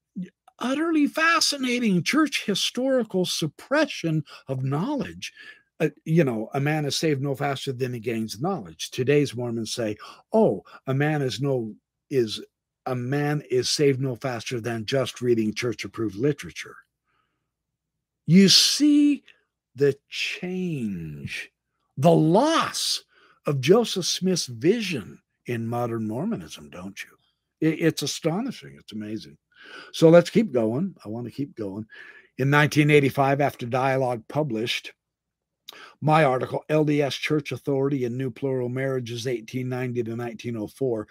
utterly 0.63 1.05
fascinating 1.05 2.01
church 2.01 2.45
historical 2.45 3.25
suppression 3.25 4.23
of 4.47 4.63
knowledge. 4.63 5.33
Uh, 5.79 5.89
you 6.05 6.23
know, 6.23 6.49
a 6.53 6.59
man 6.59 6.85
is 6.85 6.95
saved 6.95 7.21
no 7.21 7.35
faster 7.35 7.73
than 7.73 7.93
he 7.93 7.99
gains 7.99 8.41
knowledge. 8.41 8.89
Today's 8.89 9.35
Mormons 9.35 9.73
say, 9.73 9.97
"Oh, 10.31 10.63
a 10.87 10.93
man 10.93 11.21
is 11.21 11.41
no 11.41 11.75
is 12.09 12.41
a 12.85 12.95
man 12.95 13.43
is 13.51 13.69
saved 13.69 13.99
no 13.99 14.15
faster 14.15 14.61
than 14.61 14.85
just 14.85 15.21
reading 15.21 15.53
church 15.53 15.83
approved 15.83 16.15
literature." 16.15 16.77
You 18.25 18.47
see 18.47 19.23
the 19.75 19.97
change, 20.09 21.51
the 21.97 22.11
loss 22.11 23.03
of 23.45 23.59
Joseph 23.59 24.05
Smith's 24.05 24.45
vision 24.45 25.19
in 25.45 25.67
modern 25.67 26.07
Mormonism, 26.07 26.69
don't 26.69 27.03
you? 27.03 27.09
It, 27.59 27.81
it's 27.81 28.01
astonishing. 28.01 28.77
It's 28.79 28.93
amazing. 28.93 29.37
So 29.91 30.09
let's 30.09 30.29
keep 30.29 30.51
going. 30.51 30.95
I 31.05 31.09
want 31.09 31.25
to 31.25 31.31
keep 31.31 31.55
going. 31.55 31.85
In 32.37 32.49
1985, 32.49 33.41
after 33.41 33.65
Dialogue 33.65 34.23
published 34.27 34.93
my 36.01 36.23
article, 36.23 36.63
LDS 36.69 37.19
Church 37.19 37.51
Authority 37.51 38.05
and 38.05 38.17
New 38.17 38.31
Plural 38.31 38.69
Marriages, 38.69 39.25
1890 39.25 40.03
to 40.03 40.11
1904, 40.11 41.07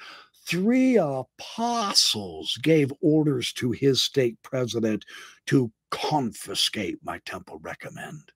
three 0.47 0.97
apostles 0.97 2.59
gave 2.63 2.93
orders 3.01 3.53
to 3.55 3.71
his 3.71 4.03
state 4.03 4.37
president 4.43 5.05
to 5.47 5.71
confiscate 5.91 6.99
my 7.03 7.19
temple 7.25 7.59
recommend. 7.63 8.33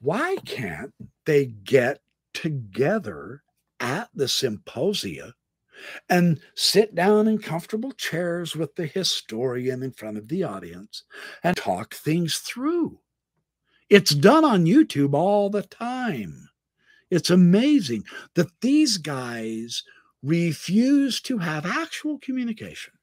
Why 0.00 0.36
can't 0.44 0.92
they 1.26 1.46
get 1.46 2.00
together 2.34 3.42
at 3.78 4.08
the 4.14 4.26
symposia 4.26 5.34
and 6.08 6.40
sit 6.54 6.94
down 6.94 7.28
in 7.28 7.38
comfortable 7.38 7.92
chairs 7.92 8.54
with 8.54 8.74
the 8.76 8.86
historian 8.86 9.82
in 9.82 9.92
front 9.92 10.18
of 10.18 10.28
the 10.28 10.42
audience 10.44 11.04
and 11.42 11.56
talk 11.56 11.94
things 11.94 12.38
through? 12.38 12.98
It's 13.88 14.14
done 14.14 14.44
on 14.44 14.64
YouTube 14.64 15.14
all 15.14 15.50
the 15.50 15.62
time. 15.62 16.48
It's 17.10 17.28
amazing 17.28 18.04
that 18.34 18.60
these 18.62 18.96
guys 18.96 19.82
refuse 20.22 21.20
to 21.22 21.36
have 21.36 21.66
actual 21.66 22.18
communication, 22.20 22.94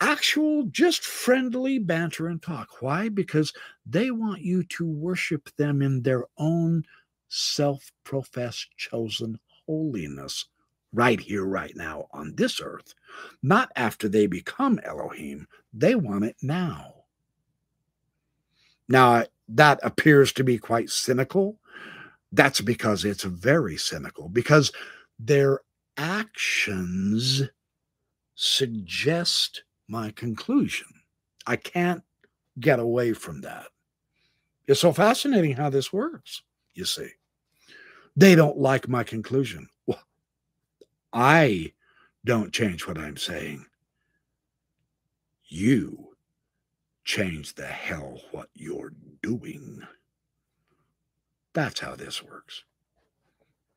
actual, 0.00 0.62
just 0.64 1.04
friendly 1.04 1.78
banter 1.78 2.28
and 2.28 2.40
talk. 2.40 2.80
Why? 2.80 3.10
Because 3.10 3.52
they 3.84 4.10
want 4.10 4.40
you 4.40 4.62
to 4.64 4.86
worship 4.86 5.50
them 5.58 5.82
in 5.82 6.02
their 6.02 6.24
own 6.38 6.84
self 7.28 7.92
professed 8.04 8.68
chosen 8.78 9.38
holiness 9.66 10.46
right 10.92 11.20
here, 11.20 11.44
right 11.44 11.74
now 11.76 12.06
on 12.12 12.34
this 12.36 12.60
earth, 12.60 12.94
not 13.42 13.70
after 13.76 14.08
they 14.08 14.26
become 14.26 14.78
Elohim. 14.84 15.46
They 15.72 15.94
want 15.94 16.24
it 16.24 16.36
now. 16.42 16.94
Now, 18.88 19.24
that 19.48 19.80
appears 19.82 20.32
to 20.34 20.44
be 20.44 20.58
quite 20.58 20.90
cynical. 20.90 21.58
That's 22.32 22.60
because 22.60 23.04
it's 23.04 23.24
very 23.24 23.76
cynical, 23.76 24.28
because 24.28 24.72
their 25.18 25.60
actions 25.96 27.42
suggest 28.34 29.64
my 29.88 30.10
conclusion. 30.10 30.88
I 31.46 31.56
can't 31.56 32.02
get 32.60 32.78
away 32.78 33.12
from 33.12 33.40
that. 33.42 33.66
It's 34.66 34.80
so 34.80 34.92
fascinating 34.92 35.54
how 35.54 35.70
this 35.70 35.92
works, 35.92 36.42
you 36.74 36.84
see. 36.84 37.08
They 38.16 38.34
don't 38.34 38.58
like 38.58 38.88
my 38.88 39.04
conclusion. 39.04 39.68
I 41.12 41.72
don't 42.24 42.52
change 42.52 42.86
what 42.86 42.98
I'm 42.98 43.16
saying. 43.16 43.66
You 45.46 46.16
change 47.04 47.54
the 47.54 47.66
hell 47.66 48.20
what 48.30 48.48
you're 48.54 48.92
doing. 49.22 49.82
That's 51.52 51.80
how 51.80 51.96
this 51.96 52.22
works. 52.22 52.64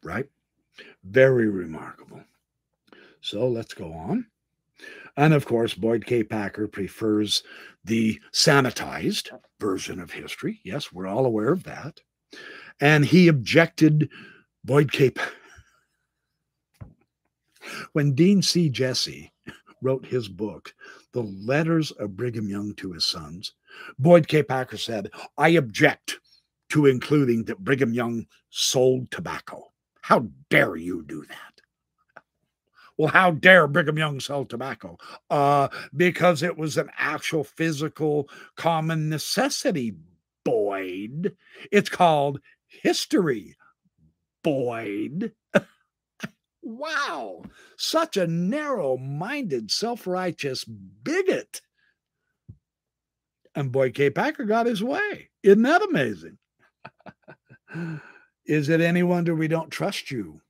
Right? 0.04 0.28
Very 1.04 1.50
remarkable. 1.50 2.24
So 3.22 3.48
let's 3.48 3.74
go 3.74 3.92
on. 3.92 4.28
And 5.18 5.34
of 5.34 5.46
course, 5.46 5.74
Boyd 5.74 6.06
K. 6.06 6.24
Packer 6.24 6.68
prefers 6.68 7.42
the 7.84 8.20
sanitized 8.34 9.30
version 9.60 10.00
of 10.00 10.12
history. 10.12 10.60
Yes, 10.64 10.92
we're 10.92 11.08
all 11.08 11.26
aware 11.26 11.52
of 11.52 11.64
that. 11.64 12.02
And 12.80 13.06
he 13.06 13.28
objected, 13.28 14.10
Boyd 14.64 14.92
K. 14.92 15.14
when 17.94 18.14
Dean 18.14 18.42
C. 18.42 18.70
Jessee 18.70 19.32
wrote 19.82 20.06
his 20.06 20.28
book, 20.28 20.74
The 21.14 21.24
Letters 21.24 21.92
of 21.92 22.16
Brigham 22.16 22.50
Young 22.50 22.74
to 22.76 22.94
His 22.94 23.06
Sons, 23.06 23.54
Boyd 24.00 24.28
K. 24.28 24.44
Packer 24.44 24.78
said, 24.78 25.12
I 25.38 25.50
object 25.50 26.20
to 26.70 26.86
including 26.86 27.44
that 27.46 27.60
Brigham 27.60 27.94
Young 27.94 28.26
sold 28.50 29.12
tobacco. 29.12 29.72
How 30.02 30.28
dare 30.50 30.76
you 30.76 31.04
do 31.04 31.24
that? 31.30 31.56
Well, 32.98 33.10
how 33.10 33.32
dare 33.32 33.68
Brigham 33.68 33.98
Young 33.98 34.20
sell 34.20 34.46
tobacco? 34.46 34.98
Uh, 35.30 35.68
because 35.96 36.44
it 36.44 36.58
was 36.58 36.78
an 36.78 36.90
actual 36.98 37.44
physical 37.44 38.30
common 38.56 39.10
necessity, 39.10 39.96
Boyd. 40.46 41.36
It's 41.72 41.90
called 41.90 42.40
history, 42.68 43.58
Boyd. 44.44 45.34
wow, 46.78 47.44
such 47.78 48.18
a 48.18 48.28
narrow 48.28 48.98
minded, 48.98 49.72
self 49.72 50.08
righteous 50.08 50.64
bigot. 50.64 51.62
And 53.56 53.72
Boyd, 53.72 53.94
K. 53.94 54.10
Packer 54.10 54.44
got 54.44 54.66
his 54.66 54.84
way. 54.84 55.30
Isn't 55.44 55.64
that 55.64 55.84
amazing? 55.84 56.38
Is 58.46 58.70
it 58.70 58.82
any 58.82 59.02
wonder 59.02 59.34
we 59.34 59.48
don't 59.48 59.72
trust 59.72 60.12
you, 60.12 60.42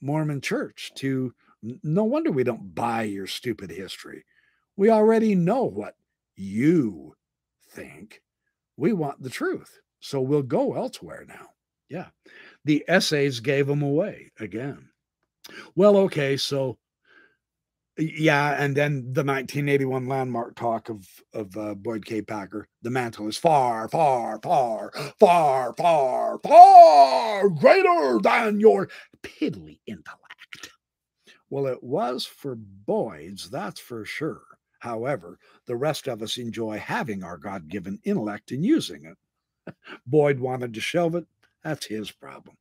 Mormon 0.00 0.40
church, 0.40 0.90
to 0.96 1.34
no 1.82 2.04
wonder 2.04 2.30
we 2.30 2.44
don't 2.44 2.74
buy 2.74 3.02
your 3.02 3.26
stupid 3.26 3.70
history. 3.70 4.24
We 4.76 4.90
already 4.90 5.34
know 5.34 5.64
what 5.64 5.94
you 6.36 7.16
think. 7.70 8.22
We 8.76 8.92
want 8.92 9.22
the 9.22 9.30
truth. 9.30 9.80
So 10.00 10.20
we'll 10.20 10.42
go 10.42 10.74
elsewhere 10.74 11.24
now. 11.28 11.48
Yeah. 11.88 12.08
The 12.64 12.84
essays 12.86 13.40
gave 13.40 13.66
them 13.66 13.82
away 13.82 14.30
again. 14.38 14.88
Well, 15.74 15.96
okay. 15.96 16.36
So 16.36 16.78
yeah, 17.98 18.54
and 18.62 18.76
then 18.76 19.12
the 19.12 19.24
1981 19.24 20.06
landmark 20.06 20.54
talk 20.54 20.88
of 20.88 21.06
of 21.34 21.56
uh, 21.56 21.74
Boyd 21.74 22.06
K. 22.06 22.22
Packer. 22.22 22.68
The 22.82 22.90
mantle 22.90 23.26
is 23.26 23.36
far, 23.36 23.88
far, 23.88 24.38
far, 24.40 24.92
far, 25.18 25.74
far, 25.74 26.38
far 26.38 27.48
greater 27.48 28.20
than 28.22 28.60
your 28.60 28.88
piddly 29.22 29.80
intellect. 29.86 30.70
Well, 31.50 31.66
it 31.66 31.82
was 31.82 32.24
for 32.26 32.54
Boyd's, 32.56 33.50
that's 33.50 33.80
for 33.80 34.04
sure. 34.04 34.42
However, 34.80 35.38
the 35.66 35.76
rest 35.76 36.06
of 36.06 36.22
us 36.22 36.38
enjoy 36.38 36.78
having 36.78 37.24
our 37.24 37.36
God 37.38 37.68
given 37.68 37.98
intellect 38.04 38.52
and 38.52 38.64
using 38.64 39.06
it. 39.06 39.74
Boyd 40.06 40.38
wanted 40.38 40.74
to 40.74 40.80
shelve 40.80 41.16
it. 41.16 41.26
That's 41.64 41.86
his 41.86 42.12
problem. 42.12 42.57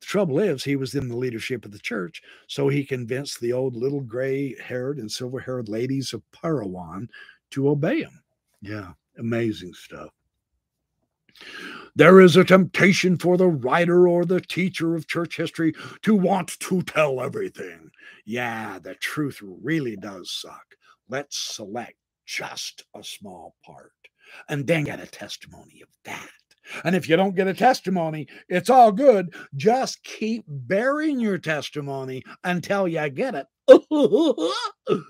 The 0.00 0.06
trouble 0.06 0.38
is, 0.38 0.64
he 0.64 0.76
was 0.76 0.94
in 0.94 1.08
the 1.08 1.16
leadership 1.16 1.64
of 1.64 1.72
the 1.72 1.78
church, 1.78 2.22
so 2.46 2.68
he 2.68 2.84
convinced 2.84 3.40
the 3.40 3.52
old 3.52 3.76
little 3.76 4.00
gray 4.00 4.56
haired 4.58 4.98
and 4.98 5.10
silver 5.10 5.40
haired 5.40 5.68
ladies 5.68 6.12
of 6.12 6.22
Parowan 6.32 7.08
to 7.50 7.68
obey 7.68 8.02
him. 8.02 8.22
Yeah, 8.62 8.92
amazing 9.18 9.74
stuff. 9.74 10.10
There 11.96 12.20
is 12.20 12.36
a 12.36 12.44
temptation 12.44 13.18
for 13.18 13.36
the 13.36 13.48
writer 13.48 14.08
or 14.08 14.24
the 14.24 14.40
teacher 14.40 14.94
of 14.94 15.08
church 15.08 15.36
history 15.36 15.74
to 16.02 16.14
want 16.14 16.58
to 16.60 16.82
tell 16.82 17.20
everything. 17.20 17.90
Yeah, 18.24 18.78
the 18.78 18.94
truth 18.94 19.40
really 19.42 19.96
does 19.96 20.30
suck. 20.30 20.64
Let's 21.08 21.36
select 21.36 21.96
just 22.26 22.84
a 22.94 23.02
small 23.02 23.56
part 23.64 23.92
and 24.48 24.66
then 24.66 24.84
get 24.84 25.00
a 25.00 25.06
testimony 25.06 25.82
of 25.82 25.88
that. 26.04 26.30
And 26.84 26.94
if 26.94 27.08
you 27.08 27.16
don't 27.16 27.34
get 27.34 27.48
a 27.48 27.54
testimony, 27.54 28.28
it's 28.48 28.70
all 28.70 28.92
good. 28.92 29.34
Just 29.56 30.02
keep 30.04 30.44
bearing 30.46 31.20
your 31.20 31.38
testimony 31.38 32.22
until 32.44 32.86
you 32.86 33.08
get 33.10 33.34
it. 33.34 33.46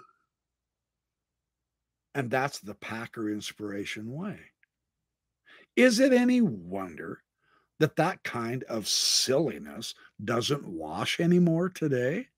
and 2.15 2.31
that's 2.31 2.61
the 2.61 2.75
Packer 2.75 3.31
inspiration 3.31 4.13
way. 4.13 4.39
Is 5.77 6.01
it 6.01 6.13
any 6.13 6.41
wonder 6.41 7.23
that 7.79 7.97
that 7.97 8.23
kind 8.23 8.65
of 8.65 8.89
silliness 8.89 9.95
doesn't 10.25 10.67
wash 10.67 11.21
anymore 11.21 11.69
today? 11.69 12.29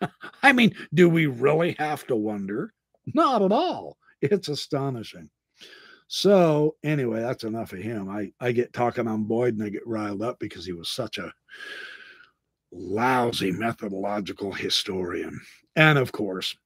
I 0.42 0.52
mean, 0.52 0.74
do 0.94 1.08
we 1.08 1.26
really 1.26 1.76
have 1.78 2.06
to 2.06 2.16
wonder? 2.16 2.72
Not 3.14 3.42
at 3.42 3.52
all. 3.52 3.98
It's 4.20 4.48
astonishing. 4.48 5.30
So 6.08 6.74
anyway, 6.82 7.20
that's 7.20 7.44
enough 7.44 7.72
of 7.72 7.80
him. 7.80 8.08
I, 8.08 8.32
I 8.40 8.52
get 8.52 8.72
talking 8.72 9.06
on 9.06 9.24
Boyd 9.24 9.54
and 9.54 9.62
I 9.62 9.68
get 9.68 9.86
riled 9.86 10.22
up 10.22 10.38
because 10.38 10.64
he 10.64 10.72
was 10.72 10.88
such 10.88 11.18
a 11.18 11.32
lousy 12.72 13.52
methodological 13.52 14.50
historian. 14.52 15.38
And 15.76 15.98
of 15.98 16.10
course, 16.10 16.56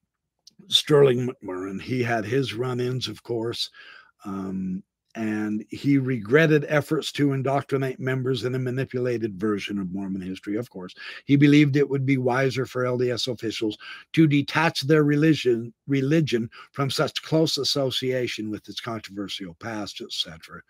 Sterling 0.69 1.27
McMurrin, 1.27 1.81
he 1.81 2.01
had 2.01 2.23
his 2.23 2.53
run-ins, 2.53 3.09
of 3.09 3.21
course. 3.21 3.69
Um, 4.25 4.81
and 5.15 5.63
he 5.69 5.97
regretted 5.97 6.65
efforts 6.67 7.11
to 7.11 7.33
indoctrinate 7.33 7.99
members 7.99 8.45
in 8.45 8.55
a 8.55 8.59
manipulated 8.59 9.39
version 9.39 9.77
of 9.77 9.91
Mormon 9.91 10.21
history, 10.21 10.55
of 10.55 10.69
course. 10.69 10.95
He 11.25 11.35
believed 11.35 11.75
it 11.75 11.89
would 11.89 12.05
be 12.05 12.17
wiser 12.17 12.65
for 12.65 12.83
LDS 12.83 13.31
officials 13.31 13.77
to 14.13 14.27
detach 14.27 14.81
their 14.81 15.03
religion, 15.03 15.73
religion 15.87 16.49
from 16.71 16.89
such 16.89 17.21
close 17.21 17.57
association 17.57 18.49
with 18.49 18.67
its 18.67 18.81
controversial 18.81 19.53
past, 19.55 20.01
etc. 20.01 20.61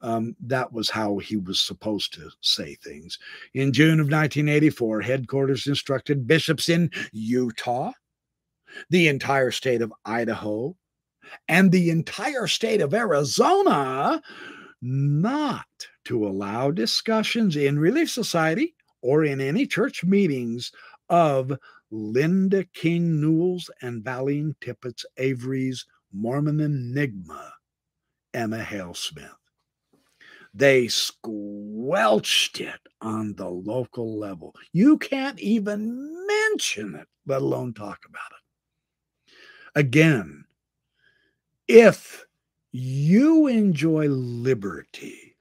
Um, 0.00 0.36
that 0.44 0.72
was 0.72 0.88
how 0.88 1.18
he 1.18 1.36
was 1.36 1.60
supposed 1.60 2.14
to 2.14 2.30
say 2.40 2.76
things. 2.76 3.18
In 3.54 3.72
June 3.72 4.00
of 4.00 4.06
1984, 4.06 5.00
headquarters 5.00 5.66
instructed 5.66 6.26
bishops 6.26 6.68
in 6.68 6.90
Utah, 7.10 7.90
the 8.90 9.08
entire 9.08 9.50
state 9.50 9.82
of 9.82 9.92
Idaho, 10.04 10.76
and 11.48 11.70
the 11.70 11.90
entire 11.90 12.46
state 12.46 12.80
of 12.80 12.94
Arizona 12.94 14.22
not 14.80 15.66
to 16.04 16.26
allow 16.26 16.70
discussions 16.70 17.56
in 17.56 17.78
Relief 17.78 18.10
Society 18.10 18.74
or 19.02 19.24
in 19.24 19.40
any 19.40 19.66
church 19.66 20.04
meetings 20.04 20.72
of 21.08 21.52
Linda 21.90 22.64
King 22.74 23.20
Newell's 23.20 23.70
and 23.82 24.02
Valeen 24.04 24.54
Tippetts 24.60 25.04
Avery's 25.16 25.86
Mormon 26.12 26.60
Enigma, 26.60 27.52
Emma 28.34 28.62
Hale 28.62 28.94
Smith. 28.94 29.32
They 30.54 30.88
squelched 30.88 32.60
it 32.60 32.80
on 33.00 33.34
the 33.34 33.48
local 33.48 34.18
level. 34.18 34.54
You 34.72 34.98
can't 34.98 35.38
even 35.38 36.26
mention 36.26 36.94
it, 36.94 37.06
let 37.26 37.42
alone 37.42 37.74
talk 37.74 38.00
about 38.08 38.32
it. 38.32 39.34
Again, 39.78 40.44
if 41.68 42.24
you 42.72 43.46
enjoy 43.46 44.08
liberty, 44.08 45.36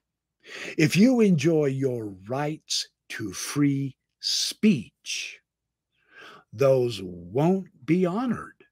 if 0.77 0.95
you 0.95 1.21
enjoy 1.21 1.65
your 1.65 2.13
rights 2.27 2.89
to 3.09 3.31
free 3.31 3.95
speech, 4.19 5.39
those 6.51 7.01
won't 7.01 7.67
be 7.85 8.05
honored 8.05 8.65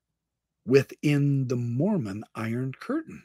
within 0.66 1.48
the 1.48 1.56
Mormon 1.56 2.24
Iron 2.36 2.74
Curtain. 2.78 3.24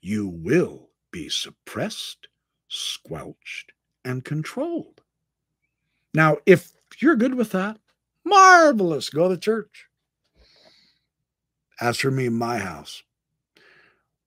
You 0.00 0.28
will 0.28 0.90
be 1.10 1.28
suppressed, 1.28 2.28
squelched, 2.68 3.72
and 4.04 4.24
controlled. 4.24 5.00
Now, 6.12 6.38
if 6.44 6.72
you're 6.98 7.16
good 7.16 7.34
with 7.34 7.52
that, 7.52 7.78
marvelous, 8.24 9.08
go 9.08 9.28
to 9.28 9.36
church. 9.36 9.86
As 11.80 11.98
for 11.98 12.10
me 12.10 12.28
my 12.28 12.58
house, 12.58 13.02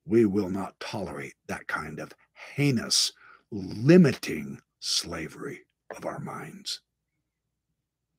we 0.08 0.26
will 0.26 0.50
not 0.50 0.80
tolerate 0.80 1.36
that 1.48 1.68
kind 1.68 2.00
of 2.00 2.14
heinous, 2.56 3.12
limiting 3.52 4.62
slavery 4.80 5.62
of 5.96 6.06
our 6.06 6.20
minds. 6.20 6.82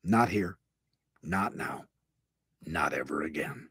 Not 0.03 0.29
here, 0.29 0.57
not 1.23 1.55
now, 1.55 1.85
not 2.65 2.93
ever 2.93 3.23
again. 3.23 3.69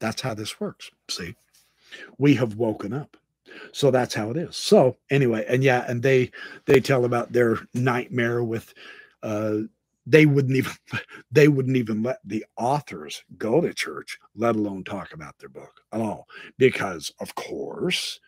That's 0.00 0.22
how 0.22 0.34
this 0.34 0.60
works. 0.60 0.90
See, 1.10 1.36
we 2.18 2.34
have 2.34 2.56
woken 2.56 2.92
up. 2.92 3.16
So 3.72 3.90
that's 3.90 4.14
how 4.14 4.30
it 4.30 4.36
is. 4.36 4.56
So 4.56 4.96
anyway, 5.10 5.44
and 5.48 5.62
yeah, 5.62 5.84
and 5.88 6.02
they 6.02 6.30
they 6.66 6.80
tell 6.80 7.04
about 7.04 7.32
their 7.32 7.58
nightmare 7.74 8.42
with 8.42 8.74
uh 9.22 9.60
they 10.06 10.24
wouldn't 10.24 10.56
even 10.56 10.72
they 11.30 11.48
wouldn't 11.48 11.76
even 11.76 12.02
let 12.02 12.18
the 12.24 12.44
authors 12.56 13.22
go 13.36 13.60
to 13.60 13.74
church 13.74 14.18
let 14.34 14.56
alone 14.56 14.84
talk 14.84 15.12
about 15.12 15.36
their 15.38 15.48
book 15.48 15.80
at 15.92 16.00
all. 16.00 16.26
Because 16.58 17.12
of 17.20 17.34
course 17.34 18.20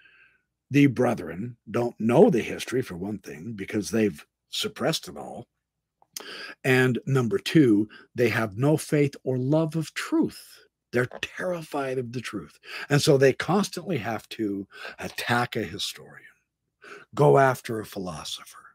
the 0.71 0.87
brethren 0.87 1.57
don't 1.71 1.99
know 1.99 2.29
the 2.29 2.43
history 2.43 2.83
for 2.83 2.97
one 2.97 3.19
thing 3.19 3.55
because 3.55 3.91
they've 3.91 4.25
suppressed 4.51 5.09
it 5.09 5.17
all. 5.17 5.47
And 6.65 6.99
number 7.07 7.39
two 7.39 7.89
they 8.15 8.29
have 8.29 8.59
no 8.59 8.77
faith 8.77 9.15
or 9.25 9.39
love 9.39 9.77
of 9.77 9.95
truth. 9.95 10.43
They're 10.93 11.09
terrified 11.21 11.99
of 11.99 12.13
the 12.13 12.21
truth. 12.21 12.59
And 12.89 13.01
so 13.01 13.19
they 13.19 13.35
constantly 13.35 13.99
have 13.99 14.29
to 14.31 14.67
attack 14.99 15.55
a 15.55 15.63
historian 15.63 16.25
go 17.15 17.39
after 17.39 17.79
a 17.79 17.85
philosopher 17.87 18.68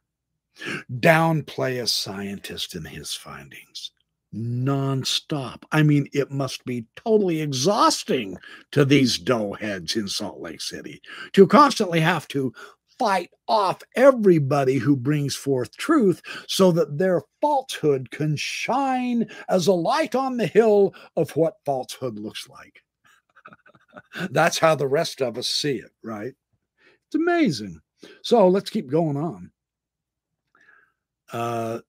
downplay 1.00 1.82
a 1.82 1.88
scientist 1.88 2.76
and 2.76 2.88
his 2.88 3.14
findings 3.14 3.92
nonstop. 4.34 5.64
I 5.72 5.84
mean, 5.84 6.08
it 6.12 6.32
must 6.32 6.66
be 6.66 6.86
totally 6.96 7.42
exhausting 7.42 8.38
to 8.72 8.84
these 8.84 9.20
doughheads 9.20 9.96
in 9.96 10.08
Salt 10.08 10.42
Lake 10.42 10.62
City 10.62 11.02
to 11.34 11.48
constantly 11.48 12.00
have 12.00 12.28
to 12.30 12.54
fight 13.00 13.30
off 13.48 13.82
everybody 13.96 14.78
who 14.78 14.96
brings 14.96 15.36
forth 15.36 15.76
truth 15.78 16.22
so 16.48 16.72
that 16.72 16.98
their 16.98 17.22
falsehood 17.42 18.10
can 18.12 18.36
shine 18.36 19.28
as 19.50 19.68
a 19.68 19.74
light 19.74 20.16
on 20.16 20.38
the 20.38 20.48
hill 20.48 20.94
of 21.16 21.36
what 21.36 21.56
falsehood 21.66 22.20
looks 22.20 22.48
like. 22.48 22.82
That's 24.32 24.58
how 24.58 24.76
the 24.76 24.88
rest 24.88 25.22
of 25.22 25.38
us 25.38 25.48
see 25.48 25.76
it, 25.76 25.92
right? 26.04 26.34
It's 27.08 27.16
amazing. 27.16 27.80
So 28.22 28.48
let's 28.48 28.70
keep 28.70 28.90
going 28.90 29.18
on. 29.18 29.52
Uh, 31.34 31.80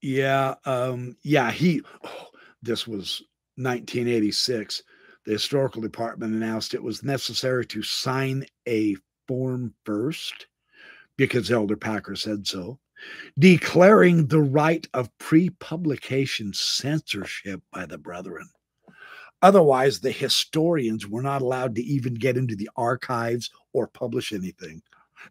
yeah, 0.00 0.54
um, 0.64 1.16
yeah, 1.22 1.50
he, 1.50 1.82
oh, 2.04 2.26
this 2.62 2.86
was 2.86 3.22
1986. 3.56 4.82
The 5.26 5.32
historical 5.32 5.82
department 5.82 6.34
announced 6.34 6.74
it 6.74 6.82
was 6.82 7.02
necessary 7.02 7.66
to 7.66 7.82
sign 7.82 8.46
a 8.66 8.96
form 9.26 9.74
first 9.84 10.46
because 11.16 11.50
Elder 11.50 11.76
Packer 11.76 12.16
said 12.16 12.46
so, 12.46 12.78
declaring 13.38 14.26
the 14.26 14.40
right 14.40 14.86
of 14.94 15.16
pre 15.18 15.50
publication 15.50 16.52
censorship 16.54 17.60
by 17.72 17.84
the 17.84 17.98
brethren. 17.98 18.48
Otherwise, 19.42 20.00
the 20.00 20.10
historians 20.10 21.06
were 21.06 21.22
not 21.22 21.42
allowed 21.42 21.74
to 21.74 21.82
even 21.82 22.14
get 22.14 22.36
into 22.36 22.56
the 22.56 22.70
archives 22.76 23.50
or 23.72 23.86
publish 23.86 24.32
anything. 24.32 24.82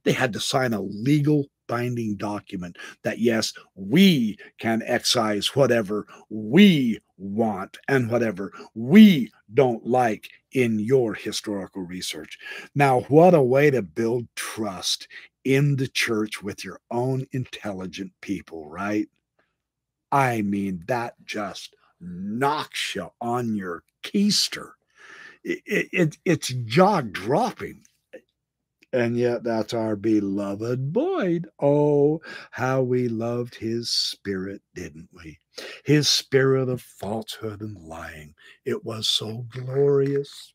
They 0.03 0.13
had 0.13 0.31
to 0.33 0.39
sign 0.39 0.73
a 0.73 0.81
legal 0.81 1.47
binding 1.67 2.15
document 2.15 2.77
that 3.03 3.19
yes, 3.19 3.53
we 3.75 4.37
can 4.57 4.81
excise 4.85 5.55
whatever 5.55 6.07
we 6.29 6.99
want 7.17 7.77
and 7.87 8.09
whatever 8.09 8.51
we 8.75 9.31
don't 9.53 9.85
like 9.85 10.29
in 10.51 10.79
your 10.79 11.13
historical 11.13 11.81
research. 11.83 12.37
Now, 12.75 13.01
what 13.01 13.33
a 13.33 13.41
way 13.41 13.71
to 13.71 13.81
build 13.81 14.27
trust 14.35 15.07
in 15.43 15.75
the 15.77 15.87
church 15.87 16.43
with 16.43 16.63
your 16.63 16.79
own 16.91 17.25
intelligent 17.31 18.11
people, 18.21 18.69
right? 18.69 19.07
I 20.11 20.41
mean, 20.41 20.83
that 20.87 21.15
just 21.25 21.75
knocks 21.99 22.95
you 22.95 23.09
on 23.21 23.55
your 23.55 23.83
keister. 24.03 24.71
It, 25.43 25.89
it, 25.91 26.17
it's 26.25 26.49
jaw 26.65 27.01
dropping 27.01 27.83
and 28.93 29.17
yet, 29.17 29.43
that's 29.43 29.73
our 29.73 29.95
beloved 29.95 30.93
Boyd. 30.93 31.47
Oh, 31.59 32.21
how 32.51 32.81
we 32.81 33.07
loved 33.07 33.55
his 33.55 33.89
spirit, 33.89 34.61
didn't 34.73 35.09
we? 35.11 35.39
His 35.83 36.07
spirit 36.07 36.69
of 36.69 36.81
falsehood 36.81 37.61
and 37.61 37.77
lying. 37.77 38.33
It 38.65 38.85
was 38.85 39.07
so 39.07 39.45
glorious. 39.49 40.53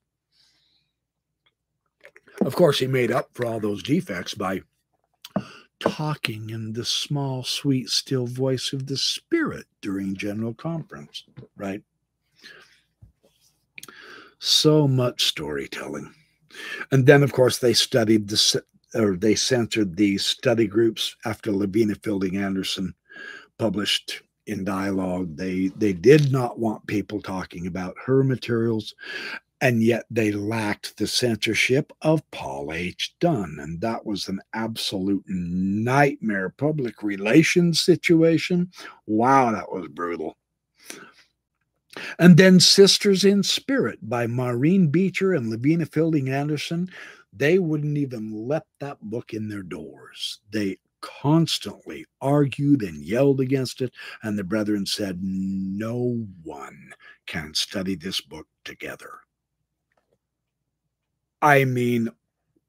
Of 2.41 2.55
course, 2.55 2.79
he 2.79 2.87
made 2.87 3.11
up 3.11 3.29
for 3.35 3.47
all 3.47 3.61
those 3.61 3.83
defects 3.83 4.35
by 4.35 4.63
talking 5.79 6.51
in 6.51 6.73
the 6.73 6.85
small, 6.85 7.43
sweet, 7.45 7.89
still 7.91 8.27
voice 8.27 8.73
of 8.73 8.87
the 8.87 8.97
Spirit 8.97 9.67
during 9.81 10.15
General 10.15 10.55
Conference, 10.55 11.25
right? 11.57 11.83
So 14.39 14.89
much 14.89 15.27
storytelling. 15.27 16.15
And 16.91 17.07
then, 17.07 17.23
of 17.23 17.33
course, 17.33 17.59
they 17.59 17.73
studied 17.75 18.29
the 18.29 18.63
or 18.95 19.17
they 19.17 19.35
censored 19.35 19.97
these 19.97 20.25
study 20.25 20.67
groups 20.67 21.17
after 21.25 21.51
Lavina 21.51 21.95
Fielding 22.03 22.37
Anderson 22.37 22.95
published 23.59 24.23
in 24.47 24.65
dialogue. 24.65 25.37
They 25.37 25.69
they 25.77 25.93
did 25.93 26.33
not 26.33 26.59
want 26.59 26.87
people 26.87 27.21
talking 27.21 27.67
about 27.67 27.97
her 28.05 28.23
materials, 28.25 28.95
and 29.61 29.83
yet 29.83 30.05
they 30.11 30.33
lacked 30.33 30.97
the 30.97 31.07
censorship 31.07 31.93
of 32.03 32.29
Paul 32.33 32.73
H. 32.73 33.15
Dunn, 33.21 33.59
and 33.61 33.81
that 33.81 34.05
was 34.05 34.29
an 34.29 34.41
absolute 34.53 35.25
nightmare 35.27 36.51
public 36.51 37.03
relations 37.03 37.81
situation. 37.81 38.71
Wow, 39.07 39.53
that 39.53 39.71
was 39.71 39.89
brutal. 39.89 40.37
And 42.19 42.37
then 42.37 42.61
Sisters 42.61 43.25
in 43.25 43.43
Spirit 43.43 43.99
by 44.03 44.27
Maureen 44.27 44.89
Beecher 44.89 45.35
and 45.35 45.51
Lavina 45.51 45.87
Fielding 45.87 46.29
Anderson. 46.29 46.89
They 47.33 47.59
wouldn't 47.59 47.99
even 47.99 48.47
let 48.47 48.67
that 48.81 49.01
book 49.01 49.33
in 49.33 49.49
their 49.49 49.63
doors. 49.63 50.41
They 50.51 50.79
constantly 51.01 52.07
argued 52.21 52.83
and 52.83 53.03
yelled 53.03 53.41
against 53.41 53.81
it. 53.83 53.93
And 54.23 54.39
the 54.39 54.45
brethren 54.45 54.87
said, 54.87 55.19
No 55.23 56.27
one 56.43 56.95
can 57.27 57.55
study 57.55 57.95
this 57.95 58.21
book 58.21 58.47
together. 58.65 59.21
I 61.41 61.65
mean, 61.65 62.11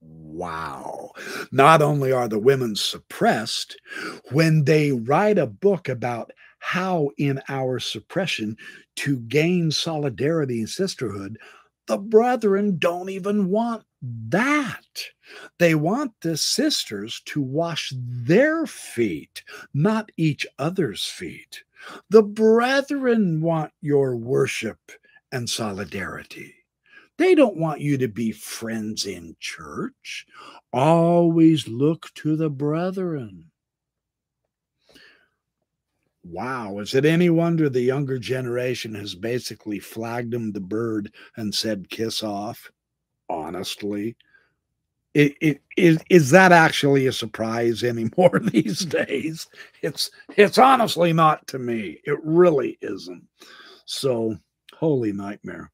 Wow. 0.05 1.11
Not 1.51 1.82
only 1.82 2.11
are 2.11 2.28
the 2.28 2.39
women 2.39 2.76
suppressed, 2.76 3.78
when 4.32 4.65
they 4.65 4.91
write 4.91 5.38
a 5.38 5.47
book 5.47 5.88
about 5.88 6.32
how, 6.64 7.09
in 7.18 7.41
our 7.49 7.78
suppression, 7.78 8.55
to 8.95 9.20
gain 9.20 9.70
solidarity 9.70 10.59
and 10.59 10.70
sisterhood, 10.70 11.38
the 11.88 11.97
brethren 11.97 12.78
don't 12.80 13.09
even 13.09 13.49
want 13.49 13.84
that. 14.30 15.03
They 15.59 15.76
want 15.76 16.14
the 16.22 16.38
sisters 16.38 17.22
to 17.26 17.41
wash 17.41 17.91
their 17.97 18.66
feet, 18.66 19.43
not 19.74 20.09
each 20.16 20.47
other's 20.57 21.03
feet. 21.05 21.64
The 22.09 22.24
brethren 22.24 23.41
want 23.41 23.74
your 23.82 24.16
worship 24.16 24.80
and 25.34 25.49
solidarity. 25.49 26.55
They 27.18 27.36
don't 27.36 27.57
want 27.57 27.82
you 27.82 27.97
to 27.97 28.07
be 28.07 28.32
friends 28.32 29.05
in 29.05 29.36
church. 29.41 30.26
Always 30.72 31.68
look 31.68 32.09
to 32.16 32.38
the 32.38 32.49
brethren. 32.49 33.51
Wow, 36.24 36.80
is 36.80 36.95
it 36.95 37.05
any 37.05 37.30
wonder 37.30 37.69
the 37.69 37.82
younger 37.82 38.17
generation 38.17 38.95
has 38.95 39.13
basically 39.13 39.80
flagged 39.80 40.34
him 40.34 40.51
the 40.51 40.61
bird 40.61 41.13
and 41.36 41.53
said 41.53 41.89
kiss 41.89 42.24
off? 42.24 42.71
Honestly, 43.30 44.15
it, 45.13 45.36
it 45.41 45.61
is 45.78 45.99
is 46.09 46.30
that 46.32 46.51
actually 46.53 47.07
a 47.07 47.11
surprise 47.13 47.84
anymore 47.86 48.39
these 48.39 48.86
days? 48.86 49.47
It's 49.82 50.11
it's 50.38 50.57
honestly 50.57 51.13
not 51.13 51.47
to 51.49 51.59
me. 51.59 51.99
It 52.05 52.19
really 52.24 52.78
isn't. 52.82 53.28
So 53.86 54.38
holy 54.74 55.13
nightmare. 55.13 55.72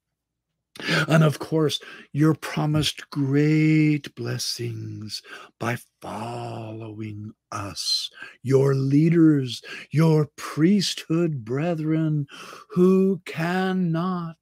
And 1.07 1.23
of 1.23 1.39
course, 1.39 1.79
you're 2.13 2.35
promised 2.35 3.09
great 3.09 4.13
blessings 4.15 5.21
by 5.59 5.77
following 6.01 7.33
us, 7.51 8.09
your 8.43 8.75
leaders, 8.75 9.61
your 9.91 10.29
priesthood 10.37 11.43
brethren, 11.43 12.27
who 12.69 13.21
cannot 13.25 14.37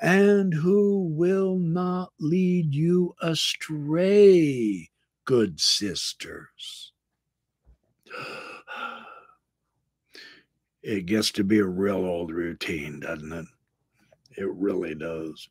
and 0.00 0.54
who 0.54 1.08
will 1.08 1.58
not 1.58 2.12
lead 2.18 2.74
you 2.74 3.14
astray, 3.20 4.90
good 5.24 5.60
sisters. 5.60 6.92
It 10.82 11.06
gets 11.06 11.30
to 11.32 11.44
be 11.44 11.58
a 11.58 11.66
real 11.66 12.04
old 12.04 12.32
routine, 12.32 13.00
doesn't 13.00 13.32
it? 13.32 13.46
It 14.36 14.48
really 14.48 14.94
does. 14.94 15.48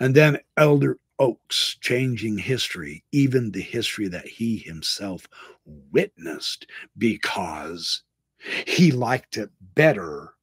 And 0.00 0.14
then 0.14 0.38
Elder 0.56 0.98
Oaks 1.18 1.76
changing 1.80 2.38
history, 2.38 3.04
even 3.12 3.50
the 3.50 3.60
history 3.60 4.08
that 4.08 4.26
he 4.26 4.56
himself 4.56 5.28
witnessed, 5.92 6.66
because 6.96 8.02
he 8.66 8.90
liked 8.90 9.36
it 9.36 9.50
better 9.74 10.34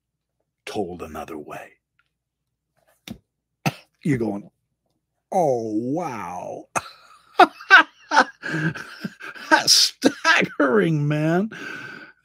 told 0.65 1.01
another 1.01 1.37
way. 1.37 1.71
You're 4.03 4.19
going, 4.19 4.49
oh, 5.31 5.73
wow. 5.73 6.65
That's 9.49 9.73
staggering, 9.73 11.07
man. 11.07 11.49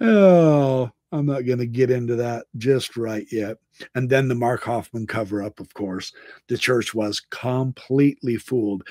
Oh, 0.01 0.91
I'm 1.13 1.27
not 1.27 1.47
going 1.47 1.59
to 1.59 1.67
get 1.67 1.91
into 1.91 2.17
that 2.17 2.47
just 2.57 2.97
right 2.97 3.27
yet. 3.31 3.59
And 3.95 4.09
then 4.09 4.29
the 4.29 4.35
Mark 4.35 4.63
Hofmann 4.65 5.07
cover 5.07 5.43
up, 5.43 5.61
of 5.61 5.73
course. 5.75 6.13
The 6.49 6.57
church 6.57 6.95
was 6.95 7.21
completely 7.31 8.37
fooled. 8.37 8.83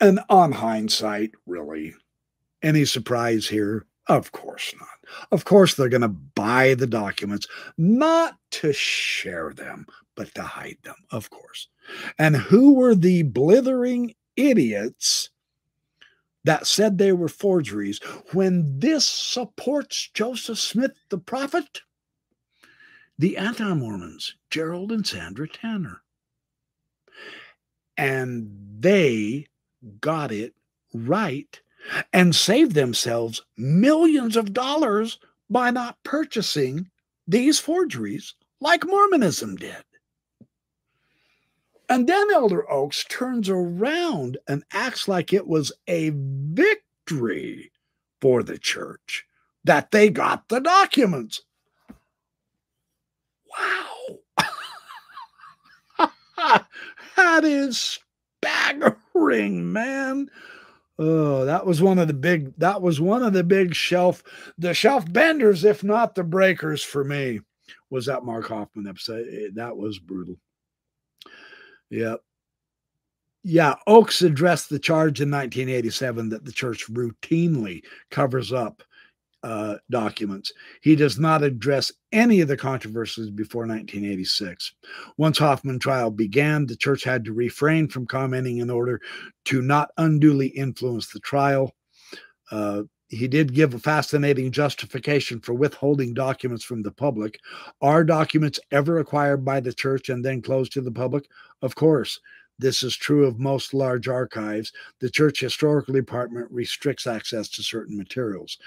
And 0.00 0.20
on 0.30 0.52
hindsight, 0.52 1.32
really, 1.46 1.94
any 2.62 2.84
surprise 2.84 3.48
here? 3.48 3.84
Of 4.06 4.32
course 4.32 4.72
not. 4.80 4.88
Of 5.32 5.44
course, 5.44 5.74
they're 5.74 5.88
going 5.88 6.02
to 6.02 6.08
buy 6.08 6.74
the 6.74 6.86
documents, 6.86 7.46
not 7.76 8.36
to 8.52 8.72
share 8.72 9.52
them, 9.52 9.86
but 10.14 10.34
to 10.34 10.42
hide 10.42 10.78
them, 10.84 10.94
of 11.10 11.30
course. 11.30 11.68
And 12.18 12.36
who 12.36 12.74
were 12.74 12.94
the 12.94 13.22
blithering 13.24 14.14
idiots 14.36 15.30
that 16.44 16.66
said 16.66 16.98
they 16.98 17.12
were 17.12 17.28
forgeries 17.28 17.98
when 18.32 18.78
this 18.78 19.06
supports 19.06 20.08
Joseph 20.14 20.58
Smith 20.58 20.92
the 21.08 21.18
prophet? 21.18 21.82
The 23.18 23.36
anti 23.36 23.74
Mormons, 23.74 24.34
Gerald 24.50 24.92
and 24.92 25.06
Sandra 25.06 25.48
Tanner. 25.48 26.02
And 27.96 28.50
they 28.78 29.46
got 30.00 30.30
it 30.30 30.54
right 30.94 31.60
and 32.12 32.34
saved 32.34 32.74
themselves 32.74 33.42
millions 33.56 34.36
of 34.36 34.52
dollars 34.52 35.18
by 35.50 35.70
not 35.70 36.02
purchasing 36.04 36.90
these 37.26 37.58
forgeries 37.58 38.34
like 38.60 38.86
Mormonism 38.86 39.56
did. 39.56 39.84
And 41.88 42.06
then 42.06 42.30
Elder 42.32 42.70
Oaks 42.70 43.04
turns 43.08 43.48
around 43.48 44.36
and 44.46 44.62
acts 44.72 45.08
like 45.08 45.32
it 45.32 45.46
was 45.46 45.72
a 45.86 46.12
victory 46.14 47.72
for 48.20 48.42
the 48.42 48.58
church 48.58 49.24
that 49.64 49.90
they 49.90 50.10
got 50.10 50.48
the 50.48 50.60
documents. 50.60 51.42
Wow. 53.58 54.18
that 57.16 57.44
is 57.44 57.98
staggering, 58.42 59.72
man. 59.72 60.28
Oh, 60.98 61.44
that 61.44 61.64
was 61.64 61.80
one 61.80 61.98
of 61.98 62.08
the 62.08 62.14
big 62.14 62.56
that 62.58 62.82
was 62.82 63.00
one 63.00 63.22
of 63.22 63.32
the 63.32 63.44
big 63.44 63.74
shelf 63.74 64.22
the 64.58 64.74
shelf 64.74 65.10
benders 65.12 65.64
if 65.64 65.84
not 65.84 66.16
the 66.16 66.24
breakers 66.24 66.82
for 66.82 67.04
me 67.04 67.40
was 67.88 68.06
that 68.06 68.24
Mark 68.24 68.48
Hofmann 68.48 68.88
episode. 68.88 69.26
Eh, 69.30 69.48
that 69.54 69.76
was 69.76 69.98
brutal. 69.98 70.36
Yep. 71.90 72.20
Yeah, 73.44 73.74
Oaks 73.86 74.22
addressed 74.22 74.68
the 74.68 74.78
charge 74.78 75.20
in 75.20 75.30
1987 75.30 76.28
that 76.30 76.44
the 76.44 76.52
church 76.52 76.86
routinely 76.90 77.82
covers 78.10 78.52
up 78.52 78.82
uh, 79.42 79.76
documents. 79.90 80.52
He 80.82 80.96
does 80.96 81.18
not 81.18 81.42
address 81.42 81.92
any 82.12 82.40
of 82.40 82.48
the 82.48 82.56
controversies 82.56 83.30
before 83.30 83.62
1986. 83.62 84.74
Once 85.16 85.38
Hofmann 85.38 85.78
trial 85.78 86.10
began, 86.10 86.66
the 86.66 86.76
church 86.76 87.04
had 87.04 87.24
to 87.24 87.32
refrain 87.32 87.88
from 87.88 88.06
commenting 88.06 88.58
in 88.58 88.70
order 88.70 89.00
to 89.46 89.62
not 89.62 89.90
unduly 89.96 90.48
influence 90.48 91.08
the 91.12 91.20
trial. 91.20 91.72
Uh, 92.50 92.82
he 93.08 93.26
did 93.26 93.54
give 93.54 93.74
a 93.74 93.78
fascinating 93.78 94.52
justification 94.52 95.40
for 95.40 95.54
withholding 95.54 96.14
documents 96.14 96.64
from 96.64 96.82
the 96.82 96.90
public. 96.90 97.40
Are 97.80 98.04
documents 98.04 98.60
ever 98.70 98.98
acquired 98.98 99.44
by 99.44 99.60
the 99.60 99.72
church 99.72 100.08
and 100.08 100.24
then 100.24 100.42
closed 100.42 100.72
to 100.72 100.80
the 100.80 100.92
public? 100.92 101.26
Of 101.62 101.74
course. 101.74 102.20
This 102.60 102.82
is 102.82 102.96
true 102.96 103.24
of 103.24 103.38
most 103.38 103.72
large 103.72 104.08
archives. 104.08 104.72
The 104.98 105.08
church 105.08 105.40
historical 105.40 105.94
department 105.94 106.50
restricts 106.50 107.06
access 107.06 107.48
to 107.50 107.62
certain 107.62 107.96
materials. 107.96 108.58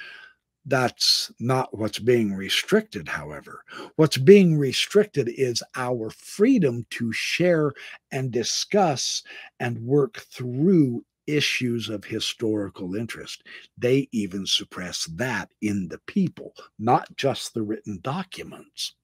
That's 0.66 1.32
not 1.39 1.78
what's 1.78 2.00
being 2.00 2.34
restricted, 2.34 3.08
however. 3.08 3.64
What's 3.96 4.18
being 4.18 4.58
restricted 4.58 5.28
is 5.28 5.64
our 5.76 6.10
freedom 6.12 6.86
to 6.92 7.12
share 7.12 7.74
and 8.12 8.32
discuss 8.32 9.24
and 9.60 9.78
work 9.80 10.20
through 10.32 11.04
issues 11.36 11.89
of 11.89 12.03
historical 12.03 12.95
interest. 12.95 13.43
They 13.77 14.07
even 14.11 14.45
suppress 14.45 15.05
that 15.15 15.49
in 15.61 15.88
the 15.88 15.99
people, 16.07 16.53
not 16.79 17.15
just 17.15 17.53
the 17.53 17.61
written 17.61 17.99
documents. 18.01 18.95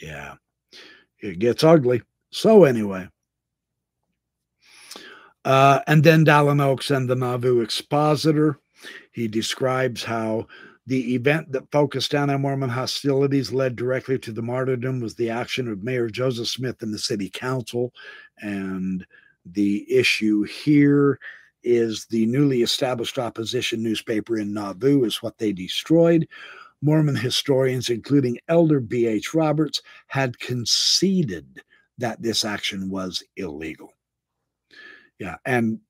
Yeah, 0.00 0.34
it 1.20 1.38
gets 1.38 1.64
ugly. 1.64 2.02
So, 2.30 2.64
anyway. 2.64 3.08
Uh, 5.44 5.80
and 5.86 6.02
then 6.02 6.24
Dallin 6.24 6.60
Oaks 6.60 6.90
and 6.90 7.08
the 7.08 7.14
Nauvoo 7.14 7.60
Expositor. 7.60 8.58
He 9.12 9.28
describes 9.28 10.02
how 10.02 10.46
the 10.86 11.14
event 11.14 11.52
that 11.52 11.70
focused 11.70 12.14
anti 12.14 12.36
Mormon 12.36 12.68
hostilities 12.68 13.52
led 13.52 13.76
directly 13.76 14.18
to 14.18 14.32
the 14.32 14.42
martyrdom 14.42 15.00
was 15.00 15.14
the 15.14 15.30
action 15.30 15.68
of 15.68 15.82
Mayor 15.82 16.08
Joseph 16.08 16.48
Smith 16.48 16.82
and 16.82 16.92
the 16.92 16.98
city 16.98 17.30
council. 17.30 17.92
And 18.38 19.06
the 19.46 19.90
issue 19.90 20.42
here 20.42 21.18
is 21.64 22.06
the 22.06 22.26
newly 22.26 22.62
established 22.62 23.18
opposition 23.18 23.82
newspaper 23.82 24.38
in 24.38 24.52
Nauvoo, 24.52 25.04
is 25.04 25.22
what 25.22 25.38
they 25.38 25.52
destroyed. 25.52 26.28
Mormon 26.82 27.16
historians, 27.16 27.88
including 27.88 28.38
Elder 28.48 28.78
B.H. 28.80 29.32
Roberts, 29.34 29.80
had 30.06 30.38
conceded 30.38 31.62
that 31.98 32.20
this 32.20 32.44
action 32.44 32.90
was 32.90 33.22
illegal. 33.36 33.92
Yeah, 35.18 35.36
and 35.46 35.80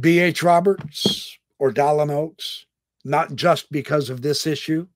B.H. 0.00 0.42
Roberts 0.42 1.36
or 1.58 1.72
Dallin 1.72 2.10
Oaks, 2.10 2.64
not 3.04 3.34
just 3.34 3.70
because 3.70 4.08
of 4.08 4.22
this 4.22 4.46
issue, 4.46 4.86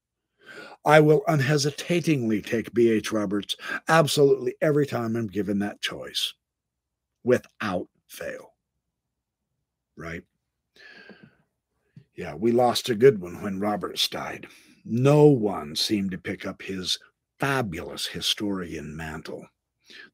I 0.84 1.01
will 1.01 1.22
unhesitatingly 1.26 2.43
take 2.43 2.72
B.H. 2.72 3.11
Roberts 3.11 3.57
absolutely 3.89 4.55
every 4.62 4.87
time 4.87 5.16
I'm 5.16 5.26
given 5.26 5.59
that 5.59 5.82
choice 5.82 6.32
without 7.24 7.89
fail. 8.09 8.55
Right? 9.97 10.22
Yeah, 12.14 12.34
we 12.34 12.53
lost 12.53 12.88
a 12.88 12.94
good 12.94 13.20
one 13.20 13.42
when 13.42 13.61
Roberts 13.61 14.09
died. 14.09 14.47
No 14.84 15.26
one 15.26 15.76
seemed 15.76 16.12
to 16.12 16.18
pick 16.18 16.47
up 16.47 16.62
his 16.62 16.99
fabulous 17.38 18.07
historian 18.07 18.97
mantle. 18.97 19.47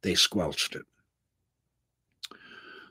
They 0.03 0.15
squelched 0.15 0.75
it. 0.75 0.83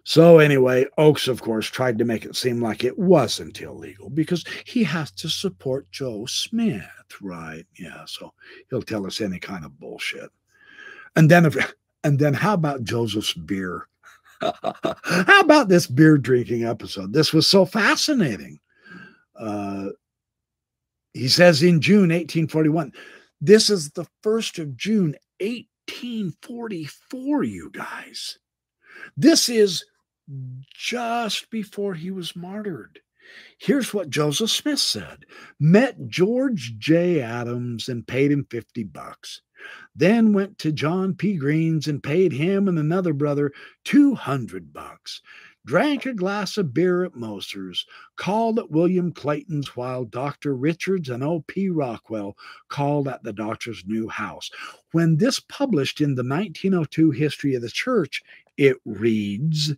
So, 0.04 0.40
anyway, 0.40 0.88
Oaks, 0.98 1.28
of 1.28 1.42
course, 1.42 1.68
tried 1.68 2.00
to 2.00 2.06
make 2.06 2.26
it 2.26 2.36
seem 2.36 2.60
like 2.60 2.84
it 2.84 2.98
wasn't 2.98 3.62
illegal 3.62 4.10
because 4.10 4.44
he 4.66 4.84
has 4.84 5.12
to 5.12 5.30
support 5.30 5.92
Joe 5.92 6.26
Smith, 6.26 6.86
right? 7.22 7.66
Yeah, 7.78 8.06
so 8.06 8.34
he'll 8.70 8.82
tell 8.82 9.06
us 9.06 9.22
any 9.22 9.38
kind 9.38 9.64
of 9.64 9.80
bullshit. 9.80 10.32
And 11.16 11.30
then, 11.30 11.46
if, 11.46 11.74
and 12.04 12.18
then, 12.18 12.34
how 12.34 12.56
about 12.56 12.84
Joseph's 12.84 13.34
beer? 13.34 13.88
how 15.04 15.40
about 15.40 15.70
this 15.70 15.88
beer 15.88 16.18
drinking 16.18 16.66
episode? 16.66 17.14
This 17.14 17.34
was 17.34 17.48
so 17.48 17.66
fascinating. 17.66 18.60
Uh, 19.40 19.88
he 21.14 21.28
says 21.28 21.62
in 21.62 21.82
June 21.82 22.10
1841, 22.10 22.94
this 23.40 23.70
is 23.70 23.92
the 23.92 24.08
1st 24.24 24.60
of 24.60 24.76
June 24.78 25.16
1844, 25.40 27.44
you 27.44 27.70
guys. 27.72 28.40
This 29.18 29.50
is 29.50 29.84
just 30.74 31.50
before 31.50 31.94
he 31.94 32.12
was 32.12 32.36
martyred. 32.36 33.00
Here's 33.60 33.94
what 33.94 34.10
Joseph 34.10 34.50
Smith 34.50 34.80
said 34.80 35.26
Met 35.60 36.08
George 36.08 36.76
J. 36.78 37.22
Adams 37.22 37.90
and 37.90 38.08
paid 38.08 38.32
him 38.32 38.46
50 38.50 38.86
bucks. 38.86 39.42
Then 39.96 40.34
went 40.34 40.58
to 40.60 40.72
John 40.72 41.16
P. 41.16 41.36
Green's 41.36 41.88
and 41.88 42.02
paid 42.02 42.34
him 42.34 42.68
and 42.68 42.80
another 42.80 43.14
brother 43.14 43.52
200 43.84 44.74
bucks. 44.74 45.22
Drank 45.64 46.08
a 46.08 46.14
glass 46.14 46.58
of 46.58 46.74
beer 46.74 47.04
at 47.04 47.16
Moser's, 47.16 47.86
called 48.16 48.58
at 48.58 48.72
William 48.72 49.12
Clayton's 49.12 49.76
while 49.76 50.06
Dr. 50.06 50.56
Richards 50.56 51.08
and 51.08 51.24
O.P. 51.24 51.70
Rockwell 51.70 52.36
called 52.68 53.08
at 53.08 53.24
the 53.24 53.34
doctor's 53.34 53.84
new 53.86 54.08
house. 54.08 54.50
When 54.92 55.18
this 55.18 55.40
published 55.40 56.02
in 56.02 56.16
the 56.16 56.24
1902 56.24 57.12
History 57.12 57.54
of 57.54 57.62
the 57.62 57.70
Church, 57.70 58.24
it 58.58 58.78
reads, 58.86 59.76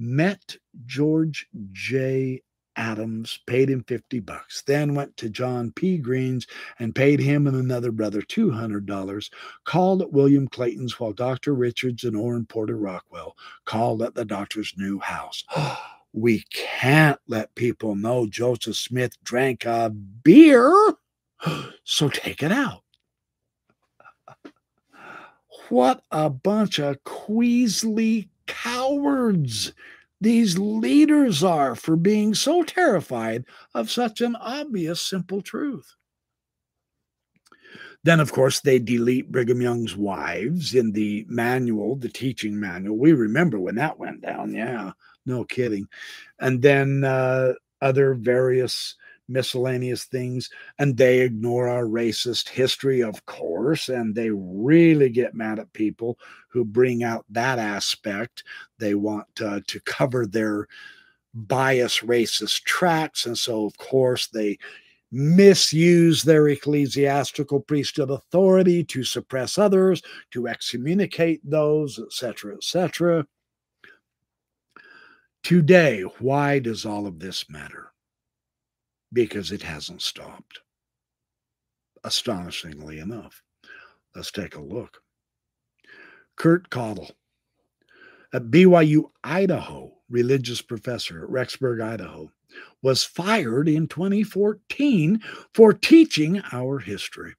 met 0.00 0.56
George 0.86 1.46
J. 1.70 2.42
Adams, 2.80 3.38
paid 3.46 3.68
him 3.68 3.84
50 3.84 4.20
bucks, 4.20 4.62
then 4.62 4.94
went 4.94 5.14
to 5.18 5.28
John 5.28 5.70
P. 5.70 5.98
Green's 5.98 6.46
and 6.78 6.94
paid 6.94 7.20
him 7.20 7.46
and 7.46 7.54
another 7.54 7.92
brother 7.92 8.22
$200, 8.22 9.30
called 9.64 10.00
at 10.00 10.12
William 10.12 10.48
Clayton's 10.48 10.98
while 10.98 11.12
Dr. 11.12 11.54
Richards 11.54 12.04
and 12.04 12.16
Orrin 12.16 12.46
Porter 12.46 12.78
Rockwell 12.78 13.36
called 13.66 14.00
at 14.00 14.14
the 14.14 14.24
doctor's 14.24 14.72
new 14.78 14.98
house. 14.98 15.44
we 16.14 16.42
can't 16.50 17.20
let 17.28 17.54
people 17.54 17.96
know 17.96 18.26
Joseph 18.26 18.76
Smith 18.76 19.22
drank 19.22 19.66
a 19.66 19.90
beer, 19.90 20.72
so 21.84 22.08
take 22.08 22.42
it 22.42 22.50
out. 22.50 22.82
What 25.68 26.02
a 26.10 26.30
bunch 26.30 26.78
of 26.80 27.04
queasly 27.04 28.30
cowards 28.46 29.72
these 30.20 30.58
leaders 30.58 31.42
are 31.42 31.74
for 31.74 31.96
being 31.96 32.34
so 32.34 32.62
terrified 32.62 33.44
of 33.74 33.90
such 33.90 34.20
an 34.20 34.36
obvious, 34.36 35.00
simple 35.00 35.40
truth. 35.40 35.94
Then, 38.02 38.20
of 38.20 38.32
course, 38.32 38.60
they 38.60 38.78
delete 38.78 39.30
Brigham 39.30 39.60
Young's 39.60 39.96
wives 39.96 40.74
in 40.74 40.92
the 40.92 41.26
manual, 41.28 41.96
the 41.96 42.08
teaching 42.08 42.58
manual. 42.58 42.96
We 42.96 43.12
remember 43.12 43.58
when 43.58 43.74
that 43.74 43.98
went 43.98 44.22
down. 44.22 44.54
Yeah, 44.54 44.92
no 45.26 45.44
kidding. 45.44 45.86
And 46.38 46.62
then 46.62 47.04
uh, 47.04 47.54
other 47.82 48.14
various 48.14 48.96
miscellaneous 49.30 50.04
things, 50.04 50.50
and 50.78 50.96
they 50.96 51.20
ignore 51.20 51.68
our 51.68 51.84
racist 51.84 52.48
history, 52.48 53.02
of 53.02 53.24
course, 53.26 53.88
and 53.88 54.14
they 54.14 54.30
really 54.30 55.08
get 55.08 55.34
mad 55.34 55.58
at 55.58 55.72
people 55.72 56.18
who 56.48 56.64
bring 56.64 57.02
out 57.02 57.24
that 57.30 57.58
aspect. 57.58 58.44
They 58.78 58.94
want 58.94 59.26
uh, 59.40 59.60
to 59.66 59.80
cover 59.80 60.26
their 60.26 60.66
bias 61.32 62.00
racist 62.00 62.64
tracks, 62.64 63.26
and 63.26 63.38
so, 63.38 63.64
of 63.64 63.78
course, 63.78 64.26
they 64.26 64.58
misuse 65.12 66.22
their 66.22 66.48
ecclesiastical 66.48 67.60
priesthood 67.60 68.10
authority 68.10 68.84
to 68.84 69.02
suppress 69.02 69.58
others, 69.58 70.02
to 70.30 70.46
excommunicate 70.46 71.40
those, 71.48 71.98
etc., 71.98 72.54
etc. 72.54 73.26
Today, 75.42 76.02
why 76.18 76.58
does 76.58 76.84
all 76.84 77.06
of 77.06 77.18
this 77.18 77.48
matter? 77.48 77.89
Because 79.12 79.52
it 79.52 79.62
hasn't 79.62 80.02
stopped. 80.02 80.60
Astonishingly 82.04 82.98
enough. 82.98 83.42
Let's 84.14 84.30
take 84.30 84.56
a 84.56 84.60
look. 84.60 85.02
Kurt 86.36 86.70
Caudle, 86.70 87.10
a 88.32 88.40
BYU, 88.40 89.10
Idaho 89.22 89.92
religious 90.10 90.60
professor 90.60 91.24
at 91.24 91.30
Rexburg, 91.30 91.80
Idaho, 91.80 92.30
was 92.82 93.04
fired 93.04 93.68
in 93.68 93.86
2014 93.86 95.20
for 95.54 95.72
teaching 95.72 96.42
our 96.52 96.80
history. 96.80 97.34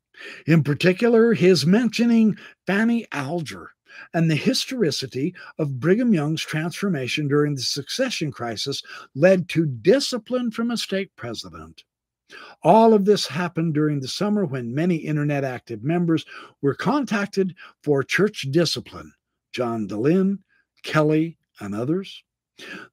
In 0.47 0.63
particular, 0.63 1.33
his 1.33 1.65
mentioning 1.65 2.37
Fanny 2.65 3.07
Alger 3.11 3.71
and 4.13 4.29
the 4.29 4.35
historicity 4.35 5.33
of 5.57 5.79
Brigham 5.79 6.13
Young's 6.13 6.41
transformation 6.41 7.27
during 7.27 7.55
the 7.55 7.61
succession 7.61 8.31
crisis 8.31 8.81
led 9.15 9.49
to 9.49 9.65
discipline 9.65 10.51
from 10.51 10.71
a 10.71 10.77
stake 10.77 11.15
president. 11.15 11.83
All 12.63 12.93
of 12.93 13.05
this 13.05 13.27
happened 13.27 13.73
during 13.73 13.99
the 13.99 14.07
summer 14.07 14.45
when 14.45 14.73
many 14.73 14.95
internet 14.95 15.43
active 15.43 15.83
members 15.83 16.25
were 16.61 16.75
contacted 16.75 17.55
for 17.83 18.03
church 18.03 18.47
discipline. 18.51 19.11
John 19.51 19.87
Dehlin, 19.87 20.39
Kelly, 20.83 21.37
and 21.59 21.75
others. 21.75 22.23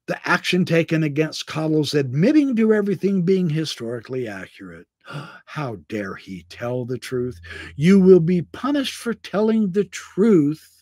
The 0.07 0.19
action 0.27 0.65
taken 0.65 1.03
against 1.03 1.47
Caudle's 1.47 1.93
admitting 1.93 2.55
to 2.55 2.73
everything 2.73 3.21
being 3.21 3.49
historically 3.49 4.27
accurate. 4.27 4.87
How 5.45 5.77
dare 5.87 6.15
he 6.15 6.45
tell 6.49 6.85
the 6.85 6.97
truth? 6.97 7.39
You 7.75 7.99
will 7.99 8.19
be 8.19 8.41
punished 8.41 8.95
for 8.95 9.13
telling 9.13 9.71
the 9.71 9.85
truth 9.85 10.78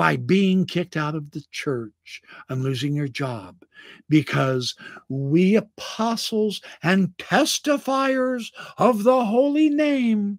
by 0.00 0.16
being 0.16 0.64
kicked 0.64 0.96
out 0.96 1.14
of 1.14 1.30
the 1.32 1.44
church 1.50 2.22
and 2.48 2.62
losing 2.62 2.96
your 2.96 3.06
job 3.06 3.62
because 4.08 4.74
we 5.10 5.56
apostles 5.56 6.62
and 6.82 7.08
testifiers 7.18 8.50
of 8.78 9.04
the 9.04 9.26
holy 9.26 9.68
name 9.68 10.38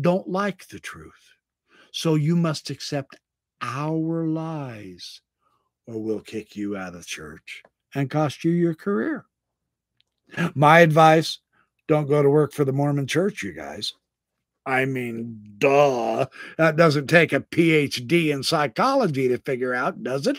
don't 0.00 0.26
like 0.26 0.66
the 0.68 0.80
truth. 0.80 1.34
So 1.92 2.14
you 2.14 2.34
must 2.34 2.70
accept 2.70 3.16
our 3.60 4.26
lies 4.26 5.20
or 5.86 6.02
we'll 6.02 6.20
kick 6.20 6.56
you 6.56 6.74
out 6.74 6.94
of 6.94 7.06
church 7.06 7.62
and 7.94 8.08
cost 8.08 8.42
you 8.42 8.52
your 8.52 8.74
career. 8.74 9.26
My 10.54 10.80
advice 10.80 11.40
don't 11.88 12.08
go 12.08 12.22
to 12.22 12.30
work 12.30 12.54
for 12.54 12.64
the 12.64 12.72
Mormon 12.72 13.06
church, 13.06 13.42
you 13.42 13.52
guys. 13.52 13.92
I 14.68 14.84
mean, 14.84 15.40
duh. 15.56 16.26
That 16.58 16.76
doesn't 16.76 17.06
take 17.06 17.32
a 17.32 17.40
PhD 17.40 18.28
in 18.28 18.42
psychology 18.42 19.26
to 19.28 19.38
figure 19.38 19.72
out, 19.72 20.02
does 20.02 20.26
it? 20.26 20.36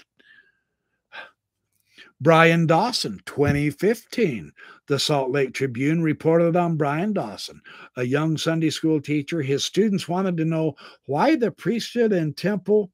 Brian 2.22 2.68
Dawson, 2.68 3.22
2015. 3.26 4.52
The 4.88 5.00
Salt 5.00 5.32
Lake 5.32 5.54
Tribune 5.54 6.04
reported 6.04 6.56
on 6.56 6.78
Brian 6.78 7.12
Dawson, 7.12 7.60
a 7.96 8.04
young 8.04 8.38
Sunday 8.38 8.70
school 8.70 9.02
teacher. 9.02 9.42
His 9.42 9.66
students 9.66 10.08
wanted 10.08 10.38
to 10.38 10.46
know 10.46 10.76
why 11.06 11.36
the 11.36 11.50
priesthood 11.52 12.14
and 12.14 12.38
temple 12.38 12.92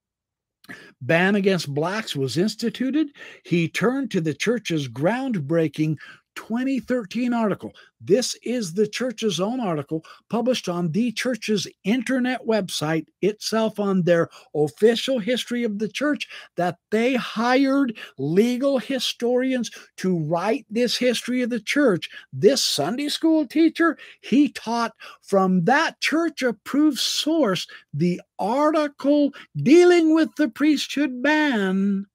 ban 1.01 1.35
against 1.35 1.73
blacks 1.73 2.15
was 2.15 2.37
instituted. 2.37 3.09
He 3.43 3.67
turned 3.67 4.09
to 4.11 4.21
the 4.21 4.33
church's 4.33 4.87
groundbreaking 4.87 5.97
2013 6.35 7.33
article. 7.33 7.73
This 8.01 8.35
is 8.43 8.73
the 8.73 8.87
church's 8.87 9.39
own 9.39 9.59
article 9.59 10.05
published 10.29 10.69
on 10.69 10.91
the 10.91 11.11
church's 11.11 11.67
internet 11.83 12.45
website 12.45 13.07
itself 13.21 13.79
on 13.79 14.03
their 14.03 14.29
official 14.53 15.19
history 15.19 15.63
of 15.63 15.79
the 15.79 15.87
church 15.87 16.27
that 16.55 16.77
they 16.91 17.15
hired 17.15 17.97
legal 18.17 18.77
historians 18.77 19.71
to 19.97 20.19
write 20.19 20.65
this 20.69 20.97
history 20.97 21.41
of 21.41 21.49
the 21.49 21.59
church. 21.59 22.09
This 22.31 22.63
Sunday 22.63 23.09
school 23.09 23.47
teacher, 23.47 23.97
he 24.21 24.49
taught 24.49 24.93
from 25.21 25.65
that 25.65 25.99
church 26.01 26.43
approved 26.43 26.99
source 26.99 27.67
the 27.93 28.21
article 28.37 29.31
dealing 29.55 30.13
with 30.13 30.29
the 30.35 30.49
priesthood 30.49 31.23
ban 31.23 32.05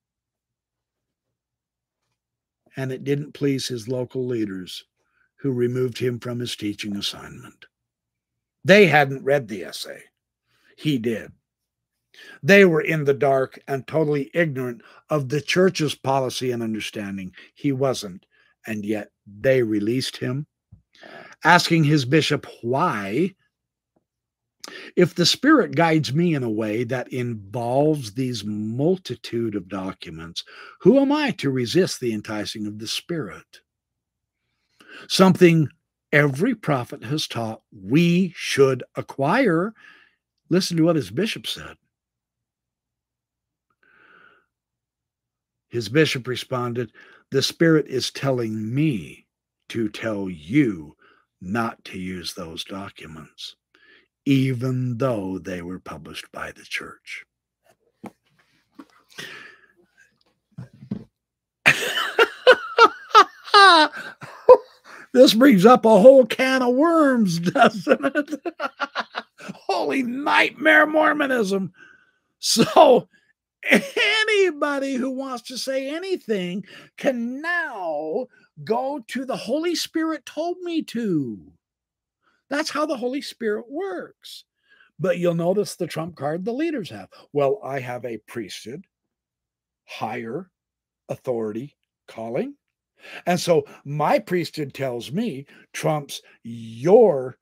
and 2.76 2.92
it 2.92 3.04
didn't 3.04 3.32
please 3.32 3.68
his 3.68 3.88
local 3.88 4.26
leaders, 4.26 4.84
who 5.36 5.52
removed 5.52 5.98
him 5.98 6.18
from 6.18 6.38
his 6.38 6.56
teaching 6.56 6.96
assignment. 6.96 7.66
They 8.64 8.86
hadn't 8.86 9.24
read 9.24 9.48
the 9.48 9.64
essay, 9.64 10.02
he 10.76 10.98
did. 10.98 11.32
They 12.42 12.64
were 12.64 12.82
in 12.82 13.04
the 13.04 13.14
dark 13.14 13.58
and 13.68 13.86
totally 13.86 14.30
ignorant 14.34 14.82
of 15.08 15.28
the 15.28 15.40
church's 15.40 15.94
policy 15.94 16.50
and 16.50 16.62
understanding. 16.62 17.32
He 17.54 17.72
wasn't, 17.72 18.26
and 18.66 18.84
yet 18.84 19.10
they 19.26 19.62
released 19.62 20.16
him. 20.16 20.46
Asking 21.44 21.84
his 21.84 22.04
bishop 22.04 22.46
why, 22.62 23.34
if 24.96 25.14
the 25.14 25.26
Spirit 25.26 25.74
guides 25.74 26.12
me 26.12 26.34
in 26.34 26.42
a 26.42 26.50
way 26.50 26.84
that 26.84 27.12
involves 27.12 28.12
these 28.12 28.44
multitude 28.44 29.54
of 29.54 29.68
documents, 29.68 30.44
who 30.80 30.98
am 30.98 31.12
I 31.12 31.32
to 31.32 31.50
resist 31.50 32.00
the 32.00 32.12
enticing 32.12 32.66
of 32.66 32.78
the 32.78 32.86
Spirit? 32.86 33.60
Something 35.08 35.68
every 36.12 36.54
prophet 36.54 37.04
has 37.04 37.26
taught 37.26 37.62
we 37.72 38.32
should 38.36 38.82
acquire. 38.96 39.72
Listen 40.48 40.76
to 40.76 40.84
what 40.84 40.96
his 40.96 41.10
bishop 41.10 41.46
said. 41.46 41.76
His 45.68 45.88
bishop 45.88 46.26
responded, 46.26 46.92
The 47.30 47.42
Spirit 47.42 47.86
is 47.86 48.10
telling 48.10 48.74
me 48.74 49.26
to 49.68 49.88
tell 49.88 50.28
you 50.28 50.96
not 51.40 51.82
to 51.84 51.98
use 51.98 52.34
those 52.34 52.64
documents, 52.64 53.54
even 54.30 54.96
though 54.98 55.40
they 55.40 55.60
were 55.60 55.80
published 55.80 56.30
by 56.30 56.52
the 56.52 56.62
church. 56.62 57.24
this 65.12 65.34
brings 65.34 65.66
up 65.66 65.84
a 65.84 65.88
whole 65.88 66.24
can 66.24 66.62
of 66.62 66.76
worms, 66.76 67.40
doesn't 67.50 68.04
it? 68.04 68.40
Holy 69.66 70.04
nightmare 70.04 70.86
Mormonism. 70.86 71.72
So, 72.38 73.08
anybody 73.68 74.94
who 74.94 75.10
wants 75.10 75.42
to 75.48 75.58
say 75.58 75.92
anything 75.92 76.64
can 76.96 77.42
now 77.42 78.28
go 78.62 79.04
to 79.08 79.24
the 79.24 79.36
Holy 79.36 79.74
Spirit 79.74 80.24
told 80.24 80.58
me 80.60 80.82
to. 80.82 81.52
That's 82.50 82.70
how 82.70 82.84
the 82.86 82.96
Holy 82.96 83.22
Spirit 83.22 83.66
works. 83.68 84.44
But 84.98 85.18
you'll 85.18 85.34
notice 85.34 85.76
the 85.76 85.86
trump 85.86 86.16
card 86.16 86.44
the 86.44 86.52
leaders 86.52 86.90
have. 86.90 87.08
Well, 87.32 87.60
I 87.64 87.80
have 87.80 88.04
a 88.04 88.18
priesthood, 88.26 88.84
higher 89.86 90.50
authority 91.08 91.76
calling. 92.06 92.54
And 93.26 93.40
so 93.40 93.64
my 93.84 94.18
priesthood 94.18 94.74
tells 94.74 95.10
me 95.10 95.46
trumps 95.72 96.20
your 96.42 97.38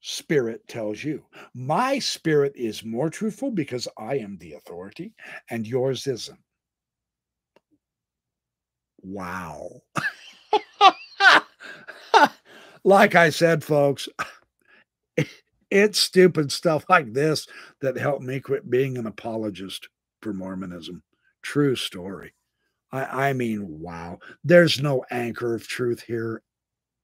spirit 0.00 0.66
tells 0.68 1.02
you. 1.02 1.24
My 1.54 1.98
spirit 1.98 2.52
is 2.56 2.84
more 2.84 3.10
truthful 3.10 3.50
because 3.50 3.88
I 3.98 4.18
am 4.18 4.38
the 4.38 4.54
authority 4.54 5.14
and 5.50 5.66
yours 5.66 6.06
isn't. 6.06 6.38
Wow. 9.02 9.82
like 12.84 13.14
I 13.14 13.30
said, 13.30 13.64
folks, 13.64 14.08
it's 15.76 15.98
stupid 15.98 16.50
stuff 16.50 16.84
like 16.88 17.12
this 17.12 17.46
that 17.80 17.98
helped 17.98 18.22
me 18.22 18.40
quit 18.40 18.68
being 18.70 18.96
an 18.96 19.06
apologist 19.06 19.88
for 20.22 20.32
Mormonism. 20.32 21.02
True 21.42 21.76
story. 21.76 22.34
I, 22.90 23.28
I 23.28 23.32
mean, 23.34 23.80
wow. 23.80 24.18
There's 24.42 24.80
no 24.80 25.04
anchor 25.10 25.54
of 25.54 25.68
truth 25.68 26.02
here 26.02 26.42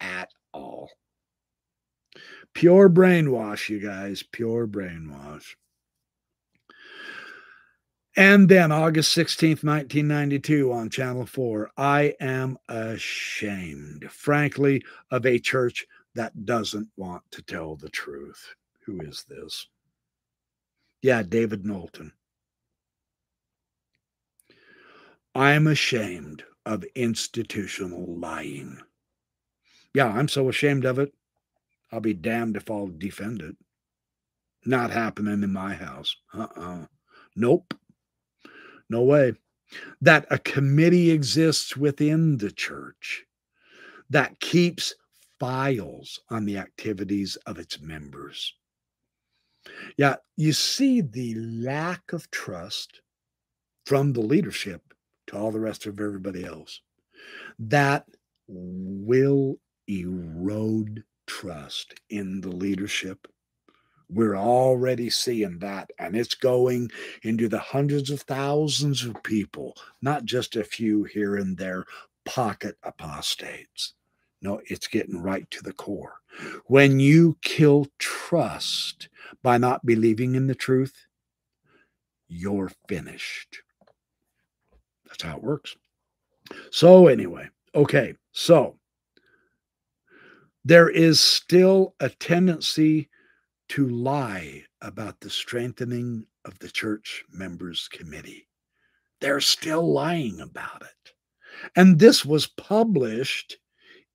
at 0.00 0.30
all. 0.52 0.90
Pure 2.54 2.90
brainwash, 2.90 3.68
you 3.68 3.78
guys. 3.78 4.22
Pure 4.22 4.68
brainwash. 4.68 5.54
And 8.16 8.48
then 8.48 8.72
August 8.72 9.16
16th, 9.16 9.64
1992, 9.64 10.70
on 10.70 10.90
Channel 10.90 11.24
4, 11.24 11.70
I 11.78 12.14
am 12.20 12.58
ashamed, 12.68 14.04
frankly, 14.10 14.84
of 15.10 15.24
a 15.24 15.38
church 15.38 15.86
that 16.14 16.44
doesn't 16.44 16.88
want 16.96 17.22
to 17.30 17.42
tell 17.42 17.76
the 17.76 17.88
truth. 17.88 18.54
Who 18.86 19.00
is 19.00 19.24
this? 19.28 19.66
Yeah, 21.02 21.22
David 21.22 21.64
Knowlton. 21.64 22.12
I'm 25.34 25.66
ashamed 25.66 26.44
of 26.66 26.84
institutional 26.94 28.18
lying. 28.18 28.78
Yeah, 29.94 30.08
I'm 30.08 30.28
so 30.28 30.48
ashamed 30.48 30.84
of 30.84 30.98
it. 30.98 31.12
I'll 31.90 32.00
be 32.00 32.14
damned 32.14 32.56
if 32.56 32.70
I'll 32.70 32.88
defend 32.88 33.42
it. 33.42 33.56
Not 34.64 34.90
happening 34.90 35.42
in 35.42 35.52
my 35.52 35.74
house. 35.74 36.16
Uh 36.32 36.46
uh-uh. 36.56 36.82
uh 36.82 36.86
Nope. 37.34 37.74
No 38.88 39.02
way. 39.02 39.34
That 40.00 40.26
a 40.30 40.38
committee 40.38 41.10
exists 41.10 41.76
within 41.76 42.36
the 42.36 42.50
church 42.50 43.24
that 44.10 44.38
keeps 44.38 44.94
files 45.40 46.20
on 46.28 46.44
the 46.44 46.58
activities 46.58 47.36
of 47.46 47.58
its 47.58 47.80
members. 47.80 48.54
Yeah, 49.96 50.16
you 50.36 50.52
see 50.52 51.00
the 51.00 51.34
lack 51.34 52.12
of 52.12 52.30
trust 52.30 53.00
from 53.86 54.12
the 54.12 54.20
leadership 54.20 54.82
to 55.28 55.36
all 55.36 55.50
the 55.50 55.60
rest 55.60 55.86
of 55.86 56.00
everybody 56.00 56.44
else. 56.44 56.80
That 57.58 58.06
will 58.48 59.56
erode 59.88 61.04
trust 61.26 61.94
in 62.10 62.40
the 62.40 62.50
leadership. 62.50 63.26
We're 64.08 64.36
already 64.36 65.08
seeing 65.08 65.58
that, 65.60 65.90
and 65.98 66.14
it's 66.14 66.34
going 66.34 66.90
into 67.22 67.48
the 67.48 67.58
hundreds 67.58 68.10
of 68.10 68.20
thousands 68.22 69.04
of 69.04 69.22
people, 69.22 69.74
not 70.02 70.24
just 70.24 70.56
a 70.56 70.64
few 70.64 71.04
here 71.04 71.36
and 71.36 71.56
there 71.56 71.86
pocket 72.24 72.76
apostates. 72.82 73.94
No, 74.42 74.60
it's 74.66 74.88
getting 74.88 75.22
right 75.22 75.50
to 75.52 75.62
the 75.62 75.72
core. 75.72 76.14
When 76.66 77.00
you 77.00 77.38
kill 77.42 77.86
trust 77.98 79.08
by 79.42 79.58
not 79.58 79.84
believing 79.86 80.34
in 80.34 80.46
the 80.46 80.54
truth, 80.54 81.06
you're 82.28 82.70
finished. 82.88 83.58
That's 85.06 85.22
how 85.22 85.36
it 85.36 85.42
works. 85.42 85.76
So, 86.70 87.06
anyway, 87.06 87.48
okay, 87.74 88.14
so 88.32 88.78
there 90.64 90.88
is 90.88 91.20
still 91.20 91.94
a 92.00 92.08
tendency 92.08 93.08
to 93.70 93.88
lie 93.88 94.64
about 94.80 95.20
the 95.20 95.30
strengthening 95.30 96.26
of 96.44 96.58
the 96.58 96.68
church 96.68 97.24
members 97.30 97.88
committee. 97.88 98.48
They're 99.20 99.40
still 99.40 99.92
lying 99.92 100.40
about 100.40 100.82
it. 100.82 101.12
And 101.76 101.98
this 101.98 102.24
was 102.24 102.46
published 102.46 103.58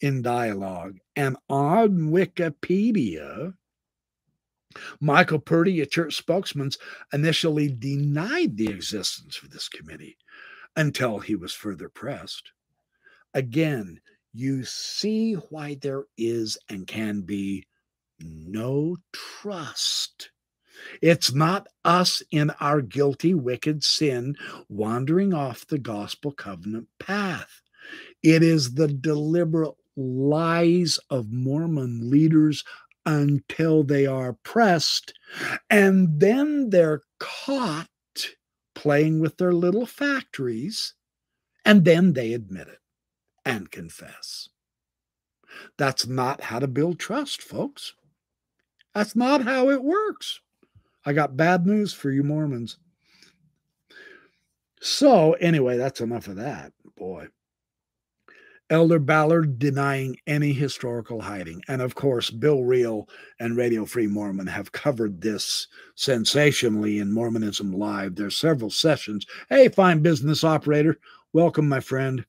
in 0.02 0.22
dialogue 0.22 0.98
and 1.16 1.38
on 1.50 2.12
Wikipedia. 2.12 3.54
Michael 5.00 5.40
Purdy, 5.40 5.82
a 5.82 5.86
church 5.86 6.16
spokesman, 6.16 6.72
initially 7.14 7.70
denied 7.70 8.58
the 8.58 8.70
existence 8.70 9.42
of 9.42 9.50
this 9.52 9.70
committee 9.70 10.18
until 10.76 11.20
he 11.20 11.36
was 11.36 11.54
further 11.54 11.90
pressed. 11.90 12.52
Again, 13.34 14.00
you 14.34 14.64
see 14.64 15.34
why 15.34 15.78
there 15.82 16.06
is 16.18 16.58
and 16.70 16.86
can 16.86 17.22
be 17.22 17.66
no 18.20 18.98
trust. 19.14 20.32
It's 21.02 21.34
not 21.34 21.68
us 21.84 22.22
in 22.32 22.52
our 22.60 22.82
guilty, 22.82 23.34
wicked 23.34 23.84
sin 23.84 24.36
wandering 24.70 25.34
off 25.34 25.66
the 25.66 25.80
gospel 25.80 26.32
covenant 26.32 26.88
path. 27.00 27.62
It 28.22 28.44
is 28.44 28.74
the 28.76 28.88
deliberate 28.88 29.74
lies 29.96 31.00
of 31.10 31.32
Mormon 31.32 32.12
leaders 32.12 32.64
until 33.08 33.84
they 33.84 34.06
are 34.06 34.34
pressed, 34.44 35.14
and 35.70 36.20
then 36.20 36.70
they're 36.70 37.02
caught 37.20 37.88
playing 38.76 39.22
with 39.22 39.38
their 39.38 39.54
little 39.54 39.86
factories, 39.86 40.94
and 41.66 41.86
then 41.86 42.14
they 42.14 42.34
admit 42.34 42.68
it 42.68 42.80
and 43.46 43.72
confess. 43.72 44.50
That's 45.78 46.06
not 46.06 46.42
how 46.42 46.60
to 46.60 46.68
build 46.68 47.00
trust, 47.00 47.42
folks. 47.42 47.94
That's 48.94 49.16
not 49.16 49.44
how 49.44 49.70
it 49.70 49.84
works. 49.84 50.42
I 51.06 51.14
got 51.14 51.38
bad 51.38 51.66
news 51.66 51.94
for 51.94 52.12
you 52.12 52.24
Mormons. 52.24 52.78
So, 54.82 55.34
anyway, 55.34 55.78
that's 55.78 56.02
enough 56.02 56.28
of 56.28 56.36
that. 56.36 56.74
Boy. 56.98 57.28
Elder 58.70 59.00
Ballard 59.00 59.60
denying 59.60 60.18
any 60.28 60.52
historical 60.52 61.22
hiding. 61.22 61.62
And 61.68 61.82
of 61.82 61.96
course, 61.96 62.30
Bill 62.30 62.64
Reel 62.64 63.08
and 63.40 63.56
Radio 63.56 63.86
Free 63.86 64.08
Mormon 64.08 64.48
have 64.48 64.72
covered 64.72 65.22
this 65.22 65.68
sensationally 65.96 67.00
in 67.00 67.14
Mormonism 67.14 67.72
Live. 67.72 68.16
There's 68.16 68.36
several 68.36 68.70
sessions. 68.70 69.26
Hey, 69.50 69.70
fine 69.70 70.02
business 70.02 70.44
operator. 70.44 71.00
Welcome, 71.34 71.70
my 71.70 71.80
friend. 71.80 72.26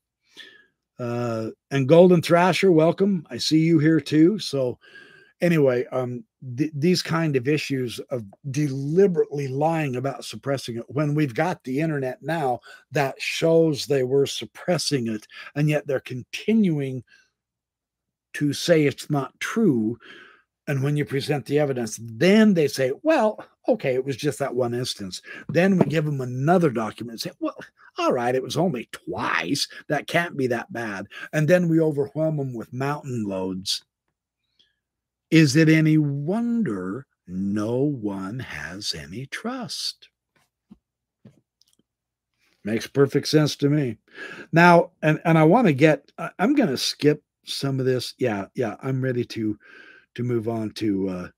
Uh, 0.98 1.50
and 1.70 1.88
Golden 1.88 2.22
Thrasher, 2.22 2.72
welcome. 2.72 3.26
I 3.30 3.38
see 3.38 3.60
you 3.60 3.78
here 3.78 4.00
too. 4.00 4.38
So 4.38 4.78
anyway, 5.40 5.86
um, 5.86 6.24
th- 6.56 6.72
these 6.74 7.02
kind 7.02 7.36
of 7.36 7.48
issues 7.48 7.98
of 8.10 8.24
deliberately 8.50 9.48
lying 9.48 9.96
about 9.96 10.24
suppressing 10.24 10.76
it 10.76 10.84
when 10.88 11.14
we've 11.14 11.34
got 11.34 11.62
the 11.64 11.80
internet 11.80 12.22
now 12.22 12.60
that 12.92 13.20
shows 13.20 13.86
they 13.86 14.02
were 14.02 14.26
suppressing 14.26 15.08
it, 15.08 15.26
and 15.54 15.68
yet 15.68 15.86
they're 15.86 16.00
continuing 16.00 17.02
to 18.34 18.52
say 18.52 18.84
it's 18.84 19.10
not 19.10 19.38
true. 19.40 19.98
And 20.66 20.82
when 20.82 20.96
you 20.96 21.04
present 21.04 21.46
the 21.46 21.58
evidence, 21.58 21.98
then 22.00 22.52
they 22.52 22.68
say, 22.68 22.92
well, 23.02 23.42
okay, 23.68 23.94
it 23.94 24.04
was 24.04 24.16
just 24.16 24.38
that 24.38 24.54
one 24.54 24.74
instance. 24.74 25.22
Then 25.48 25.78
we 25.78 25.86
give 25.86 26.04
them 26.04 26.20
another 26.20 26.70
document 26.70 27.12
and 27.12 27.20
say, 27.20 27.30
well, 27.40 27.56
all 27.96 28.12
right, 28.12 28.34
it 28.34 28.42
was 28.42 28.56
only 28.56 28.88
twice. 28.92 29.66
That 29.88 30.06
can't 30.06 30.36
be 30.36 30.46
that 30.48 30.70
bad. 30.72 31.06
And 31.32 31.48
then 31.48 31.68
we 31.68 31.80
overwhelm 31.80 32.36
them 32.36 32.54
with 32.54 32.72
mountain 32.72 33.24
loads 33.24 33.82
is 35.30 35.56
it 35.56 35.68
any 35.68 35.98
wonder 35.98 37.06
no 37.26 37.76
one 37.76 38.38
has 38.38 38.94
any 38.94 39.26
trust? 39.26 40.08
Makes 42.64 42.86
perfect 42.86 43.28
sense 43.28 43.56
to 43.56 43.70
me. 43.70 43.98
Now, 44.52 44.90
and 45.02 45.20
and 45.24 45.38
I 45.38 45.44
want 45.44 45.66
to 45.66 45.72
get 45.72 46.10
I'm 46.38 46.54
going 46.54 46.68
to 46.68 46.76
skip 46.76 47.22
some 47.44 47.80
of 47.80 47.86
this. 47.86 48.14
Yeah, 48.18 48.46
yeah, 48.54 48.76
I'm 48.82 49.02
ready 49.02 49.24
to 49.24 49.58
to 50.14 50.22
move 50.22 50.48
on 50.48 50.70
to 50.72 51.08
uh 51.08 51.28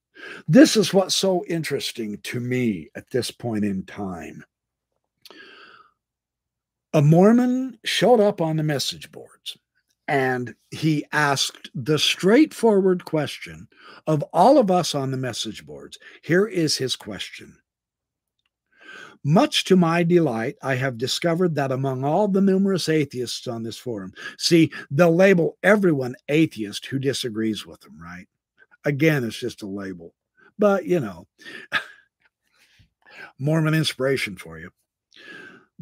this 0.48 0.76
is 0.76 0.92
what's 0.92 1.14
so 1.14 1.44
interesting 1.48 2.18
to 2.24 2.40
me 2.40 2.90
at 2.94 3.08
this 3.10 3.30
point 3.30 3.64
in 3.64 3.84
time. 3.84 4.44
A 6.92 7.00
Mormon 7.00 7.78
showed 7.84 8.20
up 8.20 8.40
on 8.40 8.56
the 8.56 8.62
message 8.62 9.10
boards 9.12 9.56
and 10.10 10.56
he 10.72 11.06
asked 11.12 11.70
the 11.72 11.96
straightforward 11.96 13.04
question 13.04 13.68
of 14.08 14.24
all 14.32 14.58
of 14.58 14.68
us 14.68 14.92
on 14.92 15.12
the 15.12 15.16
message 15.16 15.64
boards. 15.64 16.00
Here 16.20 16.48
is 16.48 16.76
his 16.76 16.96
question. 16.96 17.56
Much 19.22 19.62
to 19.64 19.76
my 19.76 20.02
delight, 20.02 20.56
I 20.64 20.74
have 20.74 20.98
discovered 20.98 21.54
that 21.54 21.70
among 21.70 22.02
all 22.02 22.26
the 22.26 22.40
numerous 22.40 22.88
atheists 22.88 23.46
on 23.46 23.62
this 23.62 23.76
forum, 23.76 24.12
see, 24.36 24.72
they'll 24.90 25.14
label 25.14 25.56
everyone 25.62 26.16
atheist 26.28 26.86
who 26.86 26.98
disagrees 26.98 27.64
with 27.64 27.80
them, 27.80 27.96
right? 28.02 28.26
Again, 28.84 29.22
it's 29.22 29.38
just 29.38 29.62
a 29.62 29.66
label. 29.68 30.12
But, 30.58 30.86
you 30.86 30.98
know, 30.98 31.28
Mormon 33.38 33.74
inspiration 33.74 34.36
for 34.36 34.58
you. 34.58 34.70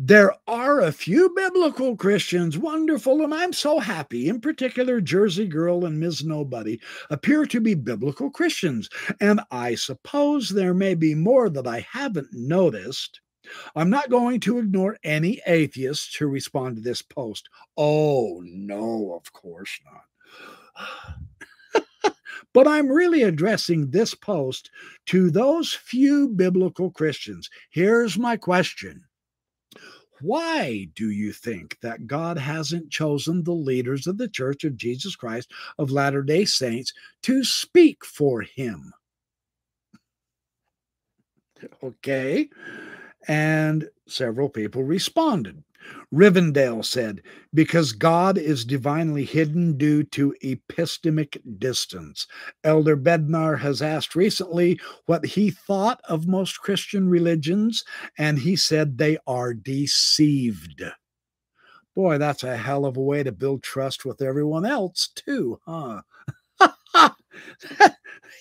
There 0.00 0.32
are 0.46 0.80
a 0.80 0.92
few 0.92 1.28
biblical 1.34 1.96
Christians, 1.96 2.56
wonderful, 2.56 3.20
and 3.24 3.34
I'm 3.34 3.52
so 3.52 3.80
happy. 3.80 4.28
In 4.28 4.40
particular, 4.40 5.00
Jersey 5.00 5.48
Girl 5.48 5.84
and 5.84 5.98
Ms. 5.98 6.24
Nobody 6.24 6.80
appear 7.10 7.44
to 7.46 7.60
be 7.60 7.74
biblical 7.74 8.30
Christians, 8.30 8.88
and 9.20 9.40
I 9.50 9.74
suppose 9.74 10.50
there 10.50 10.72
may 10.72 10.94
be 10.94 11.16
more 11.16 11.50
that 11.50 11.66
I 11.66 11.84
haven't 11.90 12.28
noticed. 12.32 13.20
I'm 13.74 13.90
not 13.90 14.08
going 14.08 14.38
to 14.40 14.60
ignore 14.60 14.98
any 15.02 15.42
atheists 15.48 16.14
who 16.14 16.28
respond 16.28 16.76
to 16.76 16.82
this 16.82 17.02
post. 17.02 17.48
Oh, 17.76 18.40
no, 18.44 19.14
of 19.16 19.32
course 19.32 19.80
not. 21.74 22.14
but 22.54 22.68
I'm 22.68 22.86
really 22.86 23.24
addressing 23.24 23.90
this 23.90 24.14
post 24.14 24.70
to 25.06 25.28
those 25.28 25.72
few 25.74 26.28
biblical 26.28 26.92
Christians. 26.92 27.50
Here's 27.70 28.16
my 28.16 28.36
question 28.36 29.02
why 30.20 30.88
do 30.94 31.10
you 31.10 31.32
think 31.32 31.78
that 31.80 32.06
God 32.06 32.38
hasn't 32.38 32.90
chosen 32.90 33.42
the 33.42 33.52
leaders 33.52 34.06
of 34.06 34.18
the 34.18 34.28
Church 34.28 34.64
of 34.64 34.76
Jesus 34.76 35.16
Christ 35.16 35.52
of 35.78 35.90
Latter 35.90 36.22
day 36.22 36.44
Saints 36.44 36.92
to 37.22 37.44
speak 37.44 38.04
for 38.04 38.42
him? 38.42 38.92
Okay. 41.82 42.48
And 43.26 43.88
several 44.06 44.48
people 44.48 44.84
responded. 44.84 45.64
Rivendell 46.12 46.84
said, 46.84 47.22
because 47.52 47.92
God 47.92 48.38
is 48.38 48.64
divinely 48.64 49.24
hidden 49.24 49.76
due 49.76 50.02
to 50.04 50.34
epistemic 50.42 51.38
distance. 51.58 52.26
Elder 52.64 52.96
Bednar 52.96 53.58
has 53.58 53.82
asked 53.82 54.14
recently 54.14 54.80
what 55.06 55.24
he 55.24 55.50
thought 55.50 56.00
of 56.08 56.26
most 56.26 56.60
Christian 56.60 57.08
religions, 57.08 57.84
and 58.16 58.38
he 58.38 58.56
said 58.56 58.98
they 58.98 59.18
are 59.26 59.54
deceived. 59.54 60.82
Boy, 61.94 62.18
that's 62.18 62.44
a 62.44 62.56
hell 62.56 62.84
of 62.84 62.96
a 62.96 63.02
way 63.02 63.22
to 63.22 63.32
build 63.32 63.62
trust 63.62 64.04
with 64.04 64.22
everyone 64.22 64.64
else, 64.64 65.08
too, 65.14 65.58
huh? 65.66 66.02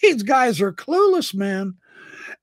These 0.01 0.23
guys 0.23 0.61
are 0.61 0.71
clueless, 0.71 1.33
man. 1.33 1.75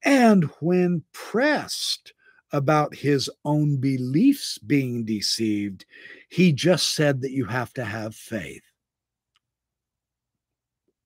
And 0.04 0.44
when 0.60 1.04
pressed, 1.12 2.12
about 2.54 2.94
his 2.94 3.28
own 3.44 3.78
beliefs 3.78 4.58
being 4.58 5.04
deceived. 5.04 5.84
He 6.28 6.52
just 6.52 6.94
said 6.94 7.20
that 7.22 7.32
you 7.32 7.44
have 7.46 7.72
to 7.74 7.84
have 7.84 8.14
faith. 8.14 8.62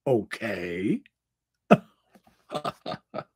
Okay. 0.05 1.01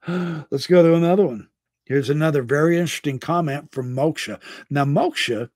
Let's 0.07 0.67
go 0.67 0.83
to 0.83 0.93
another 0.93 1.25
one. 1.25 1.49
Here's 1.85 2.11
another 2.11 2.43
very 2.43 2.77
interesting 2.77 3.17
comment 3.17 3.71
from 3.71 3.95
Moksha. 3.95 4.39
Now, 4.69 4.85
Moksha, 4.85 5.49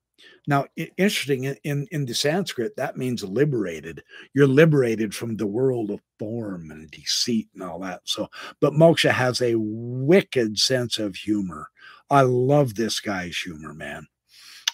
now 0.47 0.65
interesting 0.75 1.43
in, 1.63 1.87
in 1.91 2.05
the 2.05 2.15
Sanskrit, 2.15 2.75
that 2.75 2.97
means 2.97 3.23
liberated. 3.23 4.03
You're 4.33 4.47
liberated 4.47 5.13
from 5.13 5.37
the 5.37 5.45
world 5.45 5.91
of 5.91 6.01
form 6.17 6.71
and 6.71 6.89
deceit 6.89 7.49
and 7.53 7.61
all 7.61 7.79
that. 7.81 8.01
So, 8.05 8.27
but 8.61 8.73
Moksha 8.73 9.11
has 9.11 9.41
a 9.41 9.55
wicked 9.57 10.57
sense 10.57 10.97
of 10.97 11.15
humor. 11.15 11.69
I 12.09 12.21
love 12.21 12.75
this 12.75 12.99
guy's 12.99 13.37
humor, 13.37 13.73
man. 13.73 14.07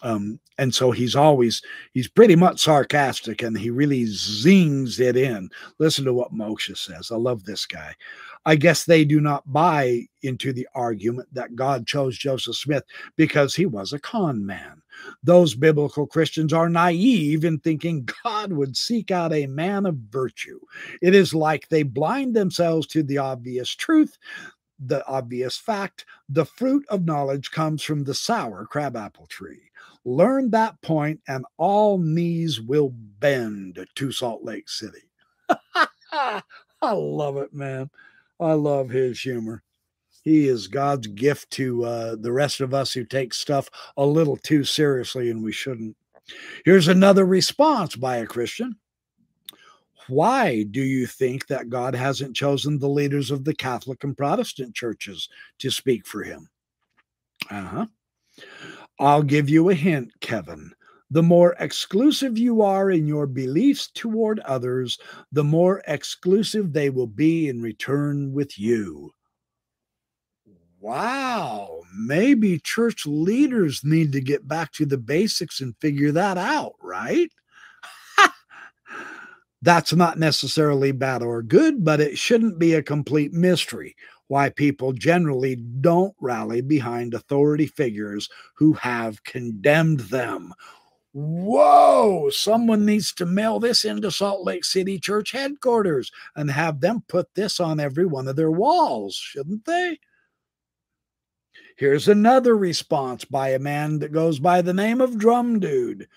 Um, 0.03 0.39
and 0.57 0.75
so 0.75 0.91
he's 0.91 1.15
always 1.15 1.61
he's 1.93 2.09
pretty 2.09 2.35
much 2.35 2.59
sarcastic 2.59 3.41
and 3.41 3.57
he 3.57 3.69
really 3.69 4.05
zings 4.05 4.99
it 4.99 5.15
in. 5.15 5.49
Listen 5.79 6.03
to 6.05 6.13
what 6.13 6.33
Moksha 6.33 6.77
says. 6.77 7.09
I 7.09 7.15
love 7.15 7.45
this 7.45 7.65
guy. 7.65 7.95
I 8.45 8.57
guess 8.57 8.83
they 8.83 9.05
do 9.05 9.21
not 9.21 9.51
buy 9.51 10.01
into 10.21 10.51
the 10.51 10.67
argument 10.75 11.29
that 11.33 11.55
God 11.55 11.87
chose 11.87 12.17
Joseph 12.17 12.57
Smith 12.57 12.83
because 13.15 13.55
he 13.55 13.65
was 13.65 13.93
a 13.93 13.99
con 13.99 14.45
man. 14.45 14.81
Those 15.23 15.55
biblical 15.55 16.05
Christians 16.05 16.51
are 16.51 16.69
naive 16.69 17.45
in 17.45 17.59
thinking 17.59 18.07
God 18.23 18.51
would 18.51 18.75
seek 18.75 19.11
out 19.11 19.31
a 19.31 19.47
man 19.47 19.85
of 19.85 19.95
virtue. 19.95 20.59
It 21.01 21.15
is 21.15 21.33
like 21.33 21.69
they 21.69 21.83
blind 21.83 22.35
themselves 22.35 22.87
to 22.87 23.03
the 23.03 23.17
obvious 23.17 23.69
truth 23.69 24.17
the 24.87 25.05
obvious 25.07 25.57
fact 25.57 26.05
the 26.29 26.45
fruit 26.45 26.85
of 26.89 27.05
knowledge 27.05 27.51
comes 27.51 27.83
from 27.83 28.03
the 28.03 28.13
sour 28.13 28.65
crabapple 28.65 29.27
tree. 29.27 29.69
Learn 30.05 30.49
that 30.51 30.81
point, 30.81 31.21
and 31.27 31.45
all 31.57 31.97
knees 31.97 32.59
will 32.59 32.89
bend 32.93 33.85
to 33.95 34.11
Salt 34.11 34.43
Lake 34.43 34.67
City. 34.67 35.09
I 36.11 36.41
love 36.91 37.37
it, 37.37 37.53
man. 37.53 37.89
I 38.39 38.53
love 38.53 38.89
his 38.89 39.21
humor. 39.21 39.63
He 40.23 40.47
is 40.47 40.67
God's 40.67 41.07
gift 41.07 41.51
to 41.51 41.85
uh, 41.85 42.15
the 42.19 42.31
rest 42.31 42.61
of 42.61 42.73
us 42.73 42.93
who 42.93 43.05
take 43.05 43.33
stuff 43.33 43.69
a 43.97 44.05
little 44.05 44.37
too 44.37 44.63
seriously, 44.63 45.29
and 45.29 45.43
we 45.43 45.51
shouldn't. 45.51 45.95
Here's 46.65 46.87
another 46.87 47.25
response 47.25 47.95
by 47.95 48.17
a 48.17 48.25
Christian. 48.25 48.77
Why 50.07 50.63
do 50.63 50.81
you 50.81 51.07
think 51.07 51.47
that 51.47 51.69
God 51.69 51.95
hasn't 51.95 52.35
chosen 52.35 52.79
the 52.79 52.89
leaders 52.89 53.31
of 53.31 53.43
the 53.43 53.55
Catholic 53.55 54.03
and 54.03 54.17
Protestant 54.17 54.75
churches 54.75 55.29
to 55.59 55.71
speak 55.71 56.05
for 56.05 56.23
him? 56.23 56.49
Uh 57.49 57.61
huh. 57.61 57.85
I'll 58.99 59.23
give 59.23 59.49
you 59.49 59.69
a 59.69 59.73
hint, 59.73 60.11
Kevin. 60.21 60.71
The 61.11 61.23
more 61.23 61.55
exclusive 61.59 62.37
you 62.37 62.61
are 62.63 62.89
in 62.89 63.05
your 63.05 63.27
beliefs 63.27 63.89
toward 63.93 64.39
others, 64.39 64.97
the 65.31 65.43
more 65.43 65.83
exclusive 65.87 66.73
they 66.73 66.89
will 66.89 67.07
be 67.07 67.49
in 67.49 67.61
return 67.61 68.33
with 68.33 68.57
you. 68.57 69.11
Wow, 70.79 71.81
maybe 71.95 72.59
church 72.59 73.05
leaders 73.05 73.83
need 73.83 74.11
to 74.11 74.21
get 74.21 74.47
back 74.47 74.71
to 74.73 74.85
the 74.85 74.97
basics 74.97 75.61
and 75.61 75.77
figure 75.77 76.11
that 76.11 76.37
out, 76.37 76.73
right? 76.81 77.31
That's 79.63 79.93
not 79.93 80.19
necessarily 80.19 80.91
bad 80.91 81.23
or 81.23 81.41
good, 81.41 81.85
but 81.85 82.01
it 82.01 82.17
shouldn't 82.17 82.59
be 82.59 82.73
a 82.73 82.83
complete 82.83 83.31
mystery 83.31 83.95
why 84.27 84.49
people 84.49 84.91
generally 84.91 85.55
don't 85.55 86.13
rally 86.19 86.59
behind 86.59 87.13
authority 87.13 87.67
figures 87.67 88.27
who 88.55 88.73
have 88.73 89.23
condemned 89.23 90.01
them. 90.01 90.53
Whoa, 91.13 92.29
someone 92.29 92.85
needs 92.85 93.13
to 93.13 93.25
mail 93.25 93.61
this 93.61 93.85
into 93.85 94.11
Salt 94.11 94.43
Lake 94.43 94.65
City 94.65 94.99
church 94.99 95.31
headquarters 95.31 96.11
and 96.35 96.51
have 96.51 96.81
them 96.81 97.01
put 97.07 97.33
this 97.33 97.61
on 97.61 97.79
every 97.79 98.05
one 98.05 98.27
of 98.27 98.35
their 98.35 98.51
walls, 98.51 99.15
shouldn't 99.15 99.63
they? 99.63 99.97
Here's 101.77 102.09
another 102.09 102.57
response 102.57 103.23
by 103.23 103.51
a 103.51 103.59
man 103.59 103.99
that 103.99 104.11
goes 104.11 104.39
by 104.39 104.61
the 104.61 104.73
name 104.73 104.99
of 104.99 105.17
Drum 105.17 105.61
Dude. 105.61 106.09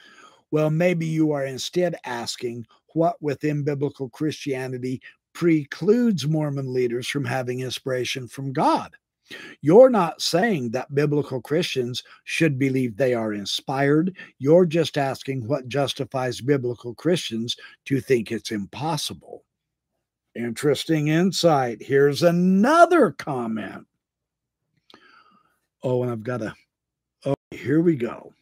Well, 0.51 0.71
maybe 0.71 1.07
you 1.07 1.31
are 1.31 1.45
instead 1.45 1.95
asking 2.05 2.67
what 2.97 3.21
within 3.23 3.63
biblical 3.63 4.09
Christianity 4.09 5.01
precludes 5.35 6.27
Mormon 6.27 6.73
leaders 6.73 7.07
from 7.07 7.25
having 7.25 7.61
inspiration 7.61 8.27
from 8.27 8.53
God. 8.53 8.97
You're 9.61 9.91
not 9.91 10.23
saying 10.23 10.71
that 10.71 10.95
biblical 10.95 11.41
Christians 11.41 12.03
should 12.25 12.59
believe 12.59 12.97
they 12.97 13.13
are 13.13 13.33
inspired. 13.35 14.17
You're 14.39 14.67
just 14.67 14.97
asking 14.97 15.47
what 15.47 15.69
justifies 15.69 16.41
biblical 16.41 16.95
Christians 16.95 17.57
to 17.87 18.01
think 18.01 18.33
it's 18.33 18.51
impossible. 18.51 19.45
Interesting 20.35 21.09
insight. 21.09 21.83
Here's 21.83 22.23
another 22.23 23.11
comment. 23.11 23.87
Oh, 25.83 26.03
and 26.03 26.13
I've 26.13 26.23
got 26.23 26.43
a, 26.43 26.55
oh, 27.25 27.35
here 27.51 27.81
we 27.81 27.97
go. 27.97 28.33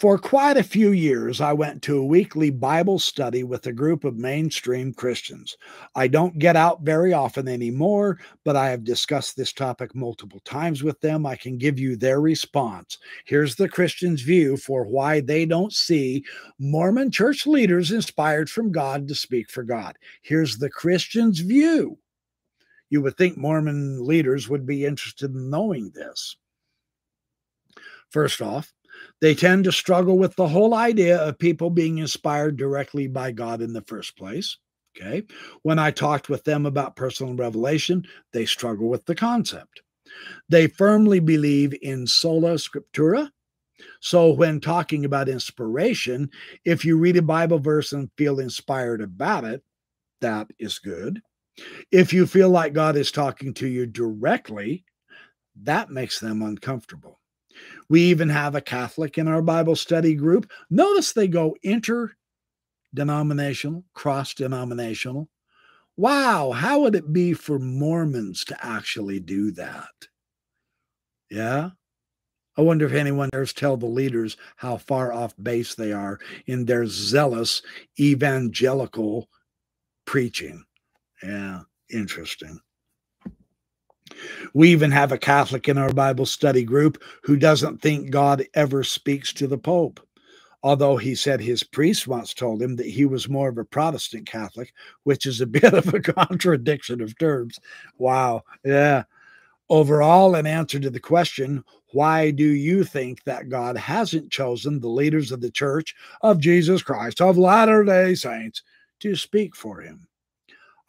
For 0.00 0.16
quite 0.16 0.56
a 0.56 0.62
few 0.62 0.92
years, 0.92 1.42
I 1.42 1.52
went 1.52 1.82
to 1.82 1.98
a 1.98 2.06
weekly 2.06 2.48
Bible 2.48 2.98
study 2.98 3.44
with 3.44 3.66
a 3.66 3.72
group 3.74 4.04
of 4.04 4.16
mainstream 4.16 4.94
Christians. 4.94 5.58
I 5.94 6.08
don't 6.08 6.38
get 6.38 6.56
out 6.56 6.80
very 6.80 7.12
often 7.12 7.46
anymore, 7.46 8.18
but 8.42 8.56
I 8.56 8.70
have 8.70 8.82
discussed 8.82 9.36
this 9.36 9.52
topic 9.52 9.94
multiple 9.94 10.40
times 10.40 10.82
with 10.82 10.98
them. 11.02 11.26
I 11.26 11.36
can 11.36 11.58
give 11.58 11.78
you 11.78 11.96
their 11.96 12.22
response. 12.22 12.96
Here's 13.26 13.56
the 13.56 13.68
Christian's 13.68 14.22
view 14.22 14.56
for 14.56 14.84
why 14.86 15.20
they 15.20 15.44
don't 15.44 15.70
see 15.70 16.24
Mormon 16.58 17.10
church 17.10 17.46
leaders 17.46 17.90
inspired 17.90 18.48
from 18.48 18.72
God 18.72 19.06
to 19.08 19.14
speak 19.14 19.50
for 19.50 19.64
God. 19.64 19.98
Here's 20.22 20.56
the 20.56 20.70
Christian's 20.70 21.40
view. 21.40 21.98
You 22.88 23.02
would 23.02 23.18
think 23.18 23.36
Mormon 23.36 24.02
leaders 24.06 24.48
would 24.48 24.64
be 24.64 24.86
interested 24.86 25.34
in 25.34 25.50
knowing 25.50 25.90
this. 25.94 26.36
First 28.08 28.40
off, 28.40 28.72
they 29.20 29.34
tend 29.34 29.64
to 29.64 29.72
struggle 29.72 30.18
with 30.18 30.34
the 30.36 30.48
whole 30.48 30.74
idea 30.74 31.18
of 31.18 31.38
people 31.38 31.70
being 31.70 31.98
inspired 31.98 32.56
directly 32.56 33.06
by 33.06 33.32
God 33.32 33.60
in 33.60 33.72
the 33.72 33.82
first 33.82 34.16
place. 34.16 34.56
Okay. 34.96 35.22
When 35.62 35.78
I 35.78 35.90
talked 35.90 36.28
with 36.28 36.44
them 36.44 36.66
about 36.66 36.96
personal 36.96 37.34
revelation, 37.34 38.04
they 38.32 38.44
struggle 38.44 38.88
with 38.88 39.04
the 39.06 39.14
concept. 39.14 39.82
They 40.48 40.66
firmly 40.66 41.20
believe 41.20 41.74
in 41.82 42.06
sola 42.06 42.54
scriptura. 42.54 43.30
So, 44.00 44.32
when 44.32 44.60
talking 44.60 45.04
about 45.04 45.28
inspiration, 45.28 46.30
if 46.64 46.84
you 46.84 46.98
read 46.98 47.16
a 47.16 47.22
Bible 47.22 47.58
verse 47.58 47.92
and 47.92 48.10
feel 48.18 48.40
inspired 48.40 49.00
about 49.00 49.44
it, 49.44 49.62
that 50.20 50.48
is 50.58 50.78
good. 50.78 51.22
If 51.90 52.12
you 52.12 52.26
feel 52.26 52.50
like 52.50 52.72
God 52.72 52.96
is 52.96 53.10
talking 53.10 53.54
to 53.54 53.66
you 53.66 53.86
directly, 53.86 54.84
that 55.62 55.90
makes 55.90 56.20
them 56.20 56.42
uncomfortable. 56.42 57.19
We 57.88 58.02
even 58.02 58.28
have 58.28 58.54
a 58.54 58.60
Catholic 58.60 59.18
in 59.18 59.28
our 59.28 59.42
Bible 59.42 59.76
study 59.76 60.14
group. 60.14 60.50
Notice 60.70 61.12
they 61.12 61.28
go 61.28 61.56
interdenominational, 61.62 63.84
cross 63.94 64.34
denominational. 64.34 65.28
Wow, 65.96 66.52
how 66.52 66.80
would 66.80 66.94
it 66.94 67.12
be 67.12 67.34
for 67.34 67.58
Mormons 67.58 68.44
to 68.46 68.56
actually 68.64 69.20
do 69.20 69.50
that? 69.52 69.90
Yeah. 71.30 71.70
I 72.56 72.62
wonder 72.62 72.86
if 72.86 72.92
anyone 72.92 73.28
dares 73.30 73.52
tell 73.52 73.76
the 73.76 73.86
leaders 73.86 74.36
how 74.56 74.76
far 74.76 75.12
off 75.12 75.34
base 75.40 75.74
they 75.74 75.92
are 75.92 76.18
in 76.46 76.64
their 76.64 76.86
zealous 76.86 77.62
evangelical 77.98 79.28
preaching. 80.04 80.64
Yeah, 81.22 81.60
interesting. 81.90 82.60
We 84.54 84.70
even 84.70 84.90
have 84.90 85.12
a 85.12 85.18
Catholic 85.18 85.68
in 85.68 85.78
our 85.78 85.92
Bible 85.92 86.26
study 86.26 86.64
group 86.64 87.02
who 87.22 87.36
doesn't 87.36 87.82
think 87.82 88.10
God 88.10 88.44
ever 88.54 88.82
speaks 88.84 89.32
to 89.34 89.46
the 89.46 89.58
Pope. 89.58 90.00
Although 90.62 90.98
he 90.98 91.14
said 91.14 91.40
his 91.40 91.62
priest 91.62 92.06
once 92.06 92.34
told 92.34 92.60
him 92.60 92.76
that 92.76 92.86
he 92.86 93.06
was 93.06 93.30
more 93.30 93.48
of 93.48 93.58
a 93.58 93.64
Protestant 93.64 94.26
Catholic, 94.26 94.74
which 95.04 95.24
is 95.24 95.40
a 95.40 95.46
bit 95.46 95.72
of 95.72 95.92
a 95.94 96.00
contradiction 96.00 97.00
of 97.00 97.18
terms. 97.18 97.58
Wow. 97.98 98.42
Yeah. 98.64 99.04
Overall, 99.70 100.34
in 100.34 100.46
answer 100.46 100.80
to 100.80 100.90
the 100.90 101.00
question, 101.00 101.64
why 101.92 102.30
do 102.30 102.44
you 102.44 102.84
think 102.84 103.22
that 103.24 103.48
God 103.48 103.76
hasn't 103.76 104.32
chosen 104.32 104.80
the 104.80 104.88
leaders 104.88 105.32
of 105.32 105.40
the 105.40 105.50
Church 105.50 105.94
of 106.22 106.40
Jesus 106.40 106.82
Christ 106.82 107.20
of 107.20 107.38
Latter 107.38 107.84
day 107.84 108.14
Saints 108.14 108.62
to 108.98 109.14
speak 109.14 109.54
for 109.54 109.80
him? 109.80 110.08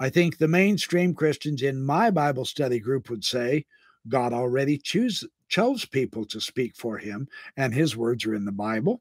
I 0.02 0.10
think 0.10 0.40
the 0.40 0.48
mainstream 0.48 1.14
Christians 1.14 1.62
in 1.62 1.80
my 1.80 2.10
Bible 2.10 2.44
study 2.44 2.80
group 2.80 3.12
would 3.12 3.24
say 3.24 3.68
God 4.08 4.34
already 4.34 4.80
choose, 4.80 5.24
chose 5.48 5.86
people 5.86 6.26
to 6.26 6.42
speak 6.42 6.76
for 6.76 6.98
him, 6.98 7.28
and 7.56 7.72
his 7.72 7.96
words 7.96 8.26
are 8.26 8.34
in 8.34 8.44
the 8.44 8.52
Bible. 8.52 9.00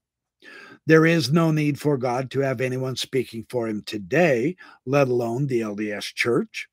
There 0.84 1.06
is 1.06 1.32
no 1.32 1.52
need 1.52 1.80
for 1.80 1.96
God 1.96 2.30
to 2.32 2.40
have 2.40 2.60
anyone 2.60 2.96
speaking 2.96 3.46
for 3.48 3.66
him 3.66 3.82
today, 3.86 4.56
let 4.84 5.08
alone 5.08 5.46
the 5.46 5.62
LDS 5.62 6.12
church. 6.12 6.68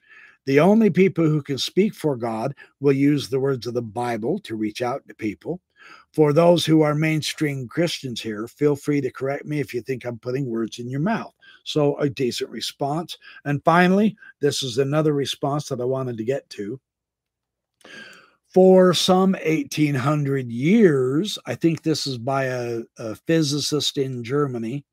The 0.46 0.60
only 0.60 0.90
people 0.90 1.24
who 1.24 1.42
can 1.42 1.58
speak 1.58 1.96
for 1.96 2.18
God 2.18 2.54
will 2.82 2.92
use 2.92 3.30
the 3.30 3.40
words 3.40 3.66
of 3.66 3.76
the 3.76 3.82
Bible 3.82 4.40
to 4.40 4.58
reach 4.58 4.82
out 4.82 5.08
to 5.08 5.16
people. 5.16 5.62
For 6.12 6.34
those 6.34 6.66
who 6.66 6.82
are 6.82 6.96
mainstream 6.96 7.70
Christians 7.70 8.20
here, 8.20 8.46
feel 8.50 8.76
free 8.76 9.00
to 9.00 9.10
correct 9.10 9.46
me 9.46 9.62
if 9.62 9.74
you 9.74 9.80
think 9.80 10.04
I'm 10.04 10.20
putting 10.20 10.48
words 10.48 10.80
in 10.80 10.90
your 10.90 11.00
mouth. 11.00 11.34
So, 11.68 11.98
a 12.00 12.10
decent 12.10 12.50
response. 12.50 13.18
And 13.44 13.62
finally, 13.66 14.16
this 14.40 14.64
is 14.64 14.78
another 14.78 15.12
response 15.12 15.68
that 15.68 15.82
I 15.82 15.84
wanted 15.84 16.18
to 16.18 16.24
get 16.24 16.50
to. 16.52 16.80
For 18.54 18.94
some 18.94 19.34
1800 19.34 20.50
years, 20.50 21.38
I 21.46 21.56
think 21.56 21.84
this 21.84 22.08
is 22.08 22.18
by 22.18 22.46
a, 22.46 22.84
a 22.98 23.16
physicist 23.16 23.98
in 23.98 24.24
Germany, 24.24 24.86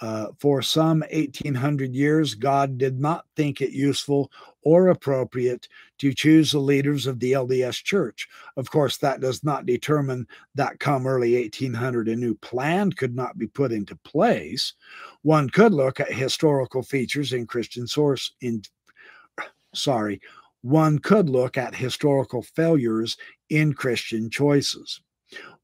uh, 0.00 0.26
for 0.38 0.60
some 0.60 1.00
1800 1.12 1.94
years, 1.94 2.34
God 2.34 2.76
did 2.76 3.00
not 3.00 3.24
think 3.34 3.60
it 3.60 3.70
useful 3.70 4.30
or 4.62 4.88
appropriate 4.88 5.68
to 5.98 6.12
choose 6.12 6.50
the 6.50 6.58
leaders 6.58 7.06
of 7.06 7.18
the 7.18 7.32
LDS 7.32 7.82
church. 7.82 8.28
Of 8.56 8.70
course, 8.70 8.98
that 8.98 9.20
does 9.20 9.42
not 9.42 9.64
determine 9.64 10.26
that 10.54 10.80
come 10.80 11.06
early 11.06 11.40
1800, 11.40 12.08
a 12.08 12.16
new 12.16 12.34
plan 12.34 12.92
could 12.92 13.14
not 13.14 13.38
be 13.38 13.46
put 13.46 13.72
into 13.72 13.96
place. 13.96 14.74
One 15.22 15.48
could 15.48 15.72
look 15.72 16.00
at 16.00 16.12
historical 16.12 16.82
features 16.82 17.32
in 17.32 17.46
Christian 17.46 17.86
source 17.86 18.32
in 18.40 18.62
sorry, 19.74 20.20
one 20.62 20.98
could 20.98 21.28
look 21.28 21.56
at 21.56 21.74
historical 21.74 22.42
failures 22.42 23.16
in 23.50 23.72
Christian 23.72 24.30
choices. 24.30 25.00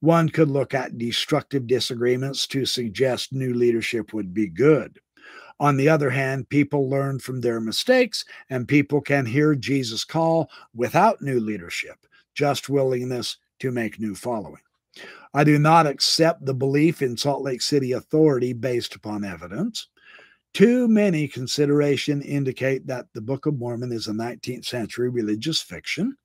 One 0.01 0.29
could 0.29 0.49
look 0.49 0.75
at 0.75 0.99
destructive 0.99 1.67
disagreements 1.67 2.47
to 2.49 2.67
suggest 2.67 3.33
new 3.33 3.55
leadership 3.55 4.13
would 4.13 4.35
be 4.35 4.49
good. 4.49 4.99
On 5.61 5.77
the 5.77 5.89
other 5.89 6.11
hand, 6.11 6.49
people 6.49 6.91
learn 6.91 7.21
from 7.21 7.41
their 7.41 7.61
mistakes, 7.61 8.25
and 8.51 8.67
people 8.67 9.01
can 9.01 9.25
hear 9.27 9.55
Jesus' 9.55 10.05
call 10.05 10.51
without 10.75 11.23
new 11.23 11.39
leadership, 11.39 11.97
just 12.35 12.69
willingness 12.69 13.37
to 13.61 13.71
make 13.71 14.01
new 14.01 14.15
following. 14.15 14.63
I 15.35 15.45
do 15.45 15.59
not 15.59 15.87
accept 15.87 16.45
the 16.45 16.55
belief 16.55 17.01
in 17.01 17.17
Salt 17.17 17.43
Lake 17.43 17.63
City 17.63 17.93
authority 17.93 18.53
based 18.53 18.95
upon 18.95 19.25
evidence. 19.25 19.89
Too 20.53 20.89
many 20.89 21.29
consideration 21.29 22.21
indicate 22.21 22.87
that 22.87 23.07
the 23.15 23.23
Book 23.23 23.47
of 23.47 23.57
Mormon 23.57 23.93
is 23.93 24.09
a 24.09 24.13
19th 24.13 24.67
century 24.67 25.09
religious 25.09 25.63
fiction. 25.63 26.17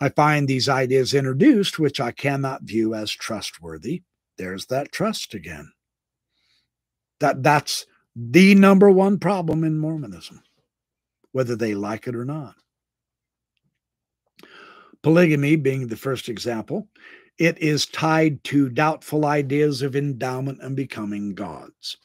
I 0.00 0.10
find 0.10 0.46
these 0.46 0.68
ideas 0.68 1.14
introduced, 1.14 1.78
which 1.78 2.00
I 2.00 2.10
cannot 2.10 2.62
view 2.62 2.94
as 2.94 3.10
trustworthy. 3.10 4.02
There's 4.36 4.66
that 4.66 4.92
trust 4.92 5.32
again. 5.32 5.72
That 7.20 7.42
that's 7.42 7.86
the 8.14 8.54
number 8.54 8.90
one 8.90 9.18
problem 9.18 9.64
in 9.64 9.78
Mormonism, 9.78 10.42
whether 11.32 11.56
they 11.56 11.74
like 11.74 12.06
it 12.06 12.14
or 12.14 12.24
not. 12.24 12.56
Polygamy 15.02 15.56
being 15.56 15.86
the 15.86 15.96
first 15.96 16.28
example, 16.28 16.88
it 17.38 17.56
is 17.58 17.86
tied 17.86 18.42
to 18.44 18.68
doubtful 18.68 19.24
ideas 19.24 19.80
of 19.80 19.94
endowment 19.94 20.60
and 20.62 20.74
becoming 20.74 21.34
gods. 21.34 21.96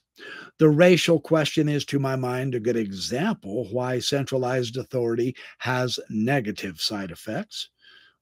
The 0.59 0.69
racial 0.69 1.19
question 1.19 1.68
is, 1.68 1.84
to 1.85 1.99
my 1.99 2.15
mind, 2.15 2.53
a 2.53 2.59
good 2.59 2.76
example 2.76 3.68
why 3.72 3.99
centralized 3.99 4.77
authority 4.77 5.35
has 5.57 5.99
negative 6.09 6.80
side 6.80 7.11
effects. 7.11 7.70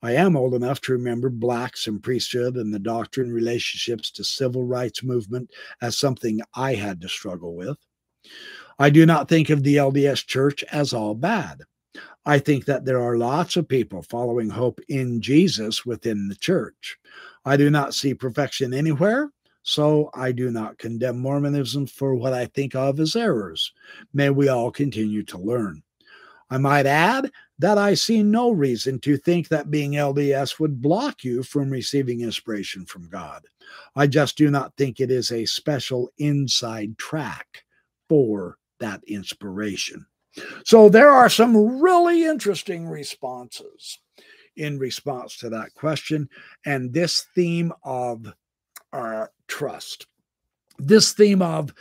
I 0.01 0.13
am 0.13 0.37
old 0.37 0.53
enough 0.53 0.79
to 0.81 0.93
remember 0.93 1.29
blacks 1.29 1.87
and 1.87 2.01
priesthood 2.01 2.55
and 2.55 2.73
the 2.73 2.79
doctrine 2.79 3.31
relationships 3.31 4.11
to 4.11 4.23
civil 4.23 4.63
rights 4.63 5.03
movement 5.03 5.51
as 5.81 5.97
something 5.97 6.39
I 6.55 6.75
had 6.75 7.01
to 7.01 7.09
struggle 7.09 7.55
with. 7.55 7.77
I 8.77 8.89
do 8.89 9.05
not 9.05 9.27
think 9.27 9.49
of 9.49 9.63
the 9.63 9.75
LDS 9.75 10.25
church 10.25 10.63
as 10.71 10.93
all 10.93 11.15
bad. 11.15 11.63
I 12.25 12.39
think 12.39 12.65
that 12.65 12.85
there 12.85 13.01
are 13.01 13.17
lots 13.17 13.57
of 13.57 13.67
people 13.67 14.01
following 14.03 14.49
hope 14.49 14.79
in 14.87 15.21
Jesus 15.21 15.85
within 15.85 16.29
the 16.29 16.35
church. 16.35 16.97
I 17.43 17.57
do 17.57 17.69
not 17.69 17.93
see 17.93 18.13
perfection 18.13 18.73
anywhere, 18.73 19.31
so 19.63 20.09
I 20.13 20.31
do 20.31 20.49
not 20.49 20.77
condemn 20.77 21.19
Mormonism 21.19 21.87
for 21.87 22.15
what 22.15 22.33
I 22.33 22.45
think 22.45 22.73
of 22.73 22.99
as 22.99 23.15
errors. 23.15 23.73
May 24.13 24.29
we 24.29 24.47
all 24.47 24.71
continue 24.71 25.23
to 25.23 25.37
learn. 25.37 25.83
I 26.49 26.57
might 26.57 26.85
add 26.85 27.31
that 27.59 27.77
I 27.77 27.93
see 27.93 28.23
no 28.23 28.51
reason 28.51 28.99
to 28.99 29.17
think 29.17 29.49
that 29.49 29.69
being 29.69 29.91
LDS 29.91 30.59
would 30.59 30.81
block 30.81 31.23
you 31.23 31.43
from 31.43 31.69
receiving 31.69 32.21
inspiration 32.21 32.85
from 32.85 33.09
God. 33.09 33.45
I 33.95 34.07
just 34.07 34.37
do 34.37 34.49
not 34.49 34.75
think 34.77 34.99
it 34.99 35.11
is 35.11 35.31
a 35.31 35.45
special 35.45 36.09
inside 36.17 36.97
track 36.97 37.63
for 38.07 38.57
that 38.79 39.03
inspiration. 39.05 40.05
So 40.63 40.87
there 40.87 41.09
are 41.09 41.29
some 41.29 41.81
really 41.81 42.23
interesting 42.23 42.87
responses 42.87 43.99
in 44.55 44.79
response 44.79 45.37
to 45.37 45.49
that 45.49 45.73
question 45.73 46.29
and 46.65 46.93
this 46.93 47.25
theme 47.35 47.73
of 47.83 48.33
our 48.93 49.31
trust. 49.47 50.07
This 50.77 51.11
theme 51.11 51.41
of 51.41 51.73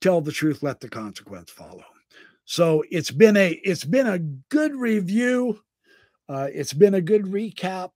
tell 0.00 0.20
the 0.20 0.32
truth, 0.32 0.62
let 0.62 0.80
the 0.80 0.88
consequence 0.88 1.50
follow. 1.50 1.84
So 2.50 2.82
it's 2.90 3.10
been 3.10 3.36
a 3.36 3.50
it's 3.62 3.84
been 3.84 4.06
a 4.06 4.18
good 4.18 4.74
review. 4.74 5.60
Uh, 6.30 6.48
it's 6.50 6.72
been 6.72 6.94
a 6.94 7.00
good 7.02 7.24
recap. 7.24 7.90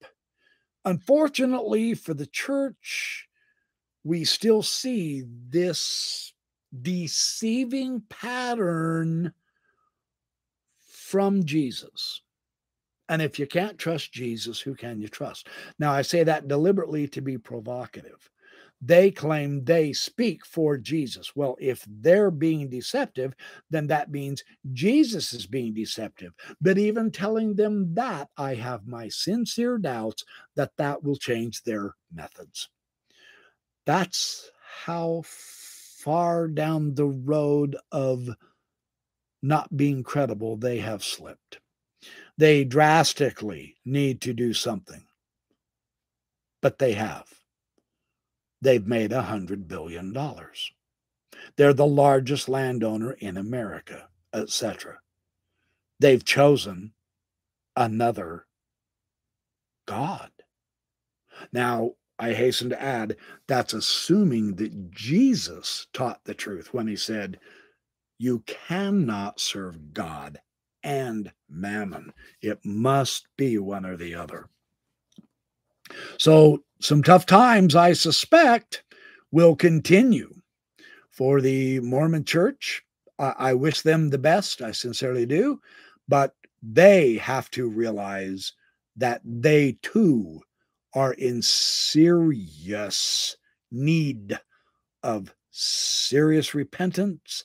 Unfortunately 0.84 1.94
for 1.94 2.12
the 2.12 2.26
church, 2.26 3.28
we 4.04 4.24
still 4.24 4.62
see 4.62 5.24
this 5.48 6.34
deceiving 6.82 8.02
pattern 8.10 9.32
from 10.86 11.44
Jesus. 11.46 12.20
And 13.08 13.22
if 13.22 13.38
you 13.38 13.46
can't 13.46 13.78
trust 13.78 14.12
Jesus, 14.12 14.60
who 14.60 14.74
can 14.74 15.00
you 15.00 15.08
trust? 15.08 15.48
Now, 15.78 15.92
I 15.92 16.02
say 16.02 16.24
that 16.24 16.48
deliberately 16.48 17.08
to 17.08 17.22
be 17.22 17.38
provocative. 17.38 18.28
They 18.84 19.12
claim 19.12 19.64
they 19.64 19.92
speak 19.92 20.44
for 20.44 20.76
Jesus. 20.76 21.36
Well, 21.36 21.56
if 21.60 21.86
they're 21.88 22.32
being 22.32 22.68
deceptive, 22.68 23.32
then 23.70 23.86
that 23.86 24.10
means 24.10 24.42
Jesus 24.72 25.32
is 25.32 25.46
being 25.46 25.72
deceptive. 25.72 26.32
But 26.60 26.78
even 26.78 27.12
telling 27.12 27.54
them 27.54 27.94
that, 27.94 28.28
I 28.36 28.56
have 28.56 28.88
my 28.88 29.08
sincere 29.08 29.78
doubts 29.78 30.24
that 30.56 30.72
that 30.78 31.04
will 31.04 31.14
change 31.14 31.62
their 31.62 31.94
methods. 32.12 32.68
That's 33.86 34.50
how 34.84 35.22
far 35.24 36.48
down 36.48 36.96
the 36.96 37.06
road 37.06 37.76
of 37.92 38.28
not 39.42 39.76
being 39.76 40.02
credible 40.02 40.56
they 40.56 40.78
have 40.78 41.04
slipped. 41.04 41.60
They 42.36 42.64
drastically 42.64 43.76
need 43.84 44.20
to 44.22 44.32
do 44.32 44.52
something, 44.52 45.04
but 46.60 46.78
they 46.78 46.94
have. 46.94 47.28
They've 48.62 48.86
made 48.86 49.12
a 49.12 49.22
hundred 49.22 49.66
billion 49.66 50.12
dollars. 50.12 50.70
They're 51.56 51.74
the 51.74 51.84
largest 51.84 52.48
landowner 52.48 53.12
in 53.12 53.36
America, 53.36 54.08
etc. 54.32 55.00
They've 55.98 56.24
chosen 56.24 56.92
another 57.74 58.46
God. 59.86 60.30
Now, 61.52 61.94
I 62.20 62.34
hasten 62.34 62.70
to 62.70 62.80
add 62.80 63.16
that's 63.48 63.74
assuming 63.74 64.54
that 64.56 64.92
Jesus 64.92 65.88
taught 65.92 66.22
the 66.24 66.34
truth 66.34 66.72
when 66.72 66.86
he 66.86 66.94
said, 66.94 67.40
You 68.16 68.44
cannot 68.46 69.40
serve 69.40 69.92
God 69.92 70.40
and 70.84 71.32
mammon. 71.48 72.12
It 72.40 72.64
must 72.64 73.26
be 73.36 73.58
one 73.58 73.84
or 73.84 73.96
the 73.96 74.14
other. 74.14 74.50
So, 76.18 76.62
some 76.80 77.02
tough 77.02 77.26
times, 77.26 77.76
I 77.76 77.92
suspect, 77.92 78.82
will 79.30 79.54
continue 79.54 80.34
for 81.10 81.40
the 81.40 81.80
Mormon 81.80 82.24
church. 82.24 82.82
I, 83.18 83.34
I 83.38 83.54
wish 83.54 83.82
them 83.82 84.10
the 84.10 84.18
best. 84.18 84.62
I 84.62 84.72
sincerely 84.72 85.26
do. 85.26 85.60
But 86.08 86.34
they 86.62 87.16
have 87.16 87.50
to 87.52 87.68
realize 87.68 88.52
that 88.96 89.20
they 89.24 89.78
too 89.82 90.40
are 90.94 91.14
in 91.14 91.42
serious 91.42 93.36
need 93.70 94.38
of 95.02 95.34
serious 95.50 96.54
repentance 96.54 97.44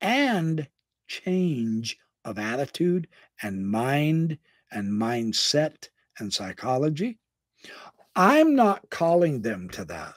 and 0.00 0.66
change 1.06 1.98
of 2.24 2.38
attitude 2.38 3.08
and 3.42 3.68
mind 3.68 4.38
and 4.72 4.90
mindset 4.90 5.88
and 6.18 6.32
psychology. 6.32 7.19
I'm 8.16 8.54
not 8.54 8.90
calling 8.90 9.42
them 9.42 9.68
to 9.70 9.84
that. 9.86 10.16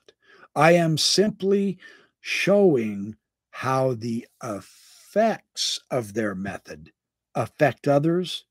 I 0.55 0.73
am 0.73 0.97
simply 0.97 1.77
showing 2.21 3.15
how 3.51 3.93
the 3.93 4.27
effects 4.43 5.79
of 5.91 6.13
their 6.13 6.35
method 6.35 6.91
affect 7.35 7.87
others 7.87 8.45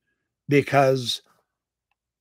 because 0.48 1.22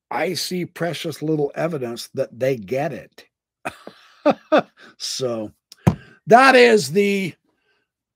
I 0.10 0.34
see 0.34 0.66
precious 0.66 1.22
little 1.22 1.52
evidence 1.56 2.10
that 2.14 2.38
they 2.38 2.58
get 2.58 2.92
it. 2.94 3.26
so 4.98 5.52
that 6.28 6.56
is 6.56 6.92
the 6.92 7.34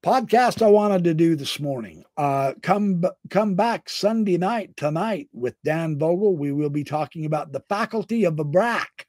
podcast 0.05 0.61
I 0.61 0.67
wanted 0.67 1.03
to 1.05 1.15
do 1.15 1.35
this 1.35 1.59
morning. 1.59 2.03
Uh, 2.15 2.53
come 2.61 3.03
come 3.31 3.55
back 3.55 3.89
Sunday 3.89 4.37
night 4.37 4.77
tonight 4.77 5.29
with 5.33 5.55
Dan 5.63 5.97
Vogel. 5.97 6.37
We 6.37 6.51
will 6.51 6.69
be 6.69 6.83
talking 6.83 7.25
about 7.25 7.51
the 7.51 7.63
faculty 7.69 8.23
of 8.23 8.37
the 8.37 8.45
Abrac, 8.45 9.07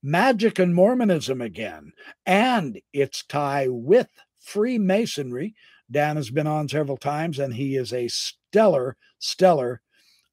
magic 0.00 0.60
and 0.60 0.76
Mormonism 0.76 1.40
again, 1.40 1.92
and 2.24 2.80
its 2.92 3.24
tie 3.24 3.66
with 3.68 4.06
Freemasonry. 4.38 5.56
Dan 5.90 6.14
has 6.14 6.30
been 6.30 6.46
on 6.46 6.68
several 6.68 6.98
times, 6.98 7.40
and 7.40 7.52
he 7.52 7.74
is 7.74 7.92
a 7.92 8.06
stellar, 8.06 8.96
stellar 9.18 9.82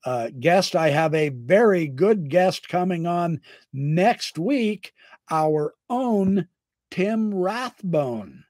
uh, 0.06 0.30
guest. 0.40 0.76
I 0.76 0.90
have 0.90 1.16
a 1.16 1.30
very 1.30 1.88
good 1.88 2.30
guest 2.30 2.70
coming 2.70 3.08
on 3.08 3.42
next 3.74 4.38
week. 4.38 4.94
Our 5.32 5.74
own 5.90 6.48
Tim 6.92 7.34
Rathbone. 7.34 8.44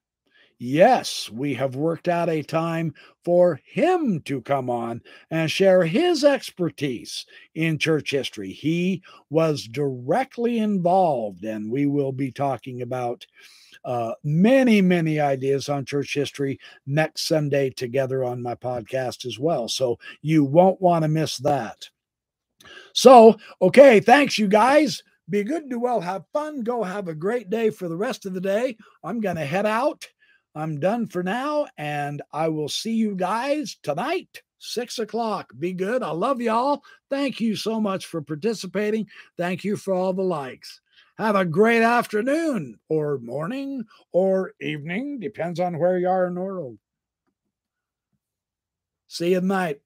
Yes, 0.61 1.29
we 1.31 1.53
have 1.53 1.77
worked 1.77 2.09
out 2.09 2.27
a 2.27 2.43
time 2.43 2.93
for 3.23 3.61
him 3.63 4.19
to 4.23 4.41
come 4.41 4.69
on 4.69 5.01
and 5.31 5.49
share 5.49 5.85
his 5.85 6.25
expertise 6.25 7.25
in 7.55 7.77
church 7.77 8.11
history. 8.11 8.51
He 8.51 9.01
was 9.29 9.63
directly 9.63 10.57
involved, 10.57 11.45
and 11.45 11.71
we 11.71 11.85
will 11.85 12.11
be 12.11 12.29
talking 12.29 12.81
about 12.81 13.25
uh, 13.85 14.15
many, 14.25 14.81
many 14.81 15.21
ideas 15.21 15.69
on 15.69 15.85
church 15.85 16.13
history 16.13 16.59
next 16.85 17.25
Sunday 17.25 17.69
together 17.69 18.25
on 18.25 18.43
my 18.43 18.53
podcast 18.55 19.25
as 19.25 19.39
well. 19.39 19.69
So 19.69 19.97
you 20.21 20.43
won't 20.43 20.81
want 20.81 21.03
to 21.03 21.07
miss 21.07 21.37
that. 21.37 21.89
So, 22.91 23.37
okay, 23.61 24.01
thanks, 24.01 24.37
you 24.37 24.49
guys. 24.49 25.01
Be 25.29 25.43
good, 25.45 25.69
do 25.69 25.79
well, 25.79 26.01
have 26.01 26.25
fun, 26.33 26.63
go 26.63 26.83
have 26.83 27.07
a 27.07 27.15
great 27.15 27.49
day 27.49 27.69
for 27.69 27.87
the 27.87 27.95
rest 27.95 28.25
of 28.25 28.33
the 28.33 28.41
day. 28.41 28.75
I'm 29.03 29.21
going 29.21 29.35
to 29.37 29.45
head 29.45 29.67
out 29.67 30.05
I'm 30.55 30.79
done 30.79 31.07
for 31.07 31.23
now, 31.23 31.67
and 31.77 32.21
I 32.33 32.47
will 32.49 32.69
see 32.69 32.93
you 32.93 33.15
guys 33.15 33.77
tonight, 33.83 34.41
six 34.57 34.99
o'clock. 34.99 35.51
Be 35.57 35.73
good. 35.73 36.03
I 36.03 36.11
love 36.11 36.41
y'all. 36.41 36.83
Thank 37.09 37.39
you 37.39 37.55
so 37.55 37.79
much 37.79 38.07
for 38.07 38.21
participating. 38.21 39.07
Thank 39.37 39.63
you 39.63 39.77
for 39.77 39.93
all 39.93 40.13
the 40.13 40.23
likes. 40.23 40.81
Have 41.17 41.35
a 41.35 41.45
great 41.45 41.81
afternoon, 41.81 42.79
or 42.87 43.19
morning, 43.19 43.83
or 44.11 44.53
evening, 44.61 45.19
depends 45.19 45.59
on 45.59 45.77
where 45.77 45.97
you 45.99 46.07
are 46.07 46.27
in 46.27 46.35
the 46.35 46.41
world. 46.41 46.77
See 49.07 49.31
you 49.31 49.41
tonight. 49.41 49.81